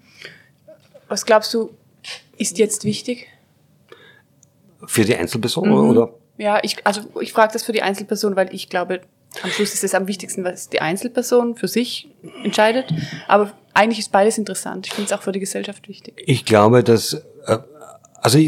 Was 1.08 1.26
glaubst 1.26 1.52
du, 1.54 1.70
ist 2.36 2.58
jetzt 2.58 2.84
wichtig? 2.84 3.26
Für 4.86 5.04
die 5.04 5.16
Einzelperson 5.16 5.68
mhm. 5.68 5.74
oder? 5.74 6.14
Ja, 6.38 6.60
ich, 6.62 6.86
also 6.86 7.02
ich 7.20 7.32
frage 7.32 7.52
das 7.52 7.64
für 7.64 7.72
die 7.72 7.82
Einzelperson, 7.82 8.36
weil 8.36 8.54
ich 8.54 8.70
glaube, 8.70 9.02
am 9.42 9.50
Schluss 9.50 9.74
ist 9.74 9.84
es 9.84 9.94
am 9.94 10.08
wichtigsten, 10.08 10.44
was 10.44 10.68
die 10.68 10.80
Einzelperson 10.80 11.56
für 11.56 11.68
sich 11.68 12.08
entscheidet. 12.42 12.92
Aber 13.28 13.52
eigentlich 13.74 14.00
ist 14.00 14.12
beides 14.12 14.38
interessant. 14.38 14.86
Ich 14.86 14.92
finde 14.92 15.06
es 15.06 15.18
auch 15.18 15.22
für 15.22 15.32
die 15.32 15.40
Gesellschaft 15.40 15.88
wichtig. 15.88 16.22
Ich 16.26 16.44
glaube, 16.44 16.82
dass, 16.82 17.14
äh, 17.46 17.58
also 18.20 18.38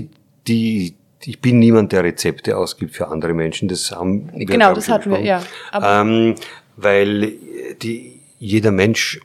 die, 0.48 0.94
ich 1.24 1.40
bin 1.40 1.58
niemand, 1.58 1.92
der 1.92 2.04
Rezepte 2.04 2.56
ausgibt 2.56 2.96
für 2.96 3.08
andere 3.08 3.32
Menschen. 3.32 3.68
Das 3.68 3.90
haben 3.92 4.30
wir, 4.34 4.46
Genau, 4.46 4.74
das 4.74 4.88
hatten 4.88 5.10
wir, 5.10 5.20
ja. 5.20 5.42
Ähm, 5.72 6.34
weil 6.76 7.34
die, 7.80 8.20
jeder 8.38 8.72
Mensch 8.72 9.20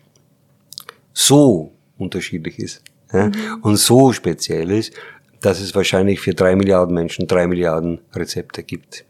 so 1.13 1.71
unterschiedlich 1.97 2.59
ist 2.59 2.83
ja, 3.11 3.27
mhm. 3.27 3.59
und 3.61 3.77
so 3.77 4.13
speziell 4.13 4.69
ist, 4.69 4.93
dass 5.41 5.59
es 5.59 5.73
wahrscheinlich 5.73 6.19
für 6.19 6.33
drei 6.33 6.55
Milliarden 6.55 6.93
Menschen 6.93 7.27
drei 7.27 7.47
Milliarden 7.47 7.99
Rezepte 8.13 8.63
gibt. 8.63 9.05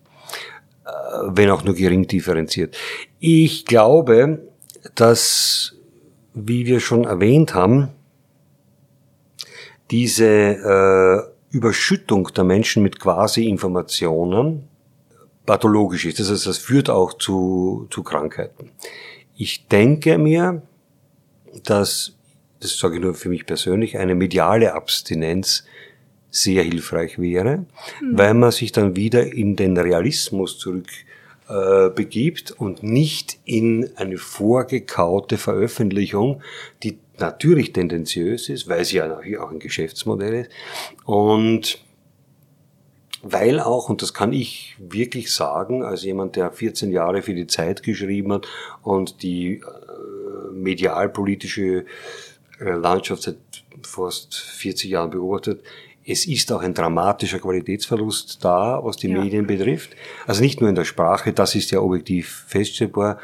Äh, 0.88 0.92
wenn 1.30 1.50
auch 1.50 1.64
nur 1.64 1.76
gering 1.76 2.08
differenziert. 2.08 2.78
Ich 3.20 3.66
glaube, 3.66 4.48
dass, 4.96 5.76
wie 6.34 6.66
wir 6.66 6.80
schon 6.80 7.04
erwähnt 7.04 7.54
haben, 7.54 7.90
diese 9.92 10.26
äh, 10.26 11.56
Überschüttung 11.56 12.30
der 12.36 12.44
Menschen 12.44 12.84
mit 12.84 13.00
Quasi-Informationen 13.00 14.68
pathologisch 15.46 16.06
ist. 16.06 16.20
Das 16.20 16.30
heißt, 16.30 16.48
das 16.48 16.58
führt 16.58 16.90
auch 16.90 17.14
zu, 17.14 17.88
zu 17.90 18.04
Krankheiten. 18.04 18.72
Ich 19.36 19.68
denke 19.68 20.18
mir, 20.18 20.62
dass, 21.64 22.14
das 22.60 22.78
sage 22.78 22.96
ich 22.96 23.02
nur 23.02 23.14
für 23.14 23.30
mich 23.30 23.46
persönlich, 23.46 23.98
eine 23.98 24.16
mediale 24.16 24.74
Abstinenz 24.74 25.64
sehr 26.30 26.64
hilfreich 26.64 27.20
wäre, 27.20 27.66
mhm. 28.02 28.18
weil 28.18 28.34
man 28.34 28.52
sich 28.52 28.72
dann 28.72 28.96
wieder 28.96 29.32
in 29.34 29.56
den 29.56 29.78
Realismus 29.78 30.58
zurück 30.58 30.88
äh, 31.50 31.90
begibt 31.90 32.52
und 32.52 32.84
nicht 32.84 33.40
in 33.46 33.90
eine 33.96 34.18
vorgekaute 34.18 35.38
Veröffentlichung, 35.38 36.42
die 36.84 37.00
natürlich 37.20 37.74
tendenziös 37.74 38.50
ist, 38.50 38.68
weil 38.68 38.86
sie 38.86 38.98
ja 38.98 39.20
auch 39.40 39.52
ein 39.52 39.60
Geschäftsmodell 39.60 40.42
ist 40.42 40.52
und 41.06 41.80
weil 43.24 43.60
auch, 43.60 43.90
und 43.90 44.02
das 44.02 44.14
kann 44.14 44.32
ich 44.32 44.76
wirklich 44.78 45.34
sagen, 45.34 45.84
als 45.84 46.04
jemand, 46.04 46.36
der 46.36 46.52
14 46.52 46.92
Jahre 46.92 47.22
für 47.22 47.34
die 47.34 47.48
Zeit 47.48 47.82
geschrieben 47.84 48.34
hat 48.34 48.48
und 48.84 49.24
die 49.24 49.56
äh, 49.56 50.52
medialpolitische 50.54 51.86
äh, 52.60 52.70
Landschaft 52.72 53.24
seit 53.24 53.38
fast 53.82 54.36
40 54.36 54.92
Jahren 54.92 55.10
beobachtet, 55.10 55.64
es 56.10 56.26
ist 56.26 56.52
auch 56.54 56.62
ein 56.62 56.74
dramatischer 56.74 57.40
Qualitätsverlust 57.40 58.44
da, 58.44 58.80
was 58.82 58.96
die 58.96 59.10
ja. 59.10 59.22
Medien 59.22 59.46
betrifft. 59.46 59.92
Also 60.26 60.42
nicht 60.42 60.62
nur 60.62 60.70
in 60.70 60.76
der 60.76 60.86
Sprache, 60.86 61.34
das 61.34 61.54
ist 61.54 61.70
ja 61.72 61.82
objektiv 61.82 62.46
feststellbar, 62.48 63.20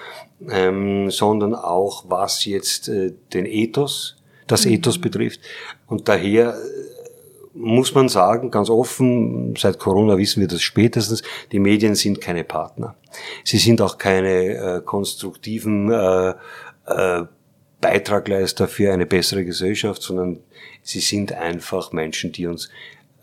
ähm, 0.49 1.09
sondern 1.09 1.55
auch 1.55 2.03
was 2.09 2.43
jetzt 2.43 2.89
äh, 2.89 3.13
den 3.33 3.45
Ethos, 3.45 4.17
das 4.47 4.65
mhm. 4.65 4.73
Ethos 4.73 4.99
betrifft. 4.99 5.39
Und 5.87 6.09
daher 6.09 6.55
äh, 6.55 6.93
muss 7.53 7.95
man 7.95 8.09
sagen, 8.09 8.51
ganz 8.51 8.69
offen, 8.69 9.55
seit 9.55 9.79
Corona 9.79 10.17
wissen 10.17 10.41
wir 10.41 10.49
das 10.49 10.61
spätestens, 10.61 11.23
die 11.53 11.59
Medien 11.59 11.95
sind 11.95 12.19
keine 12.19 12.43
Partner. 12.43 12.95
Sie 13.45 13.59
sind 13.59 13.81
auch 13.81 13.97
keine 13.97 14.29
äh, 14.29 14.81
konstruktiven 14.83 15.89
äh, 15.89 16.33
äh, 16.87 17.25
Beitragleister 17.83 18.69
für 18.69 18.93
eine 18.93 19.05
bessere 19.05 19.43
Gesellschaft, 19.43 20.01
sondern 20.01 20.39
Sie 20.81 21.01
sind 21.01 21.33
einfach 21.33 21.91
Menschen, 21.91 22.31
die 22.31 22.47
uns 22.47 22.69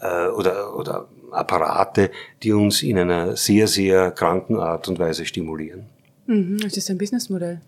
äh, 0.01 0.29
oder, 0.29 0.77
oder 0.77 1.09
Apparate, 1.31 2.11
die 2.43 2.53
uns 2.53 2.83
in 2.83 2.99
einer 2.99 3.37
sehr, 3.37 3.67
sehr 3.67 4.11
kranken 4.11 4.61
Art 4.61 4.87
und 4.89 4.99
Weise 4.99 5.25
stimulieren. 5.25 5.87
Mhm, 6.27 6.59
es 6.65 6.77
ist 6.77 6.91
ein 6.91 6.99
Businessmodell. 6.99 7.63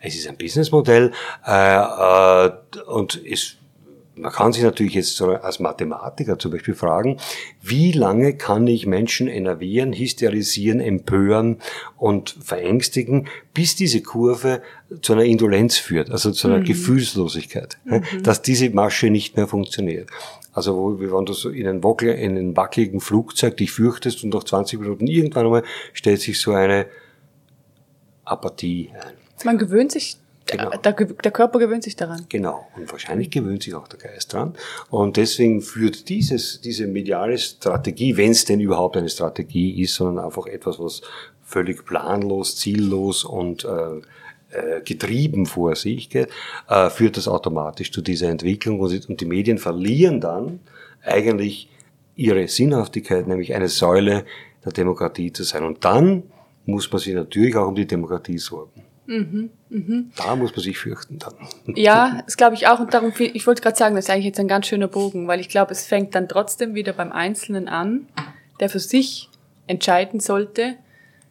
Es 0.00 0.14
ist 0.14 0.26
ein 0.26 0.36
Businessmodell 0.36 1.12
äh, 1.46 2.46
äh, 2.46 2.50
und 2.86 3.20
es 3.24 3.56
man 4.16 4.32
kann 4.32 4.52
sich 4.52 4.62
natürlich 4.62 4.94
jetzt 4.94 5.20
als 5.20 5.60
Mathematiker 5.60 6.38
zum 6.38 6.50
Beispiel 6.50 6.74
fragen, 6.74 7.18
wie 7.62 7.92
lange 7.92 8.36
kann 8.36 8.66
ich 8.66 8.86
Menschen 8.86 9.28
enervieren, 9.28 9.92
hysterisieren, 9.92 10.80
empören 10.80 11.58
und 11.98 12.36
verängstigen, 12.40 13.28
bis 13.52 13.76
diese 13.76 14.02
Kurve 14.02 14.62
zu 15.02 15.12
einer 15.12 15.24
Indolenz 15.24 15.76
führt, 15.76 16.10
also 16.10 16.30
zu 16.30 16.48
einer 16.48 16.58
mhm. 16.58 16.64
Gefühlslosigkeit, 16.64 17.78
mhm. 17.84 18.22
dass 18.22 18.42
diese 18.42 18.70
Masche 18.70 19.10
nicht 19.10 19.36
mehr 19.36 19.46
funktioniert. 19.46 20.08
Also 20.52 20.98
wie 20.98 21.12
wenn 21.12 21.26
du 21.26 21.34
so 21.34 21.50
in 21.50 21.66
einen, 21.66 21.84
Wackel, 21.84 22.14
in 22.14 22.36
einen 22.36 22.56
wackeligen 22.56 23.00
Flugzeug 23.00 23.58
dich 23.58 23.70
fürchtest 23.72 24.24
und 24.24 24.32
nach 24.32 24.44
20 24.44 24.80
Minuten 24.80 25.06
irgendwann 25.06 25.44
einmal 25.44 25.64
stellt 25.92 26.22
sich 26.22 26.40
so 26.40 26.52
eine 26.52 26.86
Apathie 28.24 28.90
ein. 28.94 29.12
Man 29.44 29.58
gewöhnt 29.58 29.92
sich 29.92 30.16
Genau. 30.46 30.70
Der, 30.70 30.92
der, 30.92 31.32
Körper 31.32 31.58
gewöhnt 31.58 31.82
sich 31.82 31.96
daran. 31.96 32.24
Genau. 32.28 32.68
Und 32.76 32.90
wahrscheinlich 32.92 33.30
gewöhnt 33.30 33.64
sich 33.64 33.74
auch 33.74 33.88
der 33.88 33.98
Geist 33.98 34.32
dran. 34.32 34.54
Und 34.90 35.16
deswegen 35.16 35.60
führt 35.60 36.08
dieses, 36.08 36.60
diese 36.60 36.86
mediale 36.86 37.36
Strategie, 37.36 38.16
wenn 38.16 38.30
es 38.30 38.44
denn 38.44 38.60
überhaupt 38.60 38.96
eine 38.96 39.08
Strategie 39.08 39.82
ist, 39.82 39.96
sondern 39.96 40.24
einfach 40.24 40.46
etwas, 40.46 40.78
was 40.78 41.02
völlig 41.42 41.84
planlos, 41.84 42.56
ziellos 42.56 43.24
und 43.24 43.64
äh, 43.64 43.68
äh 44.50 44.82
getrieben 44.84 45.46
vor 45.46 45.74
sich 45.74 46.10
geht, 46.10 46.28
äh, 46.68 46.90
führt 46.90 47.16
das 47.16 47.26
automatisch 47.26 47.90
zu 47.90 48.00
dieser 48.00 48.28
Entwicklung 48.28 48.78
und, 48.78 49.08
und 49.08 49.20
die 49.20 49.26
Medien 49.26 49.58
verlieren 49.58 50.20
dann 50.20 50.60
eigentlich 51.02 51.68
ihre 52.14 52.46
Sinnhaftigkeit, 52.46 53.26
nämlich 53.26 53.52
eine 53.54 53.68
Säule 53.68 54.24
der 54.64 54.72
Demokratie 54.72 55.32
zu 55.32 55.42
sein. 55.42 55.64
Und 55.64 55.84
dann 55.84 56.22
muss 56.66 56.90
man 56.90 57.00
sich 57.00 57.14
natürlich 57.14 57.56
auch 57.56 57.68
um 57.68 57.74
die 57.74 57.86
Demokratie 57.86 58.38
sorgen. 58.38 58.85
Mhm, 59.06 59.50
mh. 59.70 60.04
Da 60.16 60.36
muss 60.36 60.52
man 60.52 60.60
sich 60.60 60.78
fürchten 60.78 61.18
dann. 61.18 61.34
Ja, 61.74 62.22
das 62.24 62.36
glaube 62.36 62.54
ich 62.56 62.66
auch. 62.66 62.80
Und 62.80 62.92
darum, 62.92 63.12
ich 63.18 63.46
wollte 63.46 63.62
gerade 63.62 63.76
sagen, 63.76 63.94
das 63.94 64.06
ist 64.06 64.10
eigentlich 64.10 64.26
jetzt 64.26 64.40
ein 64.40 64.48
ganz 64.48 64.66
schöner 64.66 64.88
Bogen, 64.88 65.28
weil 65.28 65.40
ich 65.40 65.48
glaube, 65.48 65.72
es 65.72 65.86
fängt 65.86 66.14
dann 66.14 66.28
trotzdem 66.28 66.74
wieder 66.74 66.92
beim 66.92 67.12
Einzelnen 67.12 67.68
an, 67.68 68.08
der 68.60 68.68
für 68.68 68.80
sich 68.80 69.28
entscheiden 69.66 70.20
sollte, 70.20 70.74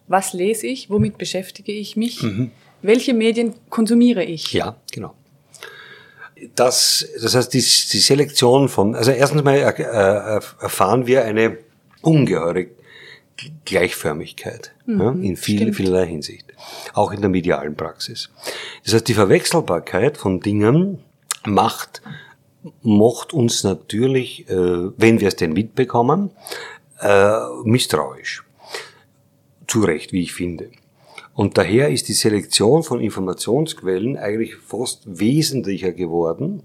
was 0.07 0.34
lese 0.34 0.67
ich, 0.67 0.89
womit 0.89 1.17
beschäftige 1.17 1.71
ich 1.71 1.95
mich, 1.95 2.21
mhm. 2.21 2.51
welche 2.82 3.13
Medien 3.13 3.53
konsumiere 3.69 4.23
ich. 4.23 4.53
Ja, 4.53 4.76
genau. 4.91 5.15
Das, 6.55 7.07
das 7.21 7.34
heißt, 7.36 7.53
die, 7.53 7.59
die 7.59 7.99
Selektion 7.99 8.69
von, 8.69 8.93
also 8.93 9.11
erstens 9.11 9.43
mal 9.43 9.55
äh, 9.55 9.82
äh 9.82 10.41
erfahren 10.61 11.07
wir 11.07 11.23
eine 11.23 11.57
ungeheure 12.01 12.67
Gleichförmigkeit 13.65 14.73
mhm, 14.86 15.01
ja, 15.01 15.11
in 15.11 15.38
viel, 15.38 15.73
vielerlei 15.73 16.05
Hinsicht, 16.07 16.44
auch 16.93 17.12
in 17.12 17.22
der 17.22 17.30
medialen 17.30 17.76
Praxis. 17.76 18.30
Das 18.84 18.93
heißt, 18.93 19.08
die 19.08 19.14
Verwechselbarkeit 19.14 20.18
von 20.18 20.39
Dingen 20.39 20.99
macht, 21.45 22.01
macht 22.82 23.34
uns 23.34 23.64
natürlich, 23.64 24.49
äh, 24.49 24.56
wenn 24.97 25.20
wir 25.20 25.28
es 25.28 25.36
denn 25.36 25.53
mitbekommen, 25.53 26.32
äh, 26.99 27.39
misstrauisch. 27.64 28.43
Zu 29.68 29.82
Recht, 29.82 30.14
wie 30.14 30.22
ich 30.22 30.34
finde. 30.34 30.70
Und 31.34 31.58
daher 31.58 31.89
ist 31.89 32.08
die 32.08 32.14
Selektion 32.14 32.84
von 32.84 33.01
Informationsquellen 33.01 34.18
eigentlich 34.18 34.56
fast 34.56 35.01
wesentlicher 35.06 35.91
geworden 35.91 36.64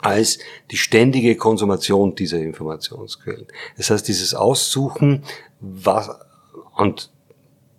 als 0.00 0.40
die 0.72 0.76
ständige 0.76 1.36
Konsumation 1.36 2.16
dieser 2.16 2.40
Informationsquellen. 2.40 3.46
Das 3.76 3.90
heißt, 3.90 4.08
dieses 4.08 4.34
Aussuchen, 4.34 5.22
was, 5.60 6.10
und 6.74 7.11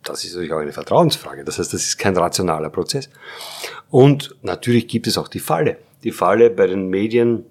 das 0.03 0.23
ist 0.23 0.33
natürlich 0.33 0.53
auch 0.53 0.59
eine 0.59 0.73
Vertrauensfrage, 0.73 1.43
das 1.43 1.59
heißt, 1.59 1.73
das 1.73 1.83
ist 1.83 1.97
kein 1.97 2.15
rationaler 2.17 2.69
Prozess. 2.69 3.09
Und 3.89 4.35
natürlich 4.41 4.87
gibt 4.87 5.07
es 5.07 5.17
auch 5.17 5.27
die 5.27 5.39
Falle. 5.39 5.77
Die 6.03 6.11
Falle 6.11 6.49
bei 6.49 6.67
den 6.67 6.89
Medien, 6.89 7.45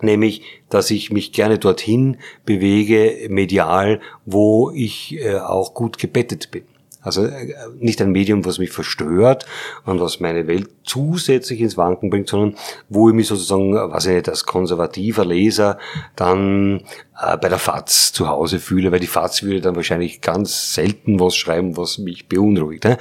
nämlich, 0.00 0.42
dass 0.68 0.90
ich 0.90 1.10
mich 1.10 1.32
gerne 1.32 1.58
dorthin 1.58 2.18
bewege, 2.44 3.26
medial, 3.28 4.00
wo 4.24 4.70
ich 4.70 5.18
äh, 5.18 5.38
auch 5.38 5.74
gut 5.74 5.98
gebettet 5.98 6.50
bin. 6.50 6.64
Also 7.02 7.24
äh, 7.24 7.54
nicht 7.78 8.00
ein 8.02 8.12
Medium, 8.12 8.44
was 8.44 8.58
mich 8.58 8.70
verstört 8.70 9.46
und 9.84 10.00
was 10.00 10.20
meine 10.20 10.46
Welt 10.46 10.68
zusätzlich 10.84 11.60
ins 11.60 11.76
Wanken 11.76 12.10
bringt, 12.10 12.28
sondern 12.28 12.56
wo 12.88 13.08
ich 13.08 13.14
mich 13.14 13.26
sozusagen, 13.26 13.74
was 13.74 14.06
ich 14.06 14.14
nicht, 14.14 14.28
als 14.28 14.44
konservativer 14.44 15.24
Leser 15.24 15.78
dann 16.16 16.82
äh, 17.20 17.36
bei 17.36 17.48
der 17.48 17.58
FAZ 17.58 18.12
zu 18.12 18.28
Hause 18.28 18.58
fühle, 18.58 18.92
weil 18.92 19.00
die 19.00 19.06
FAZ 19.06 19.42
würde 19.42 19.60
dann 19.60 19.76
wahrscheinlich 19.76 20.20
ganz 20.20 20.74
selten 20.74 21.20
was 21.20 21.36
schreiben, 21.36 21.76
was 21.76 21.98
mich 21.98 22.28
beunruhigt. 22.28 22.84
Ne? 22.84 22.98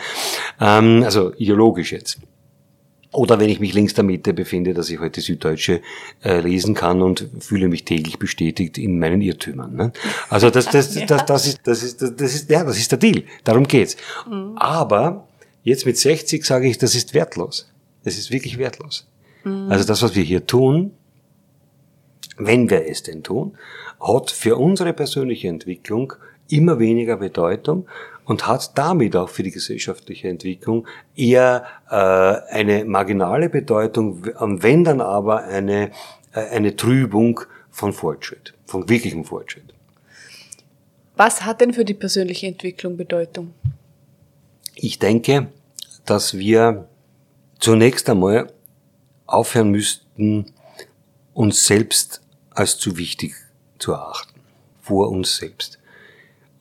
Ähm, 0.59 1.03
also 1.03 1.33
ideologisch 1.35 1.91
jetzt. 1.91 2.19
Oder 3.11 3.39
wenn 3.39 3.49
ich 3.49 3.59
mich 3.59 3.73
links 3.73 3.95
der 3.95 4.03
Mitte 4.03 4.33
befinde, 4.33 4.75
dass 4.75 4.89
ich 4.89 4.99
heute 4.99 5.19
Süddeutsche 5.21 5.81
äh, 6.23 6.41
lesen 6.41 6.75
kann 6.75 7.01
und 7.01 7.27
fühle 7.39 7.67
mich 7.67 7.83
täglich 7.83 8.19
bestätigt 8.19 8.77
in 8.77 8.99
meinen 8.99 9.21
Irrtümern. 9.21 9.75
Ne? 9.75 9.91
Also 10.29 10.51
das, 10.51 10.67
das, 10.67 10.93
das, 11.07 11.07
das, 11.07 11.25
das, 11.25 11.47
ist, 11.47 11.59
das, 11.63 11.83
ist, 11.83 12.01
das 12.01 12.35
ist, 12.35 12.49
ja, 12.49 12.63
das 12.63 12.77
ist 12.77 12.91
der 12.91 12.99
Deal. 12.99 13.23
Darum 13.43 13.67
geht's. 13.67 13.97
Mhm. 14.29 14.55
Aber 14.57 15.27
jetzt 15.63 15.87
mit 15.87 15.97
60 15.97 16.45
sage 16.45 16.67
ich, 16.67 16.77
das 16.77 16.93
ist 16.93 17.15
wertlos. 17.15 17.71
Das 18.03 18.17
ist 18.17 18.29
wirklich 18.29 18.59
wertlos. 18.59 19.07
Mhm. 19.43 19.71
Also 19.71 19.85
das, 19.85 20.03
was 20.03 20.15
wir 20.15 20.23
hier 20.23 20.45
tun, 20.45 20.91
wenn 22.37 22.69
wir 22.69 22.87
es 22.87 23.01
denn 23.01 23.23
tun, 23.23 23.57
hat 23.99 24.29
für 24.29 24.55
unsere 24.55 24.93
persönliche 24.93 25.47
Entwicklung 25.47 26.13
immer 26.47 26.79
weniger 26.79 27.17
Bedeutung 27.17 27.87
und 28.29 28.45
hat 28.45 28.77
damit 28.77 29.15
auch 29.15 29.27
für 29.27 29.41
die 29.41 29.49
gesellschaftliche 29.49 30.27
Entwicklung 30.27 30.87
eher 31.15 31.65
äh, 31.89 31.95
eine 31.95 32.85
marginale 32.85 33.49
Bedeutung, 33.49 34.23
wenn 34.23 34.83
dann 34.83 35.01
aber 35.01 35.45
eine, 35.45 35.89
äh, 36.33 36.41
eine 36.51 36.75
Trübung 36.75 37.41
von 37.71 37.91
Fortschritt, 37.91 38.53
von 38.67 38.87
wirklichem 38.87 39.25
Fortschritt. 39.25 39.73
Was 41.15 41.43
hat 41.43 41.59
denn 41.59 41.73
für 41.73 41.83
die 41.83 41.95
persönliche 41.95 42.45
Entwicklung 42.45 42.97
Bedeutung? 42.97 43.55
Ich 44.75 44.99
denke, 44.99 45.47
dass 46.05 46.37
wir 46.37 46.87
zunächst 47.59 48.07
einmal 48.11 48.53
aufhören 49.25 49.71
müssten, 49.71 50.53
uns 51.33 51.65
selbst 51.65 52.21
als 52.51 52.77
zu 52.77 52.95
wichtig 52.95 53.33
zu 53.79 53.93
erachten, 53.93 54.39
vor 54.81 55.09
uns 55.09 55.37
selbst. 55.37 55.79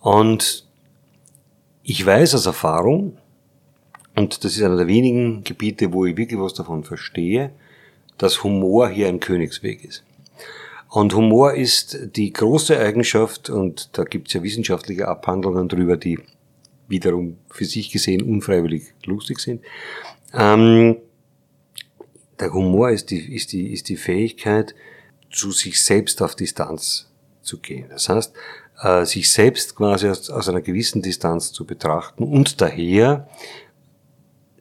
Und 0.00 0.67
ich 1.88 2.04
weiß 2.04 2.34
aus 2.34 2.44
Erfahrung, 2.44 3.16
und 4.14 4.44
das 4.44 4.56
ist 4.56 4.62
einer 4.62 4.76
der 4.76 4.88
wenigen 4.88 5.42
Gebiete, 5.42 5.90
wo 5.90 6.04
ich 6.04 6.18
wirklich 6.18 6.38
was 6.38 6.52
davon 6.52 6.84
verstehe, 6.84 7.50
dass 8.18 8.44
Humor 8.44 8.90
hier 8.90 9.08
ein 9.08 9.20
Königsweg 9.20 9.82
ist. 9.82 10.04
Und 10.90 11.14
Humor 11.14 11.54
ist 11.54 11.98
die 12.14 12.30
große 12.30 12.78
Eigenschaft, 12.78 13.48
und 13.48 13.88
da 13.96 14.04
gibt 14.04 14.28
es 14.28 14.34
ja 14.34 14.42
wissenschaftliche 14.42 15.08
Abhandlungen 15.08 15.66
drüber, 15.66 15.96
die 15.96 16.18
wiederum 16.88 17.38
für 17.48 17.64
sich 17.64 17.90
gesehen 17.90 18.20
unfreiwillig 18.20 18.92
lustig 19.06 19.38
sind. 19.38 19.62
Ähm, 20.34 20.98
der 22.38 22.52
Humor 22.52 22.90
ist 22.90 23.10
die, 23.10 23.34
ist, 23.34 23.52
die, 23.52 23.72
ist 23.72 23.88
die 23.88 23.96
Fähigkeit, 23.96 24.74
zu 25.30 25.52
sich 25.52 25.82
selbst 25.82 26.20
auf 26.20 26.34
Distanz 26.34 27.10
zu 27.40 27.60
gehen. 27.60 27.86
Das 27.88 28.10
heißt, 28.10 28.34
äh, 28.82 29.04
sich 29.04 29.30
selbst 29.30 29.74
quasi 29.76 30.08
aus, 30.08 30.30
aus 30.30 30.48
einer 30.48 30.60
gewissen 30.60 31.02
Distanz 31.02 31.52
zu 31.52 31.64
betrachten 31.64 32.24
und 32.24 32.60
daher 32.60 33.28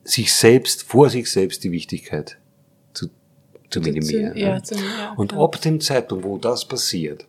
sich 0.04 0.34
selbst, 0.34 0.84
vor 0.84 1.10
sich 1.10 1.30
selbst 1.30 1.64
die 1.64 1.72
Wichtigkeit 1.72 2.38
zu, 2.94 3.10
zu 3.70 3.82
minimieren. 3.82 4.34
Zu, 4.34 4.40
ja, 4.40 4.64
zu, 4.64 4.76
ja, 4.76 5.14
und 5.18 5.34
ab 5.34 5.62
dem 5.62 5.82
Zeitpunkt, 5.82 6.24
wo 6.24 6.38
das 6.38 6.66
passiert, 6.66 7.26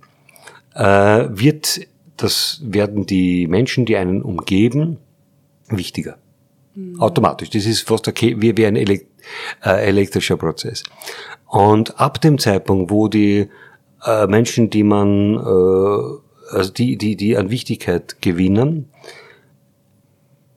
äh, 0.75 1.27
wird 1.29 1.81
das, 2.17 2.61
werden 2.63 3.07
die 3.07 3.47
Menschen, 3.47 3.85
die 3.85 3.97
einen 3.97 4.23
umgeben, 4.23 4.99
wichtiger. 5.69 6.19
Mhm. 6.75 7.01
Automatisch. 7.01 7.51
Das 7.51 7.67
ist 7.67 7.87
fast 7.87 8.09
okay, 8.09 8.37
wie, 8.39 8.57
wie 8.57 8.67
ein 8.67 8.77
Elekt, 8.77 9.07
äh, 9.65 9.89
elektrischer 9.89 10.37
Prozess. 10.37 10.85
Und 11.47 11.99
ab 12.01 12.21
dem 12.21 12.39
Zeitpunkt, 12.39 12.91
wo 12.91 13.09
die 13.09 13.49
äh, 14.05 14.27
Menschen, 14.27 14.71
die 14.71 14.83
man 14.83 15.35
äh, 15.35 16.28
also 16.51 16.73
die, 16.73 16.97
die, 16.97 17.17
die 17.17 17.37
an 17.37 17.51
Wichtigkeit 17.51 18.21
gewinnen 18.21 18.89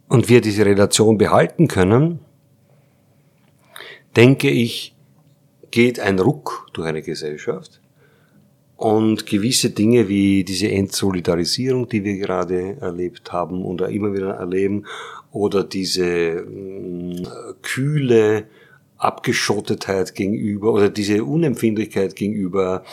und 0.07 0.29
wir 0.29 0.41
diese 0.41 0.65
Relation 0.65 1.17
behalten 1.17 1.67
können, 1.67 2.19
denke 4.15 4.49
ich, 4.49 4.95
geht 5.71 5.99
ein 5.99 6.19
Ruck 6.19 6.67
durch 6.73 6.87
eine 6.87 7.01
Gesellschaft 7.01 7.81
und 8.75 9.25
gewisse 9.25 9.69
Dinge 9.69 10.09
wie 10.09 10.43
diese 10.43 10.69
Entsolidarisierung, 10.69 11.87
die 11.87 12.03
wir 12.03 12.17
gerade 12.17 12.77
erlebt 12.81 13.31
haben 13.31 13.63
oder 13.63 13.89
immer 13.89 14.13
wieder 14.13 14.31
erleben, 14.31 14.85
oder 15.31 15.63
diese 15.63 16.43
mh, 16.45 17.55
kühle 17.61 18.45
Abgeschottetheit 18.97 20.13
gegenüber 20.13 20.73
oder 20.73 20.89
diese 20.89 21.23
Unempfindlichkeit 21.23 22.15
gegenüber 22.15 22.83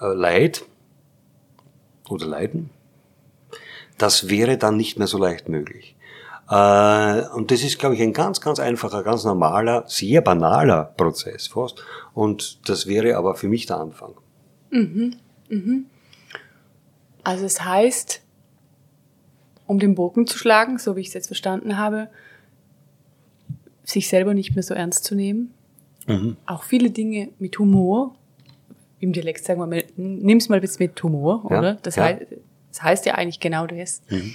äh, 0.00 0.06
Leid, 0.06 0.64
oder 2.08 2.26
leiden, 2.26 2.70
das 3.98 4.28
wäre 4.28 4.58
dann 4.58 4.76
nicht 4.76 4.98
mehr 4.98 5.06
so 5.06 5.18
leicht 5.18 5.48
möglich. 5.48 5.96
Äh, 6.48 7.22
und 7.28 7.50
das 7.50 7.62
ist, 7.62 7.78
glaube 7.78 7.94
ich, 7.94 8.02
ein 8.02 8.12
ganz, 8.12 8.40
ganz 8.40 8.58
einfacher, 8.58 9.02
ganz 9.02 9.24
normaler, 9.24 9.84
sehr 9.86 10.20
banaler 10.20 10.84
Prozess 10.96 11.46
fast. 11.46 11.82
Und 12.12 12.68
das 12.68 12.86
wäre 12.86 13.16
aber 13.16 13.34
für 13.34 13.48
mich 13.48 13.66
der 13.66 13.78
Anfang. 13.78 14.14
Mhm. 14.70 15.16
Mhm. 15.48 15.86
Also 17.22 17.46
es 17.46 17.64
heißt, 17.64 18.22
um 19.66 19.78
den 19.78 19.94
Bogen 19.94 20.26
zu 20.26 20.36
schlagen, 20.36 20.78
so 20.78 20.96
wie 20.96 21.00
ich 21.00 21.08
es 21.08 21.14
jetzt 21.14 21.28
verstanden 21.28 21.78
habe, 21.78 22.08
sich 23.82 24.08
selber 24.08 24.34
nicht 24.34 24.54
mehr 24.54 24.62
so 24.62 24.74
ernst 24.74 25.04
zu 25.04 25.14
nehmen. 25.14 25.54
Mhm. 26.06 26.36
Auch 26.46 26.64
viele 26.64 26.90
Dinge 26.90 27.30
mit 27.38 27.58
Humor 27.58 28.14
im 29.00 29.12
Dialekt 29.12 29.44
sagen 29.44 29.60
wir 29.60 29.66
mal, 29.66 29.84
nimm's 29.96 30.48
mal 30.48 30.60
bis 30.60 30.78
mit 30.78 31.02
Humor, 31.02 31.46
ja, 31.50 31.58
oder? 31.58 31.74
Das, 31.82 31.96
ja. 31.96 32.04
heißt, 32.04 32.22
das 32.70 32.82
heißt 32.82 33.06
ja 33.06 33.14
eigentlich 33.14 33.40
genau 33.40 33.66
das. 33.66 34.02
Mhm. 34.08 34.34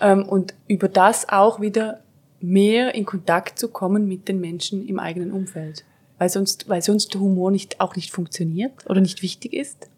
Ähm, 0.00 0.28
und 0.28 0.54
über 0.68 0.88
das 0.88 1.28
auch 1.28 1.60
wieder 1.60 2.00
mehr 2.40 2.94
in 2.94 3.04
Kontakt 3.04 3.58
zu 3.58 3.68
kommen 3.68 4.08
mit 4.08 4.28
den 4.28 4.40
Menschen 4.40 4.86
im 4.86 4.98
eigenen 4.98 5.32
Umfeld. 5.32 5.84
Weil 6.18 6.28
sonst, 6.28 6.68
weil 6.68 6.82
sonst 6.82 7.14
der 7.14 7.20
Humor 7.20 7.50
nicht, 7.50 7.80
auch 7.80 7.96
nicht 7.96 8.12
funktioniert 8.12 8.72
oder 8.88 9.00
nicht 9.00 9.22
wichtig 9.22 9.52
ist? 9.52 9.88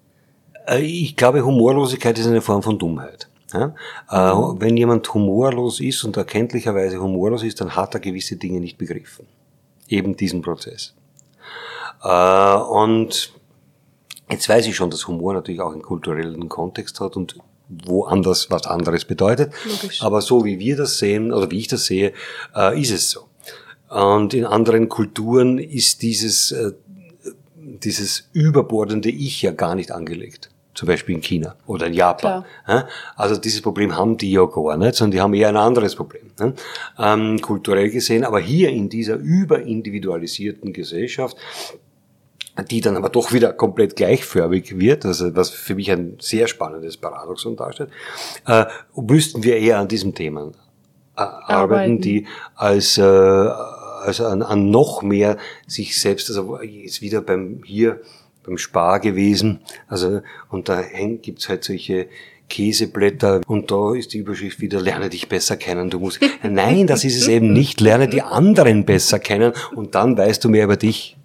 Äh, 0.67 0.81
ich 0.81 1.17
glaube, 1.17 1.45
Humorlosigkeit 1.45 2.19
ist 2.19 2.27
eine 2.27 2.41
Form 2.41 2.63
von 2.63 2.79
Dummheit. 2.79 3.29
Ja? 3.53 3.75
Äh, 4.11 4.35
mhm. 4.35 4.61
Wenn 4.61 4.77
jemand 4.77 5.13
humorlos 5.13 5.81
ist 5.81 6.05
und 6.05 6.17
erkenntlicherweise 6.17 7.01
humorlos 7.01 7.43
ist, 7.43 7.61
dann 7.61 7.75
hat 7.75 7.95
er 7.95 8.01
gewisse 8.01 8.37
Dinge 8.37 8.61
nicht 8.61 8.79
begriffen. 8.79 9.27
Eben 9.89 10.17
diesen 10.17 10.43
Prozess. 10.43 10.95
Äh, 12.03 12.57
und 12.57 13.33
Jetzt 14.35 14.49
weiß 14.49 14.67
ich 14.67 14.75
schon, 14.75 14.91
dass 14.91 15.07
Humor 15.07 15.33
natürlich 15.33 15.61
auch 15.61 15.73
einen 15.73 15.83
kulturellen 15.83 16.49
Kontext 16.49 16.99
hat 16.99 17.15
und 17.15 17.37
woanders 17.69 18.51
was 18.51 18.67
anderes 18.67 19.05
bedeutet. 19.05 19.53
Logisch. 19.65 20.03
Aber 20.03 20.21
so 20.21 20.45
wie 20.45 20.59
wir 20.59 20.77
das 20.77 20.99
sehen 20.99 21.33
oder 21.33 21.53
wie 21.53 21.61
ich 21.61 21.69
das 21.69 21.85
sehe, 21.87 22.13
äh, 22.55 22.81
ist 22.81 22.91
es 22.91 23.11
so. 23.11 23.29
Und 23.89 24.35
in 24.35 24.45
anderen 24.45 24.89
Kulturen 24.89 25.59
ist 25.59 26.03
dieses, 26.03 26.51
äh, 26.51 26.73
dieses 27.63 28.29
überbordende 28.33 29.09
Ich 29.09 29.41
ja 29.41 29.53
gar 29.53 29.77
nicht 29.77 29.93
angelegt. 29.93 30.51
Zum 30.75 30.89
Beispiel 30.89 31.15
in 31.15 31.23
China 31.23 31.55
oder 31.67 31.87
in 31.87 31.95
Japan. 31.95 32.45
Klar. 32.65 32.89
Also 33.15 33.37
dieses 33.37 33.63
Problem 33.63 33.97
haben 33.97 34.17
die 34.17 34.33
ja 34.33 34.45
gar 34.47 34.77
nicht, 34.77 34.97
sondern 34.97 35.13
die 35.13 35.21
haben 35.21 35.35
eher 35.35 35.51
ein 35.51 35.57
anderes 35.57 35.95
Problem. 35.95 36.33
Ähm, 36.99 37.41
kulturell 37.41 37.91
gesehen, 37.91 38.25
aber 38.25 38.41
hier 38.41 38.71
in 38.71 38.89
dieser 38.89 39.15
überindividualisierten 39.15 40.73
Gesellschaft 40.73 41.37
die 42.63 42.81
dann 42.81 42.97
aber 42.97 43.09
doch 43.09 43.33
wieder 43.33 43.53
komplett 43.53 43.97
gleichförmig 43.97 44.79
wird, 44.79 45.05
also 45.05 45.35
was 45.35 45.51
für 45.51 45.75
mich 45.75 45.91
ein 45.91 46.17
sehr 46.21 46.47
spannendes 46.47 46.97
Paradoxon 46.97 47.57
darstellt, 47.57 47.91
äh, 48.47 48.67
müssten 48.97 49.43
wir 49.43 49.57
eher 49.57 49.79
an 49.79 49.89
diesem 49.89 50.15
Thema 50.15 50.53
äh, 51.17 51.21
arbeiten, 51.21 51.53
arbeiten, 51.53 52.01
die 52.01 52.27
als, 52.55 52.99
äh, 52.99 53.03
als 53.03 54.21
an, 54.21 54.43
an 54.43 54.71
noch 54.71 55.03
mehr 55.03 55.37
sich 55.67 56.01
selbst, 56.01 56.29
also 56.29 56.61
jetzt 56.61 57.03
wieder 57.03 57.21
beim 57.21 57.63
hier 57.65 58.01
beim 58.45 58.59
Spar 58.59 59.01
gewesen, 59.01 59.61
also 59.89 60.21
und 60.51 60.69
da 60.69 60.79
hängt, 60.79 61.23
gibt's 61.23 61.49
halt 61.49 61.65
solche 61.65 62.09
Käseblätter 62.49 63.41
und 63.47 63.71
da 63.71 63.95
ist 63.95 64.13
die 64.13 64.19
Überschrift 64.19 64.61
wieder, 64.61 64.81
lerne 64.81 65.09
dich 65.09 65.29
besser 65.29 65.57
kennen. 65.57 65.91
Du 65.91 65.99
musst, 65.99 66.21
nein, 66.43 66.87
das 66.87 67.05
ist 67.05 67.17
es 67.17 67.29
eben 67.29 67.53
nicht, 67.53 67.81
lerne 67.81 68.09
die 68.09 68.23
anderen 68.23 68.85
besser 68.85 69.19
kennen 69.19 69.53
und 69.75 69.95
dann 69.95 70.17
weißt 70.17 70.45
du 70.45 70.49
mehr 70.51 70.65
über 70.65 70.77
dich. 70.77 71.17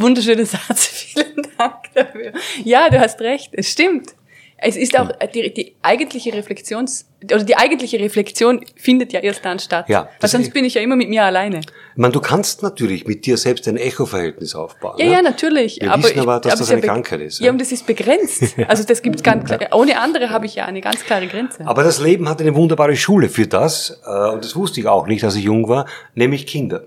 Ja. 0.00 0.04
Wunderschöner 0.06 0.46
Satz, 0.46 0.86
vielen 0.86 1.42
Dank 1.58 1.94
dafür. 1.94 2.32
Ja, 2.64 2.88
du 2.88 2.98
hast 2.98 3.20
recht, 3.20 3.50
es 3.52 3.70
stimmt. 3.70 4.14
Es 4.62 4.76
ist 4.76 4.98
auch 4.98 5.10
die, 5.34 5.54
die 5.54 5.74
eigentliche 5.80 6.34
Reflexions, 6.34 7.06
oder 7.24 7.44
die 7.44 7.56
eigentliche 7.56 7.98
Reflexion 7.98 8.60
findet 8.76 9.10
ja 9.12 9.20
erst 9.20 9.42
dann 9.42 9.58
statt. 9.58 9.86
Ja, 9.88 10.10
Weil 10.20 10.28
sonst 10.28 10.52
bin 10.52 10.66
ich 10.66 10.74
ja 10.74 10.82
immer 10.82 10.96
mit 10.96 11.08
mir 11.08 11.24
alleine. 11.24 11.60
Ich 11.60 11.96
meine, 11.96 12.12
du 12.12 12.20
kannst 12.20 12.62
natürlich 12.62 13.06
mit 13.06 13.24
dir 13.24 13.38
selbst 13.38 13.66
ein 13.68 13.78
Echo-Verhältnis 13.78 14.54
aufbauen. 14.54 14.96
Ja, 14.98 15.06
ne? 15.06 15.12
ja, 15.12 15.22
natürlich. 15.22 15.78
Wir 15.80 15.90
aber 15.90 16.02
wissen 16.02 16.20
aber, 16.20 16.40
dass 16.40 16.52
aber 16.52 16.60
das 16.60 16.70
eine 16.72 16.82
ja 16.82 16.86
Krankheit 16.86 17.20
ist. 17.22 17.40
Ja, 17.40 17.50
und 17.50 17.58
das 17.58 17.72
ist 17.72 17.86
begrenzt. 17.86 18.54
Also 18.68 18.84
das 18.84 19.00
gibt 19.00 19.24
ganz 19.24 19.46
klar. 19.46 19.60
Ohne 19.72 19.98
andere 19.98 20.28
habe 20.28 20.44
ich 20.44 20.56
ja 20.56 20.66
eine 20.66 20.82
ganz 20.82 21.00
klare 21.04 21.26
Grenze. 21.26 21.66
Aber 21.66 21.82
das 21.82 22.00
Leben 22.00 22.28
hat 22.28 22.40
eine 22.40 22.54
wunderbare 22.54 22.94
Schule 22.96 23.30
für 23.30 23.46
das, 23.46 24.00
äh, 24.06 24.28
und 24.28 24.44
das 24.44 24.54
wusste 24.54 24.80
ich 24.80 24.86
auch 24.86 25.06
nicht, 25.06 25.24
als 25.24 25.36
ich 25.36 25.44
jung 25.44 25.68
war, 25.68 25.86
nämlich 26.14 26.46
Kinder. 26.46 26.84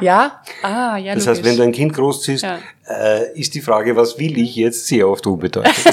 Ja? 0.00 0.40
Ah, 0.62 0.96
ja, 0.96 1.14
Das 1.14 1.26
logisch. 1.26 1.40
heißt, 1.40 1.44
wenn 1.50 1.56
du 1.56 1.62
ein 1.64 1.72
Kind 1.72 1.92
großziehst, 1.94 2.44
Ja. 2.44 2.58
äh, 2.88 3.32
ist 3.38 3.54
die 3.54 3.60
Frage, 3.60 3.96
was 3.96 4.18
will 4.18 4.38
ich 4.38 4.54
jetzt, 4.56 4.86
sehr 4.86 5.08
oft 5.08 5.26
unbedeutend. 5.26 5.74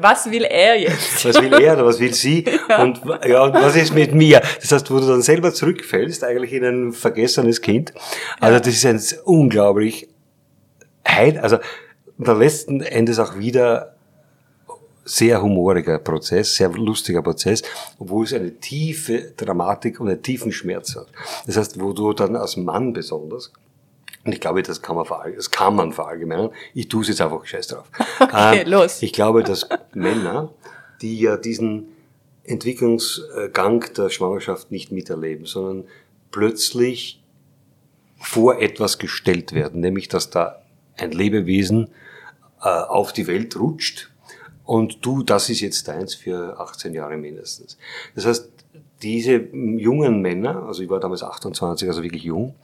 Was 0.00 0.30
will 0.30 0.44
er 0.44 0.78
jetzt? 0.78 1.24
Was 1.24 1.40
will 1.40 1.52
er 1.52 1.74
oder 1.74 1.86
was 1.86 2.00
will 2.00 2.12
sie? 2.12 2.44
Und, 2.78 3.00
ja, 3.26 3.44
und 3.44 3.54
was 3.54 3.76
ist 3.76 3.94
mit 3.94 4.14
mir? 4.14 4.40
Das 4.60 4.72
heißt, 4.72 4.90
wo 4.90 4.98
du 4.98 5.06
dann 5.06 5.22
selber 5.22 5.52
zurückfällst, 5.54 6.24
eigentlich 6.24 6.52
in 6.52 6.64
ein 6.64 6.92
vergessenes 6.92 7.60
Kind. 7.60 7.92
Also 8.40 8.58
das 8.58 8.68
ist 8.68 8.86
ein 8.86 9.00
unglaublich 9.24 10.08
heil, 11.06 11.38
also 11.38 11.58
dann 12.18 12.38
letzten 12.40 12.80
Endes 12.80 13.18
auch 13.18 13.38
wieder 13.38 13.95
sehr 15.06 15.40
humoriger 15.40 15.98
Prozess, 15.98 16.56
sehr 16.56 16.68
lustiger 16.70 17.22
Prozess, 17.22 17.62
obwohl 17.98 18.24
es 18.24 18.32
eine 18.32 18.56
tiefe 18.56 19.32
Dramatik 19.36 20.00
und 20.00 20.08
einen 20.08 20.22
tiefen 20.22 20.52
Schmerz 20.52 20.96
hat. 20.96 21.06
Das 21.46 21.56
heißt, 21.56 21.80
wo 21.80 21.92
du 21.92 22.12
dann 22.12 22.36
als 22.36 22.56
Mann 22.56 22.92
besonders 22.92 23.52
und 24.24 24.32
ich 24.32 24.40
glaube, 24.40 24.60
das 24.64 24.82
kann 24.82 24.96
man, 24.96 25.06
das 25.36 25.52
kann 25.52 25.76
man 25.76 25.92
verallgemeinern. 25.92 26.50
Ich 26.74 26.88
tue 26.88 27.02
es 27.02 27.08
jetzt 27.08 27.20
einfach 27.20 27.46
scheiß 27.46 27.68
drauf. 27.68 27.88
Okay, 28.20 28.62
Ähm, 28.62 28.68
los. 28.68 29.00
Ich 29.02 29.12
glaube, 29.12 29.44
dass 29.44 29.68
Männer, 29.94 30.52
die 31.00 31.20
ja 31.20 31.36
diesen 31.36 31.88
Entwicklungsgang 32.42 33.84
der 33.96 34.10
Schwangerschaft 34.10 34.72
nicht 34.72 34.90
miterleben, 34.90 35.46
sondern 35.46 35.84
plötzlich 36.32 37.22
vor 38.18 38.60
etwas 38.60 38.98
gestellt 38.98 39.52
werden, 39.52 39.80
nämlich 39.80 40.08
dass 40.08 40.30
da 40.30 40.62
ein 40.96 41.12
Lebewesen 41.12 41.90
äh, 42.60 42.68
auf 42.68 43.12
die 43.12 43.28
Welt 43.28 43.56
rutscht 43.56 44.10
und 44.66 45.06
du, 45.06 45.22
das 45.22 45.48
ist 45.48 45.60
jetzt 45.60 45.86
deins 45.86 46.14
für 46.14 46.58
18 46.58 46.92
Jahre 46.92 47.16
mindestens. 47.16 47.78
Das 48.16 48.26
heißt, 48.26 48.50
diese 49.00 49.36
jungen 49.36 50.20
Männer, 50.20 50.64
also 50.64 50.82
ich 50.82 50.90
war 50.90 50.98
damals 50.98 51.22
28, 51.22 51.88
also 51.88 52.02
wirklich 52.02 52.24
jung, 52.24 52.56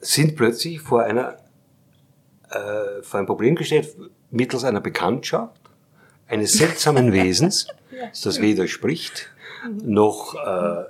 sind 0.00 0.34
plötzlich 0.36 0.80
vor 0.80 1.02
einer 1.02 1.36
äh, 2.50 3.02
vor 3.02 3.20
ein 3.20 3.26
Problem 3.26 3.54
gestellt 3.54 3.96
mittels 4.30 4.64
einer 4.64 4.80
Bekanntschaft 4.80 5.60
eines 6.26 6.54
seltsamen 6.54 7.12
Wesens, 7.12 7.68
das 8.24 8.40
weder 8.40 8.66
spricht 8.66 9.28
noch 9.84 10.34
äh, 10.34 10.84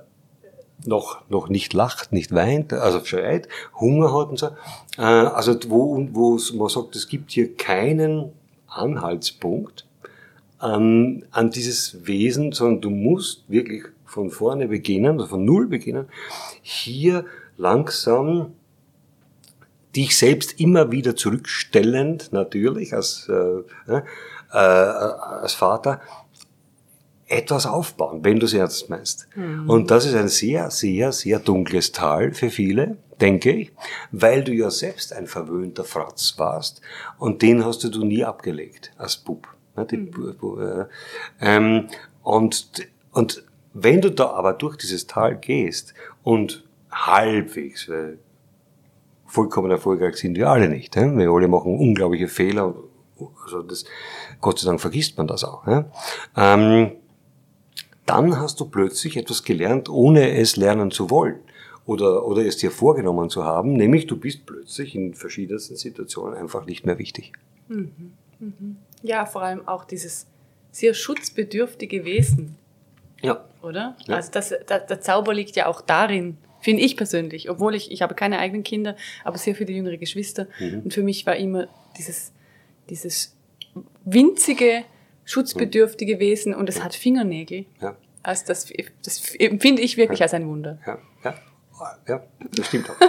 noch 0.87 1.29
noch 1.29 1.49
nicht 1.49 1.75
lacht, 1.75 2.12
nicht 2.12 2.35
weint, 2.35 2.72
also 2.72 3.05
schreit, 3.05 3.49
Hunger 3.79 4.12
hat 4.18 4.31
und 4.31 4.39
so. 4.39 4.47
Äh, 4.97 5.03
also 5.03 5.55
wo 5.68 6.09
wo 6.12 6.39
man 6.55 6.68
sagt, 6.68 6.97
es 6.97 7.09
gibt 7.09 7.31
hier 7.31 7.55
keinen 7.57 8.33
Anhaltspunkt 8.68 9.85
an, 10.64 11.26
an 11.30 11.50
dieses 11.50 12.06
Wesen, 12.06 12.52
sondern 12.52 12.80
du 12.80 12.90
musst 12.90 13.44
wirklich 13.48 13.84
von 14.06 14.30
vorne 14.30 14.66
beginnen, 14.66 15.20
also 15.20 15.26
von 15.26 15.44
Null 15.44 15.66
beginnen, 15.66 16.06
hier 16.62 17.26
langsam 17.58 18.54
dich 19.94 20.16
selbst 20.16 20.58
immer 20.58 20.90
wieder 20.90 21.16
zurückstellend, 21.16 22.32
natürlich, 22.32 22.94
als, 22.94 23.28
äh, 23.28 23.92
äh, 23.92 24.02
äh, 24.52 24.56
als 24.56 25.52
Vater, 25.52 26.00
etwas 27.26 27.66
aufbauen, 27.66 28.24
wenn 28.24 28.40
du 28.40 28.46
es 28.46 28.54
ernst 28.54 28.88
meinst. 28.88 29.28
Und 29.68 29.90
das 29.90 30.06
ist 30.06 30.14
ein 30.14 30.28
sehr, 30.28 30.70
sehr, 30.70 31.12
sehr 31.12 31.40
dunkles 31.40 31.92
Tal 31.92 32.32
für 32.32 32.48
viele, 32.48 32.96
denke 33.20 33.52
ich, 33.52 33.72
weil 34.12 34.44
du 34.44 34.52
ja 34.52 34.70
selbst 34.70 35.12
ein 35.12 35.26
verwöhnter 35.26 35.84
Fratz 35.84 36.34
warst 36.38 36.80
und 37.18 37.42
den 37.42 37.64
hast 37.64 37.84
du 37.84 38.04
nie 38.04 38.24
abgelegt 38.24 38.92
als 38.96 39.16
Bub. 39.18 39.53
Ne, 39.77 39.87
die 39.87 39.97
Bu- 39.97 40.61
äh, 40.61 40.87
ähm, 41.41 41.89
und, 42.22 42.70
und 43.12 43.45
wenn 43.72 44.01
du 44.01 44.11
da 44.11 44.31
aber 44.31 44.53
durch 44.53 44.77
dieses 44.77 45.07
Tal 45.07 45.37
gehst 45.37 45.95
und 46.22 46.64
halbwegs, 46.91 47.89
weil 47.89 48.18
vollkommen 49.27 49.70
erfolgreich 49.70 50.16
sind 50.16 50.37
wir 50.37 50.49
alle 50.49 50.68
nicht. 50.68 50.95
He? 50.95 51.01
Wir 51.16 51.31
alle 51.31 51.49
machen 51.49 51.77
unglaubliche 51.77 52.29
Fehler. 52.29 52.75
Also 53.45 53.62
das, 53.62 53.85
Gott 54.41 54.59
sei 54.61 54.66
Dank 54.68 54.81
vergisst 54.81 55.18
man 55.18 55.27
das 55.27 55.43
auch. 55.45 55.66
Ähm, 56.37 56.93
dann 58.07 58.39
hast 58.39 58.61
du 58.61 58.66
plötzlich 58.66 59.16
etwas 59.16 59.43
gelernt, 59.43 59.89
ohne 59.89 60.37
es 60.37 60.57
lernen 60.57 60.91
zu 60.91 61.11
wollen 61.11 61.41
oder, 61.87 62.27
oder 62.27 62.45
es 62.47 62.59
dir 62.59 62.70
vorgenommen 62.70 63.31
zu 63.31 63.45
haben, 63.45 63.72
nämlich 63.72 64.07
du 64.07 64.16
bist 64.16 64.47
plötzlich 64.47 64.95
in 64.95 65.14
verschiedensten 65.14 65.77
Situationen 65.77 66.35
einfach 66.37 66.66
nicht 66.66 66.87
mehr 66.87 66.99
wichtig. 66.99 67.33
Ja, 69.05 69.26
vor 69.26 69.42
allem 69.42 69.68
auch 69.68 69.84
dieses 69.84 70.26
sehr 70.72 70.94
schutzbedürftige 70.94 72.05
Wesen, 72.05 72.57
Ja. 73.20 73.44
oder? 73.62 73.96
Ja. 74.07 74.16
Also 74.16 74.30
das, 74.32 74.48
der, 74.48 74.80
der 74.80 75.00
Zauber 75.00 75.34
liegt 75.34 75.57
ja 75.57 75.66
auch 75.66 75.80
darin, 75.82 76.38
finde 76.61 76.82
ich 76.82 76.96
persönlich, 76.96 77.50
obwohl 77.50 77.74
ich, 77.74 77.92
ich 77.92 78.00
habe 78.02 78.14
keine 78.14 78.38
eigenen 78.38 78.64
Kinder, 78.64 78.96
aber 79.22 79.36
sehr 79.36 79.55
viele 79.55 79.72
jüngere 79.72 79.98
Geschwister. 79.98 80.46
Mhm. 80.59 80.80
Und 80.84 80.94
für 80.94 81.02
mich 81.02 81.26
war 81.26 81.36
immer 81.36 81.68
dieses, 81.98 82.32
dieses 82.88 83.36
winzige, 84.05 84.84
schutzbedürftige 85.26 86.18
Wesen 86.18 86.55
und 86.55 86.68
es 86.68 86.82
hat 86.82 86.94
Fingernägel. 86.94 87.66
Ja. 87.82 87.96
Also 88.22 88.44
das, 88.46 88.72
das 89.05 89.34
empfinde 89.34 89.82
ich 89.82 89.98
wirklich 89.98 90.22
als 90.22 90.32
ein 90.32 90.48
Wunder. 90.48 90.78
Ja. 90.86 90.98
Ja. 91.24 91.34
Ja. 92.09 92.22
Das 92.57 92.66
stimmt 92.66 92.88
auch. 92.90 92.96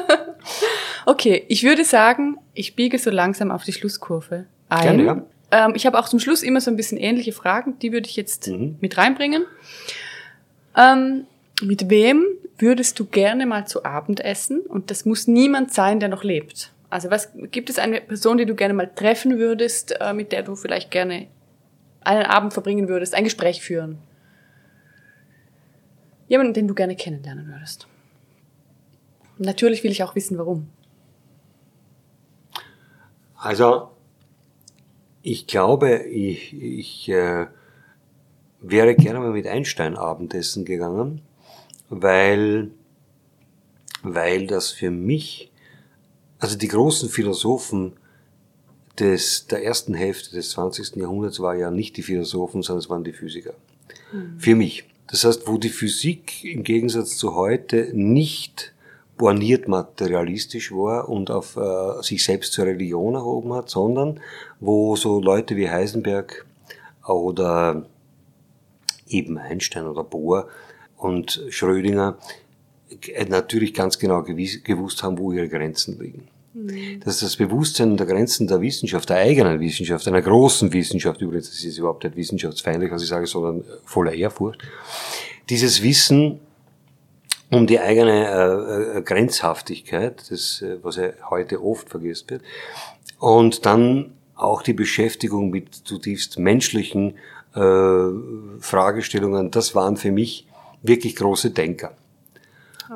Okay, 1.07 1.45
ich 1.49 1.63
würde 1.63 1.85
sagen, 1.85 2.37
ich 2.55 2.75
biege 2.75 2.97
so 2.97 3.11
langsam 3.11 3.51
auf 3.51 3.63
die 3.63 3.73
Schlusskurve 3.73 4.47
ein. 4.69 4.97
Gerne, 4.97 5.25
ähm, 5.55 5.73
ich 5.75 5.85
habe 5.85 5.97
auch 5.97 6.09
zum 6.09 6.19
Schluss 6.19 6.43
immer 6.43 6.59
so 6.59 6.69
ein 6.69 6.75
bisschen 6.75 6.97
ähnliche 6.97 7.31
Fragen, 7.31 7.79
die 7.79 7.93
würde 7.93 8.09
ich 8.09 8.15
jetzt 8.17 8.47
Mhm. 8.49 8.77
mit 8.81 8.97
reinbringen. 8.97 9.43
Ähm, 10.75 11.25
mit 11.61 11.89
wem 11.89 12.25
würdest 12.57 12.99
du 12.99 13.05
gerne 13.05 13.45
mal 13.45 13.65
zu 13.65 13.85
Abend 13.85 14.19
essen? 14.19 14.59
Und 14.61 14.91
das 14.91 15.05
muss 15.05 15.27
niemand 15.27 15.73
sein, 15.73 15.99
der 16.01 16.09
noch 16.09 16.23
lebt. 16.23 16.71
Also 16.89 17.09
was 17.09 17.29
gibt 17.51 17.69
es 17.69 17.79
eine 17.79 18.01
Person, 18.01 18.37
die 18.37 18.45
du 18.45 18.55
gerne 18.55 18.73
mal 18.73 18.87
treffen 18.93 19.37
würdest, 19.39 19.95
äh, 20.01 20.13
mit 20.13 20.31
der 20.33 20.43
du 20.43 20.55
vielleicht 20.55 20.91
gerne 20.91 21.27
einen 22.01 22.25
Abend 22.25 22.53
verbringen 22.53 22.87
würdest, 22.89 23.15
ein 23.15 23.23
Gespräch 23.23 23.61
führen? 23.61 23.97
Jemanden, 26.27 26.53
den 26.53 26.67
du 26.67 26.73
gerne 26.73 26.95
kennenlernen 26.95 27.47
würdest. 27.47 27.87
Natürlich 29.37 29.83
will 29.83 29.91
ich 29.91 30.03
auch 30.03 30.15
wissen, 30.15 30.37
warum. 30.37 30.67
Also, 33.37 33.91
ich 35.25 35.47
glaube, 35.47 36.03
ich, 36.03 36.53
ich 36.53 37.09
äh, 37.09 37.47
wäre 38.61 38.93
gerne 38.93 39.19
mal 39.19 39.31
mit 39.31 39.47
Einstein 39.47 39.97
Abendessen 39.97 40.65
gegangen, 40.65 41.21
weil, 41.89 42.69
weil 44.03 44.45
das 44.45 44.69
für 44.69 44.91
mich, 44.91 45.51
also 46.37 46.55
die 46.55 46.67
großen 46.67 47.09
Philosophen 47.09 47.93
des, 48.99 49.47
der 49.47 49.63
ersten 49.63 49.95
Hälfte 49.95 50.35
des 50.35 50.51
20. 50.51 50.95
Jahrhunderts 50.97 51.39
war 51.39 51.55
ja 51.55 51.71
nicht 51.71 51.97
die 51.97 52.03
Philosophen, 52.03 52.61
sondern 52.61 52.83
es 52.83 52.89
waren 52.91 53.03
die 53.03 53.13
Physiker. 53.13 53.55
Für 54.37 54.55
mich. 54.55 54.83
Das 55.07 55.23
heißt, 55.23 55.47
wo 55.47 55.57
die 55.57 55.69
Physik 55.69 56.43
im 56.43 56.61
Gegensatz 56.61 57.17
zu 57.17 57.33
heute 57.33 57.89
nicht 57.93 58.74
borniert 59.17 59.67
materialistisch 59.67 60.71
war 60.71 61.09
und 61.09 61.31
auf 61.31 61.57
äh, 61.57 62.01
sich 62.01 62.23
selbst 62.23 62.53
zur 62.53 62.65
Religion 62.65 63.15
erhoben 63.15 63.53
hat, 63.53 63.69
sondern 63.69 64.19
wo 64.59 64.95
so 64.95 65.19
Leute 65.19 65.55
wie 65.55 65.69
Heisenberg 65.69 66.45
oder 67.07 67.85
eben 69.07 69.37
Einstein 69.37 69.87
oder 69.87 70.03
Bohr 70.03 70.49
und 70.97 71.43
Schrödinger 71.49 72.17
natürlich 73.29 73.73
ganz 73.73 73.97
genau 73.99 74.23
gewiss, 74.23 74.63
gewusst 74.63 75.03
haben, 75.03 75.17
wo 75.17 75.31
ihre 75.31 75.49
Grenzen 75.49 75.99
liegen. 75.99 76.27
Das 77.03 77.15
ist 77.15 77.23
das 77.23 77.35
Bewusstsein 77.35 77.97
der 77.97 78.05
Grenzen 78.05 78.47
der 78.47 78.61
Wissenschaft, 78.61 79.09
der 79.09 79.17
eigenen 79.17 79.59
Wissenschaft, 79.59 80.07
einer 80.07 80.21
großen 80.21 80.71
Wissenschaft, 80.71 81.19
übrigens, 81.21 81.49
das 81.49 81.61
ist 81.61 81.77
überhaupt 81.77 82.05
nicht 82.05 82.15
wissenschaftsfeindlich, 82.15 82.91
was 82.91 83.03
ich 83.03 83.09
sage, 83.09 83.27
sondern 83.27 83.65
voller 83.83 84.13
Ehrfurcht. 84.13 84.61
Dieses 85.49 85.83
Wissen 85.83 86.39
um 87.51 87.67
die 87.67 87.79
eigene 87.79 88.27
äh, 88.27 88.97
äh, 88.97 89.01
Grenzhaftigkeit, 89.01 90.29
das, 90.29 90.61
äh, 90.61 90.77
was 90.81 90.97
ja 90.97 91.09
heute 91.29 91.63
oft 91.63 91.89
vergessen 91.89 92.29
wird, 92.29 92.41
und 93.19 93.65
dann 93.65 94.11
auch 94.35 94.61
die 94.61 94.73
Beschäftigung 94.73 95.49
mit 95.49 95.73
zutiefst 95.73 96.39
menschlichen 96.39 97.15
äh, 97.55 98.09
Fragestellungen, 98.59 99.51
das 99.51 99.75
waren 99.75 99.97
für 99.97 100.11
mich 100.11 100.47
wirklich 100.81 101.15
große 101.15 101.51
Denker. 101.51 101.95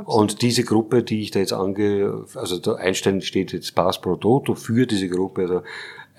Und 0.05 0.43
diese 0.43 0.63
Gruppe, 0.63 1.01
die 1.01 1.21
ich 1.21 1.31
da 1.31 1.39
jetzt 1.39 1.53
ange, 1.53 2.25
also 2.35 2.59
der 2.59 2.75
Einstein 2.75 3.21
steht 3.21 3.53
jetzt 3.53 3.73
Pass 3.73 3.99
pro 3.99 4.15
Toto 4.15 4.53
für 4.53 4.85
diese 4.85 5.09
Gruppe, 5.09 5.41
also 5.41 5.61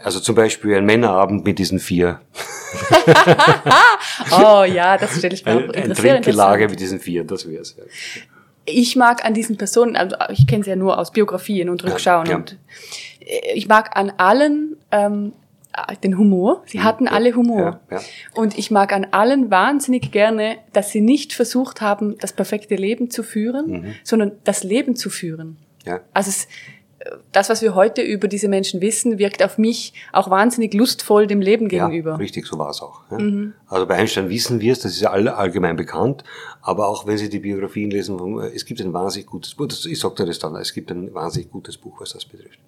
Also 0.03 0.21
zum 0.21 0.35
Beispiel 0.35 0.77
ein 0.77 0.87
Männerabend 0.87 1.45
mit 1.45 1.59
diesen 1.59 1.79
vier. 1.79 2.21
oh 4.33 4.65
ja, 4.65 4.97
das 4.97 5.19
stelle 5.19 5.35
ich 5.35 5.45
mir 5.45 5.57
auch 5.57 5.75
Ein 5.75 5.95
Trinkgelage 5.95 6.69
mit 6.69 6.81
diesen 6.81 7.01
vier, 7.01 7.25
das 7.25 7.49
wäre 7.49 7.63
es. 7.63 7.77
Ja. 7.77 7.85
Ich 8.65 8.97
mag 8.97 9.25
an 9.25 9.35
diesen 9.35 9.57
Personen, 9.57 9.97
also 9.97 10.17
ich 10.31 10.47
kenne 10.47 10.65
sie 10.65 10.71
ja 10.71 10.77
nur 10.77 10.99
aus 10.99 11.11
Biografien 11.11 11.69
und 11.69 11.85
Rückschauen 11.85 12.27
ja, 12.27 12.33
ja. 12.33 12.39
und 12.39 12.59
äh, 13.21 13.53
ich 13.55 13.69
mag 13.69 13.97
an 13.97 14.13
allen 14.17 14.77
ähm, 14.91 15.33
den 16.03 16.19
Humor. 16.19 16.63
Sie 16.67 16.81
hatten 16.81 17.07
alle 17.07 17.35
Humor. 17.35 17.81
Ja, 17.91 17.97
ja. 17.97 18.03
Und 18.35 18.59
ich 18.59 18.71
mag 18.71 18.93
an 18.93 19.07
allen 19.13 19.51
wahnsinnig 19.51 20.11
gerne, 20.11 20.59
dass 20.73 20.91
sie 20.91 21.01
nicht 21.01 21.33
versucht 21.33 21.81
haben, 21.81 22.19
das 22.19 22.33
perfekte 22.33 22.75
Leben 22.75 23.11
zu 23.11 23.23
führen, 23.23 23.71
mhm. 23.71 23.95
sondern 24.03 24.33
das 24.45 24.65
Leben 24.65 24.97
zu 24.97 25.11
führen. 25.11 25.59
Ja. 25.85 26.01
Also 26.13 26.31
es, 26.31 26.49
das, 27.33 27.49
was 27.49 27.63
wir 27.63 27.75
heute 27.75 28.03
über 28.03 28.29
diese 28.29 28.49
Menschen 28.49 28.81
wissen, 28.83 29.19
wirkt 29.19 29.43
auf 29.43 29.57
mich 29.57 29.95
auch 30.13 30.29
wahnsinnig 30.29 30.75
lustvoll 30.75 31.27
dem 31.27 31.41
Leben 31.41 31.69
gegenüber. 31.69 32.11
Ja, 32.11 32.17
richtig, 32.17 32.47
so 32.47 32.59
war 32.59 32.71
es 32.71 32.83
auch. 32.83 33.01
Ja. 33.11 33.19
Mhm. 33.19 33.55
Also 33.69 33.87
bei 33.87 33.95
Einstein 33.95 34.29
wissen 34.29 34.61
wir 34.61 34.73
es, 34.73 34.81
das 34.81 34.93
ist 34.93 35.01
ja 35.01 35.11
allgemein 35.11 35.77
bekannt, 35.77 36.25
aber 36.61 36.89
auch 36.89 37.07
wenn 37.07 37.17
Sie 37.17 37.31
die 37.31 37.39
Biografien 37.39 37.91
lesen, 37.91 38.39
es 38.55 38.67
gibt 38.67 38.81
ein 38.81 38.93
wahnsinnig 38.93 39.27
gutes 39.29 39.55
Buch, 39.55 39.69
ich 39.69 39.99
sagte 39.99 40.27
das 40.27 40.39
dann, 40.39 40.57
es 40.57 40.75
gibt 40.75 40.91
ein 40.91 41.15
wahnsinnig 41.15 41.51
gutes 41.51 41.79
Buch, 41.79 42.01
was 42.01 42.13
das 42.13 42.27
betrifft. 42.27 42.59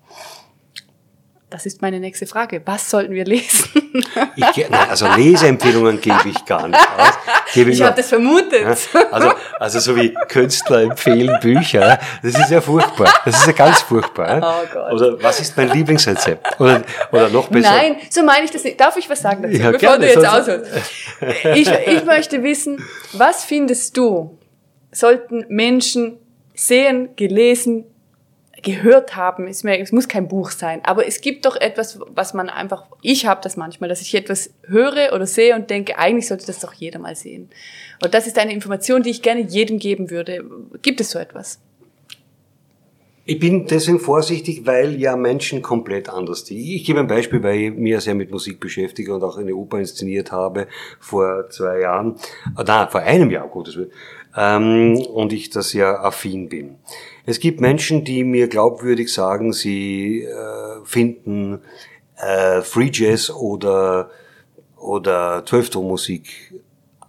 Das 1.53 1.67
ist 1.67 1.83
meine 1.83 2.01
nächste 2.01 2.27
Frage. 2.27 2.63
Was 2.65 2.89
sollten 2.89 3.13
wir 3.13 3.27
lesen? 3.27 3.69
Ich, 4.37 4.69
nein, 4.71 4.89
also 4.89 5.07
Leseempfehlungen 5.07 6.01
gebe 6.01 6.27
ich 6.27 6.47
gar 6.47 6.67
nicht 6.67 6.81
aus. 6.97 7.13
Gebe 7.53 7.71
ich 7.71 7.83
habe 7.83 7.95
das 7.95 8.09
vermutet. 8.09 8.65
Also, 9.11 9.33
also 9.61 9.81
so 9.81 9.97
wie 9.97 10.15
Künstler 10.29 10.81
empfehlen 10.85 11.39
Bücher, 11.43 12.01
das 12.23 12.39
ist 12.39 12.51
ja 12.51 12.63
furchtbar. 12.63 13.13
Das 13.27 13.37
ist 13.37 13.47
ja 13.47 13.53
ganz 13.53 13.83
furchtbar. 13.83 14.41
Oh 14.43 14.67
Gott. 14.73 14.93
Oder 14.95 15.23
was 15.23 15.41
ist 15.41 15.55
mein 15.59 15.69
Lieblingsrezept? 15.69 16.59
Oder, 16.59 16.83
oder 17.13 17.29
noch 17.29 17.49
besser. 17.49 17.71
Nein, 17.71 17.97
so 18.09 18.23
meine 18.23 18.47
ich 18.47 18.51
das 18.51 18.65
nicht. 18.65 18.81
Darf 18.81 18.97
ich 18.97 19.11
was 19.11 19.21
sagen 19.21 19.43
dazu, 19.43 19.57
ja, 19.57 19.71
bevor 19.71 19.99
gerne, 19.99 20.07
du 20.07 20.13
jetzt 20.13 20.27
ausholst? 20.27 20.71
Ich, 21.55 21.69
ich 21.69 22.05
möchte 22.07 22.43
wissen, 22.43 22.83
was 23.13 23.45
findest 23.45 23.95
du, 23.99 24.39
sollten 24.91 25.45
Menschen 25.49 26.17
sehen, 26.55 27.11
gelesen, 27.17 27.85
gehört 28.63 29.17
haben, 29.17 29.47
ist 29.47 29.65
mir, 29.65 29.79
es 29.79 29.93
muss 29.93 30.09
kein 30.09 30.29
Buch 30.29 30.51
sein, 30.51 30.81
aber 30.85 31.07
es 31.07 31.21
gibt 31.21 31.47
doch 31.47 31.57
etwas, 31.57 31.99
was 32.15 32.35
man 32.35 32.49
einfach, 32.49 32.87
ich 33.03 33.27
habe 33.27 33.41
das 33.43 33.57
manchmal, 33.57 33.89
dass 33.89 34.01
ich 34.01 34.15
etwas 34.15 34.51
höre 34.67 35.13
oder 35.13 35.27
sehe 35.27 35.55
und 35.55 35.69
denke, 35.71 35.99
eigentlich 35.99 36.29
sollte 36.29 36.47
das 36.47 36.61
doch 36.61 36.73
jeder 36.73 36.99
mal 36.99 37.17
sehen. 37.17 37.51
Und 38.03 38.15
das 38.15 38.27
ist 38.27 38.39
eine 38.39 38.53
Information, 38.53 39.03
die 39.03 39.11
ich 39.11 39.23
gerne 39.23 39.43
jedem 39.43 39.79
geben 39.79 40.11
würde. 40.11 40.45
Gibt 40.83 41.01
es 41.01 41.11
so 41.11 41.19
etwas? 41.19 41.61
Ich 43.25 43.39
bin 43.39 43.67
deswegen 43.67 44.01
vorsichtig, 44.01 44.67
weil 44.67 45.01
ja 45.01 45.17
Menschen 45.17 45.63
komplett 45.63 46.09
anders 46.09 46.45
sind. 46.45 46.59
Ich 46.59 46.85
gebe 46.85 46.99
ein 46.99 47.07
Beispiel, 47.07 47.41
weil 47.43 47.57
ich 47.57 47.73
mich 47.73 48.01
sehr 48.01 48.17
mit 48.17 48.33
Musik 48.33 48.59
beschäftige 48.59 49.15
und 49.15 49.23
auch 49.23 49.37
eine 49.37 49.55
Oper 49.55 49.79
inszeniert 49.79 50.33
habe 50.33 50.67
vor 50.99 51.49
zwei 51.49 51.81
Jahren, 51.81 52.17
äh, 52.59 52.65
nein, 52.67 52.89
vor 52.91 53.01
einem 53.01 53.31
Jahr, 53.31 53.47
Gottes 53.47 53.77
Willen, 53.77 53.93
ähm, 54.37 54.97
und 55.15 55.33
ich 55.33 55.51
das 55.51 55.73
ja 55.73 56.01
affin 56.01 56.49
bin. 56.49 56.79
Es 57.25 57.39
gibt 57.39 57.61
Menschen, 57.61 58.05
die 58.05 58.25
mir 58.25 58.49
glaubwürdig 58.49 59.13
sagen, 59.13 59.53
sie 59.53 60.23
äh, 60.23 60.85
finden 60.85 61.61
äh, 62.17 62.63
Free 62.63 62.91
Jazz 62.93 63.31
oder, 63.31 64.11
oder 64.77 65.45
Zwölftonmusik 65.47 66.55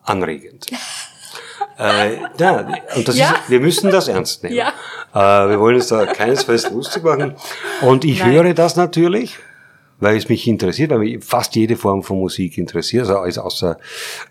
anregend. 0.03 0.67
äh, 1.79 2.17
ja, 2.37 2.67
und 2.95 3.07
das 3.07 3.17
ja. 3.17 3.31
ist, 3.31 3.49
wir 3.49 3.59
müssen 3.59 3.89
das 3.89 4.07
ernst 4.07 4.43
nehmen. 4.43 4.55
Ja. 4.55 4.73
Äh, 5.13 5.49
wir 5.49 5.59
wollen 5.59 5.75
uns 5.75 5.87
da 5.87 6.05
keinesfalls 6.05 6.69
lustig 6.69 7.03
machen. 7.03 7.35
Und 7.81 8.05
ich 8.05 8.19
Nein. 8.19 8.31
höre 8.31 8.53
das 8.53 8.75
natürlich, 8.75 9.37
weil 9.99 10.17
es 10.17 10.29
mich 10.29 10.47
interessiert, 10.47 10.91
weil 10.91 10.99
mich 10.99 11.23
fast 11.23 11.55
jede 11.55 11.75
Form 11.75 12.03
von 12.03 12.19
Musik 12.19 12.57
interessiert, 12.57 13.09
also 13.09 13.41
außer 13.41 13.77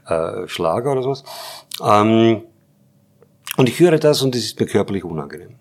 äh, 0.06 0.46
Schlager 0.46 0.92
oder 0.92 1.02
sowas. 1.02 1.24
Ähm, 1.82 2.42
und 3.56 3.68
ich 3.68 3.78
höre 3.80 3.98
das 3.98 4.22
und 4.22 4.34
es 4.34 4.44
ist 4.44 4.60
mir 4.60 4.66
körperlich 4.66 5.04
unangenehm. 5.04 5.56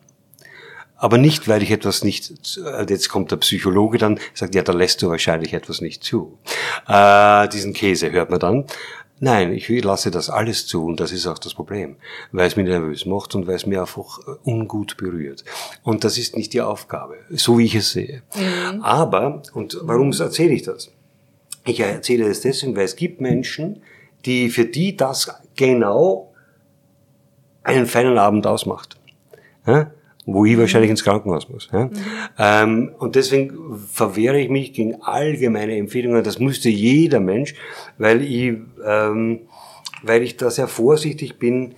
Aber 1.01 1.17
nicht, 1.17 1.47
weil 1.47 1.63
ich 1.63 1.71
etwas 1.71 2.03
nicht, 2.03 2.59
äh, 2.63 2.85
jetzt 2.87 3.09
kommt 3.09 3.31
der 3.31 3.37
Psychologe 3.37 3.97
dann, 3.97 4.19
sagt, 4.35 4.53
ja, 4.53 4.61
da 4.61 4.71
lässt 4.71 5.01
du 5.01 5.09
wahrscheinlich 5.09 5.51
etwas 5.51 5.81
nicht 5.81 6.03
zu. 6.03 6.37
Äh, 6.87 7.49
diesen 7.49 7.73
Käse 7.73 8.11
hört 8.11 8.29
man 8.29 8.39
dann. 8.39 8.65
Nein, 9.19 9.51
ich 9.51 9.67
lasse 9.83 10.11
das 10.11 10.29
alles 10.29 10.67
zu 10.67 10.85
und 10.85 10.99
das 10.99 11.11
ist 11.11 11.25
auch 11.25 11.39
das 11.39 11.55
Problem, 11.55 11.95
weil 12.31 12.45
es 12.45 12.55
mich 12.55 12.67
nervös 12.67 13.07
macht 13.07 13.33
und 13.33 13.47
weil 13.47 13.55
es 13.55 13.65
mir 13.65 13.81
einfach 13.81 14.19
äh, 14.19 14.31
ungut 14.43 14.97
berührt. 14.97 15.43
Und 15.81 16.03
das 16.03 16.19
ist 16.19 16.37
nicht 16.37 16.53
die 16.53 16.61
Aufgabe, 16.61 17.15
so 17.31 17.57
wie 17.57 17.65
ich 17.65 17.73
es 17.73 17.93
sehe. 17.93 18.21
Mhm. 18.35 18.83
Aber, 18.83 19.41
und 19.55 19.79
warum 19.81 20.11
erzähle 20.11 20.53
ich 20.53 20.61
das? 20.61 20.91
Ich 21.65 21.79
erzähle 21.79 22.27
es 22.27 22.41
deswegen, 22.41 22.75
weil 22.75 22.85
es 22.85 22.95
gibt 22.95 23.21
Menschen, 23.21 23.81
die, 24.25 24.51
für 24.51 24.65
die 24.65 24.97
das 24.97 25.33
genau 25.55 26.31
einen 27.63 27.87
feinen 27.87 28.19
Abend 28.19 28.45
ausmacht. 28.45 28.97
Ja? 29.65 29.89
Wo 30.25 30.45
ich 30.45 30.57
wahrscheinlich 30.57 30.91
ins 30.91 31.03
Krankenhaus 31.03 31.49
muss. 31.49 31.69
Ja? 31.71 31.85
Mhm. 31.85 31.93
Ähm, 32.37 32.91
und 32.99 33.15
deswegen 33.15 33.77
verwehre 33.77 34.39
ich 34.39 34.49
mich 34.49 34.73
gegen 34.73 35.01
allgemeine 35.01 35.77
Empfehlungen. 35.77 36.23
Das 36.23 36.39
müsste 36.39 36.69
jeder 36.69 37.19
Mensch, 37.19 37.55
weil 37.97 38.21
ich, 38.21 38.55
ähm, 38.85 39.41
weil 40.03 40.21
ich 40.23 40.37
da 40.37 40.49
sehr 40.49 40.67
vorsichtig 40.67 41.39
bin, 41.39 41.75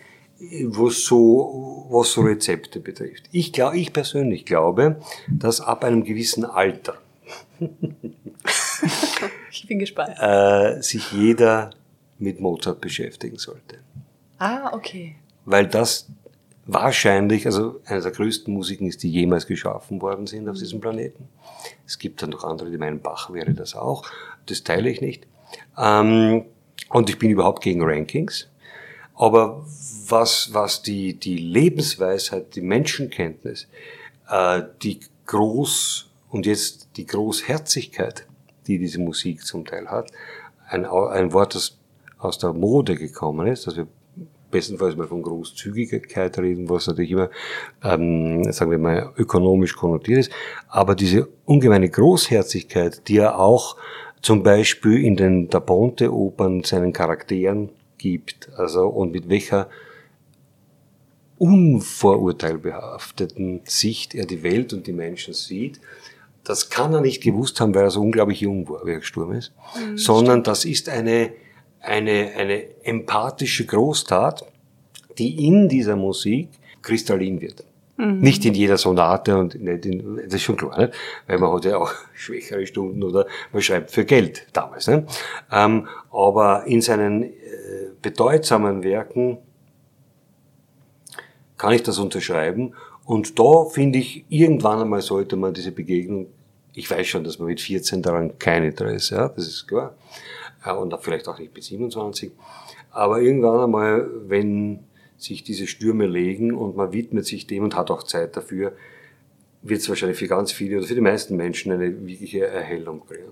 was 0.65 1.05
so, 1.05 1.87
was 1.89 2.11
so 2.11 2.21
Rezepte 2.21 2.81
betrifft. 2.81 3.23
Ich 3.31 3.53
glaube, 3.53 3.77
ich 3.77 3.93
persönlich 3.93 4.45
glaube, 4.45 4.97
dass 5.29 5.61
ab 5.61 5.85
einem 5.85 6.03
gewissen 6.03 6.43
Alter 6.43 6.95
ich 9.51 9.67
bin 9.67 9.79
gespannt. 9.79 10.15
Äh, 10.19 10.81
sich 10.81 11.11
jeder 11.11 11.71
mit 12.19 12.39
Mozart 12.39 12.81
beschäftigen 12.81 13.37
sollte. 13.37 13.79
Ah, 14.37 14.73
okay. 14.73 15.15
Weil 15.45 15.67
das 15.67 16.07
wahrscheinlich, 16.65 17.45
also 17.45 17.81
eine 17.85 18.01
der 18.01 18.11
größten 18.11 18.53
Musiken 18.53 18.87
ist, 18.87 19.03
die 19.03 19.11
jemals 19.11 19.47
geschaffen 19.47 20.01
worden 20.01 20.27
sind 20.27 20.47
auf 20.47 20.57
diesem 20.57 20.79
Planeten. 20.79 21.27
Es 21.85 21.99
gibt 21.99 22.21
dann 22.21 22.29
noch 22.29 22.43
andere, 22.43 22.69
die 22.71 22.77
meinen, 22.77 23.01
Bach 23.01 23.31
wäre 23.33 23.53
das 23.53 23.75
auch. 23.75 24.05
Das 24.45 24.63
teile 24.63 24.89
ich 24.89 25.01
nicht. 25.01 25.27
Ähm, 25.77 26.45
und 26.89 27.09
ich 27.09 27.19
bin 27.19 27.29
überhaupt 27.29 27.63
gegen 27.63 27.83
Rankings. 27.83 28.49
Aber 29.15 29.65
was, 30.07 30.53
was 30.53 30.81
die, 30.81 31.19
die 31.19 31.37
Lebensweisheit, 31.37 32.55
die 32.55 32.61
Menschenkenntnis, 32.61 33.67
äh, 34.29 34.63
die 34.81 34.99
Groß- 35.27 36.05
und 36.29 36.45
jetzt 36.45 36.89
die 36.97 37.05
Großherzigkeit, 37.05 38.25
die 38.67 38.79
diese 38.79 38.99
Musik 38.99 39.45
zum 39.45 39.65
Teil 39.65 39.87
hat, 39.87 40.11
ein, 40.67 40.85
ein 40.85 41.33
Wort, 41.33 41.55
das 41.55 41.77
aus 42.17 42.37
der 42.37 42.53
Mode 42.53 42.95
gekommen 42.95 43.47
ist, 43.47 43.67
das 43.67 43.75
wir 43.75 43.87
bestenfalls 44.53 44.95
mal 44.95 45.07
von 45.07 45.23
Großzügigkeit 45.23 46.37
reden, 46.37 46.69
was 46.69 46.87
natürlich 46.87 47.11
immer, 47.11 47.29
ähm, 47.83 48.49
sagen 48.53 48.71
wir 48.71 48.77
mal, 48.77 49.11
ökonomisch 49.17 49.75
konnotiert 49.75 50.19
ist. 50.19 50.31
Aber 50.69 50.95
diese 50.95 51.27
ungemeine 51.43 51.89
Großherzigkeit, 51.89 53.05
die 53.09 53.17
er 53.17 53.37
auch 53.39 53.75
zum 54.21 54.43
Beispiel 54.43 55.03
in 55.03 55.17
den 55.17 55.49
Da 55.49 55.59
Ponte-Opern 55.59 56.63
seinen 56.63 56.93
Charakteren 56.93 57.71
gibt, 57.97 58.49
also 58.55 58.87
und 58.87 59.11
mit 59.11 59.27
welcher 59.27 59.67
unvorurteilbehafteten 61.39 63.59
Sicht 63.65 64.15
er 64.15 64.25
die 64.25 64.43
Welt 64.43 64.71
und 64.71 64.87
die 64.87 64.93
Menschen 64.93 65.33
sieht, 65.33 65.81
das 66.43 66.69
kann 66.69 66.93
er 66.93 67.01
nicht 67.01 67.23
gewusst 67.23 67.59
haben, 67.59 67.73
weil 67.73 67.85
er 67.85 67.91
so 67.91 68.01
unglaublich 68.01 68.41
jung 68.41 68.69
war, 68.69 68.85
wie 68.85 68.91
er 68.91 68.99
gestorben 68.99 69.33
ist, 69.35 69.51
mhm, 69.75 69.97
sondern 69.97 70.43
das 70.43 70.63
ist 70.63 70.89
eine 70.89 71.31
eine, 71.83 72.31
eine 72.35 72.63
empathische 72.83 73.65
Großtat, 73.65 74.45
die 75.17 75.45
in 75.47 75.69
dieser 75.69 75.95
Musik 75.95 76.49
kristallin 76.81 77.39
wird. 77.41 77.63
Mhm. 77.97 78.21
Nicht 78.21 78.43
in 78.45 78.55
jeder 78.55 78.77
Sonate 78.77 79.37
und 79.37 79.61
nicht 79.61 79.85
in, 79.85 80.15
das 80.25 80.35
ist 80.35 80.41
schon 80.41 80.57
klar, 80.57 80.79
nicht? 80.79 80.93
weil 81.27 81.37
man 81.37 81.53
hat 81.53 81.65
ja 81.65 81.77
auch 81.77 81.93
schwächere 82.13 82.65
Stunden 82.65 83.03
oder 83.03 83.27
man 83.51 83.61
schreibt 83.61 83.91
für 83.91 84.05
Geld 84.05 84.47
damals. 84.53 84.87
Nicht? 84.87 85.03
Ähm, 85.51 85.87
aber 86.11 86.65
in 86.65 86.81
seinen 86.81 87.23
äh, 87.23 87.29
bedeutsamen 88.01 88.83
Werken 88.83 89.37
kann 91.57 91.73
ich 91.73 91.83
das 91.83 91.99
unterschreiben. 91.99 92.73
Und 93.05 93.37
da 93.37 93.65
finde 93.65 93.99
ich, 93.99 94.25
irgendwann 94.29 94.81
einmal 94.81 95.01
sollte 95.01 95.35
man 95.35 95.53
diese 95.53 95.71
Begegnung, 95.71 96.27
ich 96.73 96.89
weiß 96.89 97.05
schon, 97.05 97.23
dass 97.23 97.37
man 97.37 97.49
mit 97.49 97.61
14 97.61 98.01
daran 98.01 98.39
kein 98.39 98.63
Interesse 98.63 99.17
hat, 99.17 99.37
das 99.37 99.47
ist 99.47 99.67
klar, 99.67 99.93
und 100.71 100.95
vielleicht 101.01 101.27
auch 101.27 101.39
nicht 101.39 101.53
bis 101.53 101.67
27. 101.67 102.31
Aber 102.91 103.21
irgendwann 103.21 103.59
einmal, 103.59 104.09
wenn 104.27 104.79
sich 105.17 105.43
diese 105.43 105.67
Stürme 105.67 106.05
legen 106.05 106.53
und 106.53 106.75
man 106.75 106.93
widmet 106.93 107.25
sich 107.25 107.47
dem 107.47 107.63
und 107.63 107.75
hat 107.75 107.91
auch 107.91 108.03
Zeit 108.03 108.35
dafür, 108.35 108.73
wird 109.61 109.79
es 109.79 109.89
wahrscheinlich 109.89 110.17
für 110.17 110.27
ganz 110.27 110.51
viele 110.51 110.77
oder 110.77 110.87
für 110.87 110.95
die 110.95 111.01
meisten 111.01 111.35
Menschen 111.35 111.71
eine 111.71 112.05
wirkliche 112.05 112.45
Erhellung 112.45 113.01
bringen. 113.05 113.31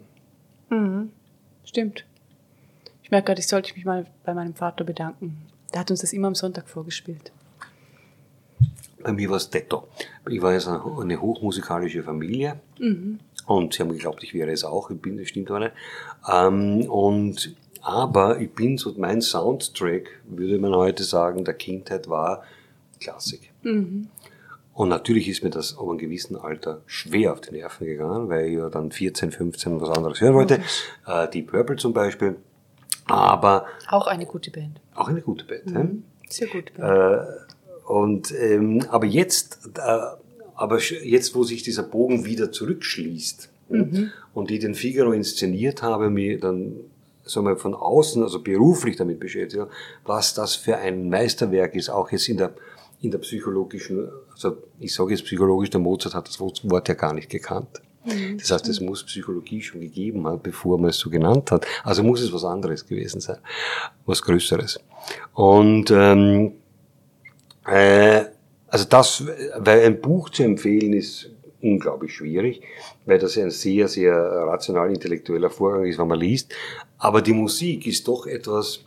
Mhm. 0.70 1.12
Stimmt. 1.66 2.06
Ich 3.04 3.12
merke 3.12 3.28
gerade, 3.28 3.40
ich 3.42 3.48
sollte 3.48 3.74
mich 3.76 3.86
mal 3.86 4.08
bei 4.24 4.34
meinem 4.34 4.56
Vater 4.56 4.84
bedanken. 4.84 5.38
Der 5.74 5.82
hat 5.82 5.92
uns 5.92 6.02
das 6.02 6.14
immer 6.14 6.28
am 6.28 6.36
Sonntag 6.36 6.70
vorgespielt. 6.70 7.32
Bei 9.04 9.12
mir 9.12 9.30
war 9.30 9.38
es 9.38 9.50
Detto. 9.50 9.88
Ich 10.30 10.42
war 10.42 10.54
jetzt 10.54 10.68
eine 10.68 11.22
hochmusikalische 11.22 12.04
Familie. 12.04 12.60
Mhm. 12.80 13.20
Und 13.46 13.74
sie 13.74 13.82
haben 13.82 13.92
geglaubt, 13.92 14.24
ich 14.24 14.34
wäre 14.34 14.52
es 14.52 14.64
auch. 14.64 14.90
Ich 14.90 15.02
bin, 15.02 15.18
das 15.18 15.28
stimmt 15.28 15.50
aber 15.50 15.60
nicht. 15.60 15.74
Ähm, 16.32 16.90
und, 16.90 17.56
aber 17.82 18.40
ich 18.40 18.52
bin 18.52 18.78
so, 18.78 18.94
mein 18.98 19.22
Soundtrack, 19.22 20.22
würde 20.26 20.60
man 20.60 20.76
heute 20.76 21.04
sagen, 21.04 21.44
der 21.44 21.56
Kindheit 21.56 22.10
war 22.10 22.44
Klassik. 23.00 23.52
Mhm. 23.64 24.08
Und 24.74 24.90
natürlich 24.90 25.28
ist 25.28 25.44
mir 25.44 25.50
das 25.50 25.78
ab 25.78 25.88
einem 25.88 25.98
gewissen 25.98 26.38
Alter 26.38 26.82
schwer 26.86 27.34
auf 27.34 27.42
die 27.42 27.52
Nerven 27.52 27.86
gegangen, 27.86 28.30
weil 28.30 28.48
ich 28.48 28.58
ja 28.58 28.70
dann 28.70 28.92
14, 28.92 29.32
15 29.32 29.82
was 29.82 29.90
anderes 29.90 30.22
hören 30.22 30.36
wollte. 30.36 30.62
Okay. 31.06 31.24
Äh, 31.26 31.30
Deep 31.30 31.52
Purple 31.52 31.76
zum 31.76 31.94
Beispiel. 31.94 32.38
Aber. 33.08 33.66
Auch 33.90 34.08
eine 34.08 34.26
gute 34.26 34.52
Band. 34.52 34.80
Auch 34.96 35.10
eine 35.10 35.22
gute 35.22 35.46
Band. 35.46 35.66
Mhm. 35.66 36.04
Sehr 36.30 36.48
gut. 36.48 36.72
Äh, 36.78 37.20
und, 37.86 38.32
ähm, 38.40 38.86
aber 38.90 39.06
jetzt, 39.06 39.60
äh, 39.78 40.00
aber 40.62 40.80
jetzt, 40.80 41.34
wo 41.34 41.44
sich 41.44 41.64
dieser 41.64 41.84
Bogen 41.84 42.26
wieder 42.26 42.52
zurückschließt 42.52 43.50
mhm. 43.70 44.12
und 44.34 44.52
ich 44.52 44.60
den 44.60 44.76
Figaro 44.76 45.12
inszeniert 45.12 45.82
habe, 45.82 46.10
mir 46.10 46.40
dann 46.40 46.76
sagen 47.24 47.48
wir, 47.48 47.58
von 47.58 47.74
außen, 47.74 48.22
also 48.24 48.42
beruflich 48.42 48.96
damit 48.96 49.20
beschäftigt, 49.20 49.66
was 50.06 50.34
das 50.34 50.56
für 50.56 50.78
ein 50.78 51.10
Meisterwerk 51.10 51.76
ist, 51.76 51.90
auch 51.90 52.12
jetzt 52.12 52.30
in 52.30 52.38
der 52.38 52.54
in 53.02 53.10
der 53.10 53.18
psychologischen, 53.18 54.10
also 54.32 54.58
ich 54.80 54.94
sage 54.94 55.12
jetzt 55.12 55.26
psychologisch, 55.26 55.72
der 55.72 55.80
Mozart 55.80 56.14
hat 56.14 56.28
das 56.28 56.40
Wort 56.40 56.88
ja 56.88 56.94
gar 56.94 57.14
nicht 57.14 57.30
gekannt. 57.30 57.82
Mhm. 58.06 58.38
Das 58.38 58.52
heißt, 58.52 58.68
es 58.70 58.80
muss 58.80 59.04
Psychologie 59.04 59.64
schon 59.64 59.82
gegeben 59.82 60.28
haben, 60.28 60.40
bevor 60.42 60.78
man 60.78 60.92
es 60.92 61.00
so 61.00 61.10
genannt 61.10 61.50
hat. 61.50 61.66
Also 61.84 62.04
muss 62.04 62.22
es 62.22 62.32
was 62.32 62.46
anderes 62.46 62.86
gewesen 62.86 63.20
sein, 63.20 63.38
was 64.06 64.22
Größeres. 64.22 64.80
Und 65.34 65.90
ähm, 65.90 66.54
äh, 67.66 68.26
also 68.72 68.86
das, 68.86 69.24
weil 69.58 69.86
ein 69.86 70.02
Buch 70.02 70.30
zu 70.30 70.44
empfehlen 70.44 70.94
ist 70.94 71.30
unglaublich 71.62 72.16
schwierig, 72.16 72.62
weil 73.06 73.20
das 73.20 73.38
ein 73.38 73.52
sehr, 73.52 73.88
sehr 73.88 74.16
rational-intellektueller 74.16 75.52
Vorgang 75.52 75.86
ist, 75.86 76.00
wenn 76.00 76.08
man 76.08 76.20
liest. 76.20 76.54
Aber 76.98 77.22
die 77.22 77.34
Musik 77.34 77.86
ist 77.86 78.08
doch 78.08 78.26
etwas, 78.26 78.84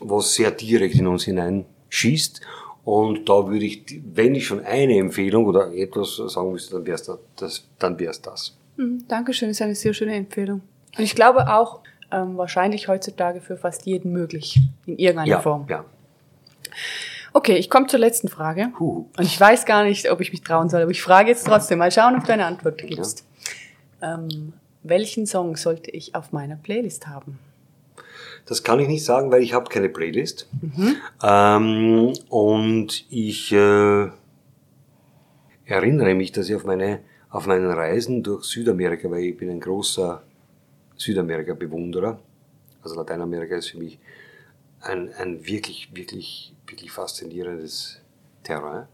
was 0.00 0.34
sehr 0.34 0.50
direkt 0.50 0.96
in 0.96 1.06
uns 1.06 1.24
hineinschießt 1.24 2.42
und 2.86 3.28
da 3.28 3.48
würde 3.48 3.64
ich, 3.64 3.84
wenn 4.14 4.36
ich 4.36 4.46
schon 4.46 4.64
eine 4.64 4.96
Empfehlung 4.96 5.46
oder 5.46 5.72
etwas 5.74 6.16
sagen 6.16 6.52
müsste, 6.52 6.76
dann 6.76 6.86
wäre 6.86 6.94
es 6.94 7.10
das. 7.34 7.64
Dann 7.80 7.98
wär's 7.98 8.22
das. 8.22 8.56
Mhm, 8.76 9.04
Dankeschön, 9.08 9.50
ist 9.50 9.60
eine 9.60 9.74
sehr 9.74 9.92
schöne 9.92 10.14
Empfehlung. 10.14 10.60
Und 10.96 11.02
ich 11.02 11.16
glaube 11.16 11.52
auch 11.52 11.80
ähm, 12.12 12.36
wahrscheinlich 12.36 12.86
heutzutage 12.86 13.40
für 13.40 13.56
fast 13.56 13.86
jeden 13.86 14.12
möglich, 14.12 14.60
in 14.86 14.98
irgendeiner 14.98 15.28
ja, 15.28 15.40
Form. 15.40 15.66
Ja. 15.68 15.84
Okay, 17.36 17.56
ich 17.56 17.68
komme 17.68 17.86
zur 17.86 17.98
letzten 17.98 18.28
Frage. 18.28 18.72
Huh. 18.80 19.10
Und 19.14 19.24
ich 19.24 19.38
weiß 19.38 19.66
gar 19.66 19.84
nicht, 19.84 20.10
ob 20.10 20.22
ich 20.22 20.32
mich 20.32 20.40
trauen 20.40 20.70
soll, 20.70 20.80
aber 20.80 20.90
ich 20.90 21.02
frage 21.02 21.28
jetzt 21.28 21.46
trotzdem. 21.46 21.78
Mal 21.78 21.92
schauen, 21.92 22.16
ob 22.16 22.24
du 22.24 22.32
eine 22.32 22.46
Antwort 22.46 22.78
gibst. 22.78 23.26
Ja. 24.00 24.14
Ähm, 24.14 24.54
welchen 24.82 25.26
Song 25.26 25.54
sollte 25.56 25.90
ich 25.90 26.14
auf 26.14 26.32
meiner 26.32 26.56
Playlist 26.56 27.08
haben? 27.08 27.38
Das 28.46 28.62
kann 28.62 28.80
ich 28.80 28.88
nicht 28.88 29.04
sagen, 29.04 29.30
weil 29.30 29.42
ich 29.42 29.52
habe 29.52 29.68
keine 29.68 29.90
Playlist. 29.90 30.48
Mhm. 30.62 30.96
Ähm, 31.22 32.12
und 32.30 33.04
ich 33.10 33.52
äh, 33.52 34.08
erinnere 35.66 36.14
mich, 36.14 36.32
dass 36.32 36.48
ich 36.48 36.54
auf, 36.54 36.64
meine, 36.64 37.00
auf 37.28 37.46
meinen 37.46 37.70
Reisen 37.70 38.22
durch 38.22 38.44
Südamerika, 38.44 39.10
weil 39.10 39.24
ich 39.24 39.36
bin 39.36 39.50
ein 39.50 39.60
großer 39.60 40.22
Südamerika-Bewunderer, 40.96 42.18
also 42.82 42.96
Lateinamerika 42.96 43.56
ist 43.56 43.68
für 43.68 43.78
mich 43.78 43.98
ein, 44.86 45.12
ein 45.14 45.46
wirklich, 45.46 45.94
wirklich, 45.94 46.54
wirklich 46.66 46.90
faszinierendes 46.90 48.00
Terrain, 48.42 48.86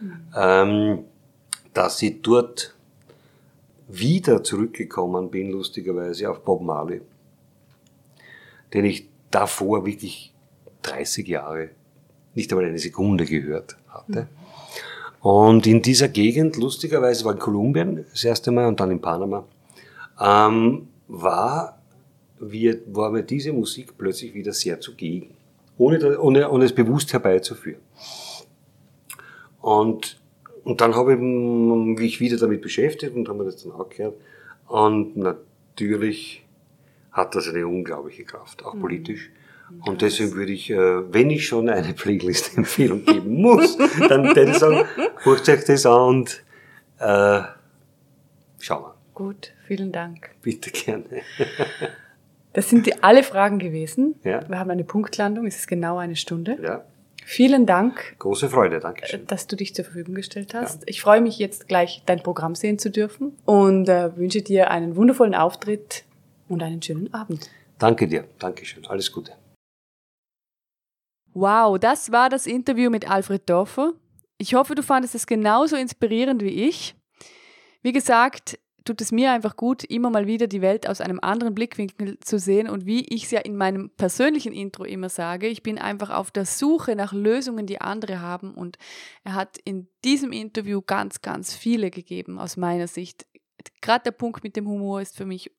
mhm. 0.00 0.20
ähm, 0.36 1.04
dass 1.74 2.00
ich 2.02 2.22
dort 2.22 2.74
wieder 3.88 4.42
zurückgekommen 4.44 5.30
bin, 5.30 5.50
lustigerweise 5.50 6.30
auf 6.30 6.44
Bob 6.44 6.62
Marley 6.62 7.00
den 8.74 8.84
ich 8.84 9.08
davor 9.30 9.86
wirklich 9.86 10.32
30 10.82 11.26
Jahre 11.26 11.70
nicht 12.34 12.52
einmal 12.52 12.66
eine 12.66 12.78
Sekunde 12.78 13.24
gehört 13.24 13.76
hatte. 13.88 14.28
Und 15.20 15.66
in 15.66 15.82
dieser 15.82 16.08
Gegend, 16.08 16.56
lustigerweise 16.56 17.24
war 17.24 17.32
in 17.32 17.38
Kolumbien 17.38 18.06
das 18.10 18.24
erste 18.24 18.50
Mal 18.52 18.66
und 18.66 18.78
dann 18.78 18.90
in 18.90 19.00
Panama, 19.00 19.44
ähm, 20.20 20.88
war, 21.08 21.77
wir, 22.40 22.80
war 22.86 23.10
mir 23.10 23.22
diese 23.22 23.52
Musik 23.52 23.96
plötzlich 23.98 24.34
wieder 24.34 24.52
sehr 24.52 24.80
zugegen, 24.80 25.30
ohne, 25.76 26.18
ohne, 26.18 26.50
ohne 26.50 26.64
es 26.64 26.74
bewusst 26.74 27.12
herbeizuführen. 27.12 27.80
Und, 29.60 30.20
und 30.64 30.80
dann 30.80 30.94
habe 30.94 31.14
ich 31.14 31.18
mich 31.18 32.20
wieder 32.20 32.36
damit 32.36 32.62
beschäftigt 32.62 33.14
und 33.14 33.28
habe 33.28 33.38
mir 33.38 33.44
das 33.46 33.62
dann 33.62 33.72
auch 33.72 33.88
gehört. 33.88 34.14
Und 34.66 35.16
natürlich 35.16 36.44
hat 37.12 37.34
das 37.34 37.48
eine 37.48 37.66
unglaubliche 37.66 38.24
Kraft, 38.24 38.64
auch 38.64 38.74
mhm. 38.74 38.80
politisch. 38.80 39.30
Und 39.84 40.00
deswegen 40.00 40.34
würde 40.34 40.52
ich, 40.52 40.70
äh, 40.70 41.12
wenn 41.12 41.30
ich 41.30 41.46
schon 41.46 41.68
eine 41.68 41.92
Playlist-Empfehlung 41.92 43.04
geben 43.04 43.34
muss, 43.42 43.76
dann 43.76 44.24
würde 44.24 44.50
ich 44.50 44.56
sagen, 44.56 44.86
hört 45.18 45.48
euch 45.48 45.64
das 45.64 45.84
an 45.84 46.00
und 46.08 46.42
äh, 46.98 47.42
schauen 48.60 48.84
wir. 48.84 48.94
Gut, 49.14 49.52
vielen 49.66 49.92
Dank. 49.92 50.30
Bitte 50.42 50.70
gerne. 50.70 51.22
Das 52.52 52.70
sind 52.70 52.86
die, 52.86 53.02
alle 53.02 53.22
Fragen 53.22 53.58
gewesen. 53.58 54.14
Ja. 54.24 54.48
Wir 54.48 54.58
haben 54.58 54.70
eine 54.70 54.84
Punktlandung, 54.84 55.46
es 55.46 55.56
ist 55.56 55.68
genau 55.68 55.98
eine 55.98 56.16
Stunde. 56.16 56.58
Ja. 56.62 56.84
Vielen 57.24 57.66
Dank. 57.66 58.16
Große 58.18 58.48
Freude, 58.48 58.80
danke 58.80 59.06
schön. 59.06 59.26
Dass 59.26 59.46
du 59.46 59.54
dich 59.54 59.74
zur 59.74 59.84
Verfügung 59.84 60.14
gestellt 60.14 60.54
hast. 60.54 60.80
Ja. 60.80 60.88
Ich 60.88 61.02
freue 61.02 61.20
mich 61.20 61.38
jetzt 61.38 61.68
gleich, 61.68 62.02
dein 62.06 62.22
Programm 62.22 62.54
sehen 62.54 62.78
zu 62.78 62.90
dürfen 62.90 63.36
und 63.44 63.88
äh, 63.88 64.16
wünsche 64.16 64.40
dir 64.40 64.70
einen 64.70 64.96
wundervollen 64.96 65.34
Auftritt 65.34 66.04
und 66.48 66.62
einen 66.62 66.80
schönen 66.80 67.12
Abend. 67.12 67.50
Danke 67.78 68.08
dir, 68.08 68.24
danke 68.38 68.64
schön, 68.64 68.86
alles 68.86 69.12
Gute. 69.12 69.32
Wow, 71.34 71.78
das 71.78 72.10
war 72.10 72.30
das 72.30 72.46
Interview 72.46 72.88
mit 72.88 73.08
Alfred 73.10 73.48
Dorfer. 73.48 73.92
Ich 74.38 74.54
hoffe, 74.54 74.74
du 74.74 74.82
fandest 74.82 75.14
es 75.14 75.26
genauso 75.26 75.76
inspirierend 75.76 76.42
wie 76.42 76.66
ich. 76.66 76.94
Wie 77.82 77.92
gesagt, 77.92 78.58
tut 78.88 79.02
es 79.02 79.12
mir 79.12 79.32
einfach 79.32 79.56
gut, 79.56 79.84
immer 79.84 80.08
mal 80.08 80.26
wieder 80.26 80.46
die 80.46 80.62
Welt 80.62 80.88
aus 80.88 81.02
einem 81.02 81.20
anderen 81.20 81.54
Blickwinkel 81.54 82.18
zu 82.20 82.38
sehen 82.38 82.70
und 82.70 82.86
wie 82.86 83.04
ich 83.04 83.24
es 83.24 83.30
ja 83.30 83.40
in 83.40 83.54
meinem 83.54 83.90
persönlichen 83.90 84.54
Intro 84.54 84.84
immer 84.84 85.10
sage, 85.10 85.46
ich 85.46 85.62
bin 85.62 85.78
einfach 85.78 86.08
auf 86.08 86.30
der 86.30 86.46
Suche 86.46 86.96
nach 86.96 87.12
Lösungen, 87.12 87.66
die 87.66 87.82
andere 87.82 88.22
haben 88.22 88.54
und 88.54 88.78
er 89.24 89.34
hat 89.34 89.58
in 89.62 89.88
diesem 90.04 90.32
Interview 90.32 90.80
ganz, 90.80 91.20
ganz 91.20 91.54
viele 91.54 91.90
gegeben 91.90 92.38
aus 92.38 92.56
meiner 92.56 92.86
Sicht. 92.86 93.26
Gerade 93.82 94.04
der 94.04 94.12
Punkt 94.12 94.42
mit 94.42 94.56
dem 94.56 94.66
Humor 94.66 95.02
ist 95.02 95.18
für 95.18 95.26
mich 95.26 95.50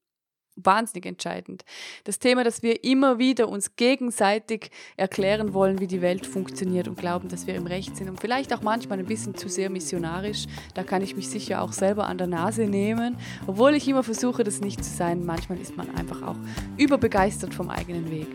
wahnsinnig 0.64 1.06
entscheidend. 1.06 1.64
Das 2.04 2.20
Thema, 2.20 2.44
dass 2.44 2.64
wir 2.64 2.84
immer 2.84 3.20
wieder 3.20 3.50
uns 3.50 3.76
gegenseitig 3.76 4.72
erklären 4.98 5.54
wollen, 5.54 5.80
wie 5.80 5.88
die 5.88 6.02
Welt 6.02 6.26
funktioniert 6.26 6.88
und 6.88 6.98
glauben, 6.98 7.30
dass 7.30 7.48
wir 7.48 7.56
im 7.56 7.68
Recht 7.68 7.96
sind 7.96 8.10
und 8.10 8.20
vielleicht 8.20 8.54
auch 8.54 8.62
manchmal 8.62 9.00
ein 9.00 9.06
bisschen 9.06 9.36
zu 9.36 9.50
sehr 9.50 9.70
missionarisch. 9.70 10.46
Da 10.74 10.84
kann 10.84 11.02
ich 11.02 11.16
mich 11.16 11.30
sicher 11.30 11.62
auch 11.62 11.74
selber 11.74 12.08
an 12.08 12.18
der 12.18 12.28
Nase 12.28 12.64
nehmen, 12.64 13.18
obwohl 13.48 13.76
ich 13.76 13.88
immer 13.88 14.04
versuche, 14.04 14.44
das 14.44 14.62
nicht 14.62 14.84
zu 14.84 14.92
sein. 14.92 15.26
Manchmal 15.26 15.60
ist 15.60 15.76
man 15.78 15.94
einfach 15.96 16.22
auch 16.24 16.38
überbegeistert 16.78 17.54
vom 17.54 17.70
eigenen 17.70 18.10
Weg. 18.12 18.28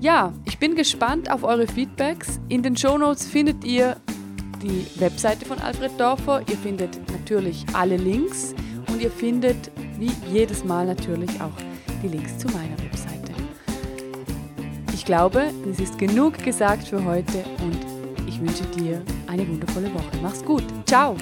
Ja, 0.00 0.32
ich 0.46 0.58
bin 0.58 0.76
gespannt 0.76 1.30
auf 1.30 1.44
eure 1.44 1.66
Feedbacks. 1.66 2.40
In 2.48 2.62
den 2.62 2.74
Shownotes 2.74 3.26
findet 3.26 3.64
ihr 3.64 3.96
die 4.62 4.86
Webseite 4.98 5.44
von 5.44 5.58
Alfred 5.58 5.92
Dorfer. 5.98 6.42
Ihr 6.48 6.56
findet 6.56 6.98
natürlich 7.10 7.66
alle 7.74 7.98
Links 7.98 8.54
und 9.00 9.04
ihr 9.04 9.10
findet 9.10 9.70
wie 9.98 10.10
jedes 10.30 10.62
Mal 10.62 10.84
natürlich 10.84 11.30
auch 11.40 11.56
die 12.02 12.08
Links 12.08 12.36
zu 12.36 12.48
meiner 12.48 12.78
Webseite. 12.82 13.32
Ich 14.92 15.06
glaube, 15.06 15.50
es 15.70 15.80
ist 15.80 15.98
genug 15.98 16.36
gesagt 16.44 16.88
für 16.88 17.02
heute 17.02 17.44
und 17.62 17.78
ich 18.28 18.38
wünsche 18.40 18.64
dir 18.76 19.00
eine 19.26 19.48
wundervolle 19.48 19.92
Woche. 19.94 20.18
Mach's 20.22 20.44
gut. 20.44 20.64
Ciao. 20.84 21.16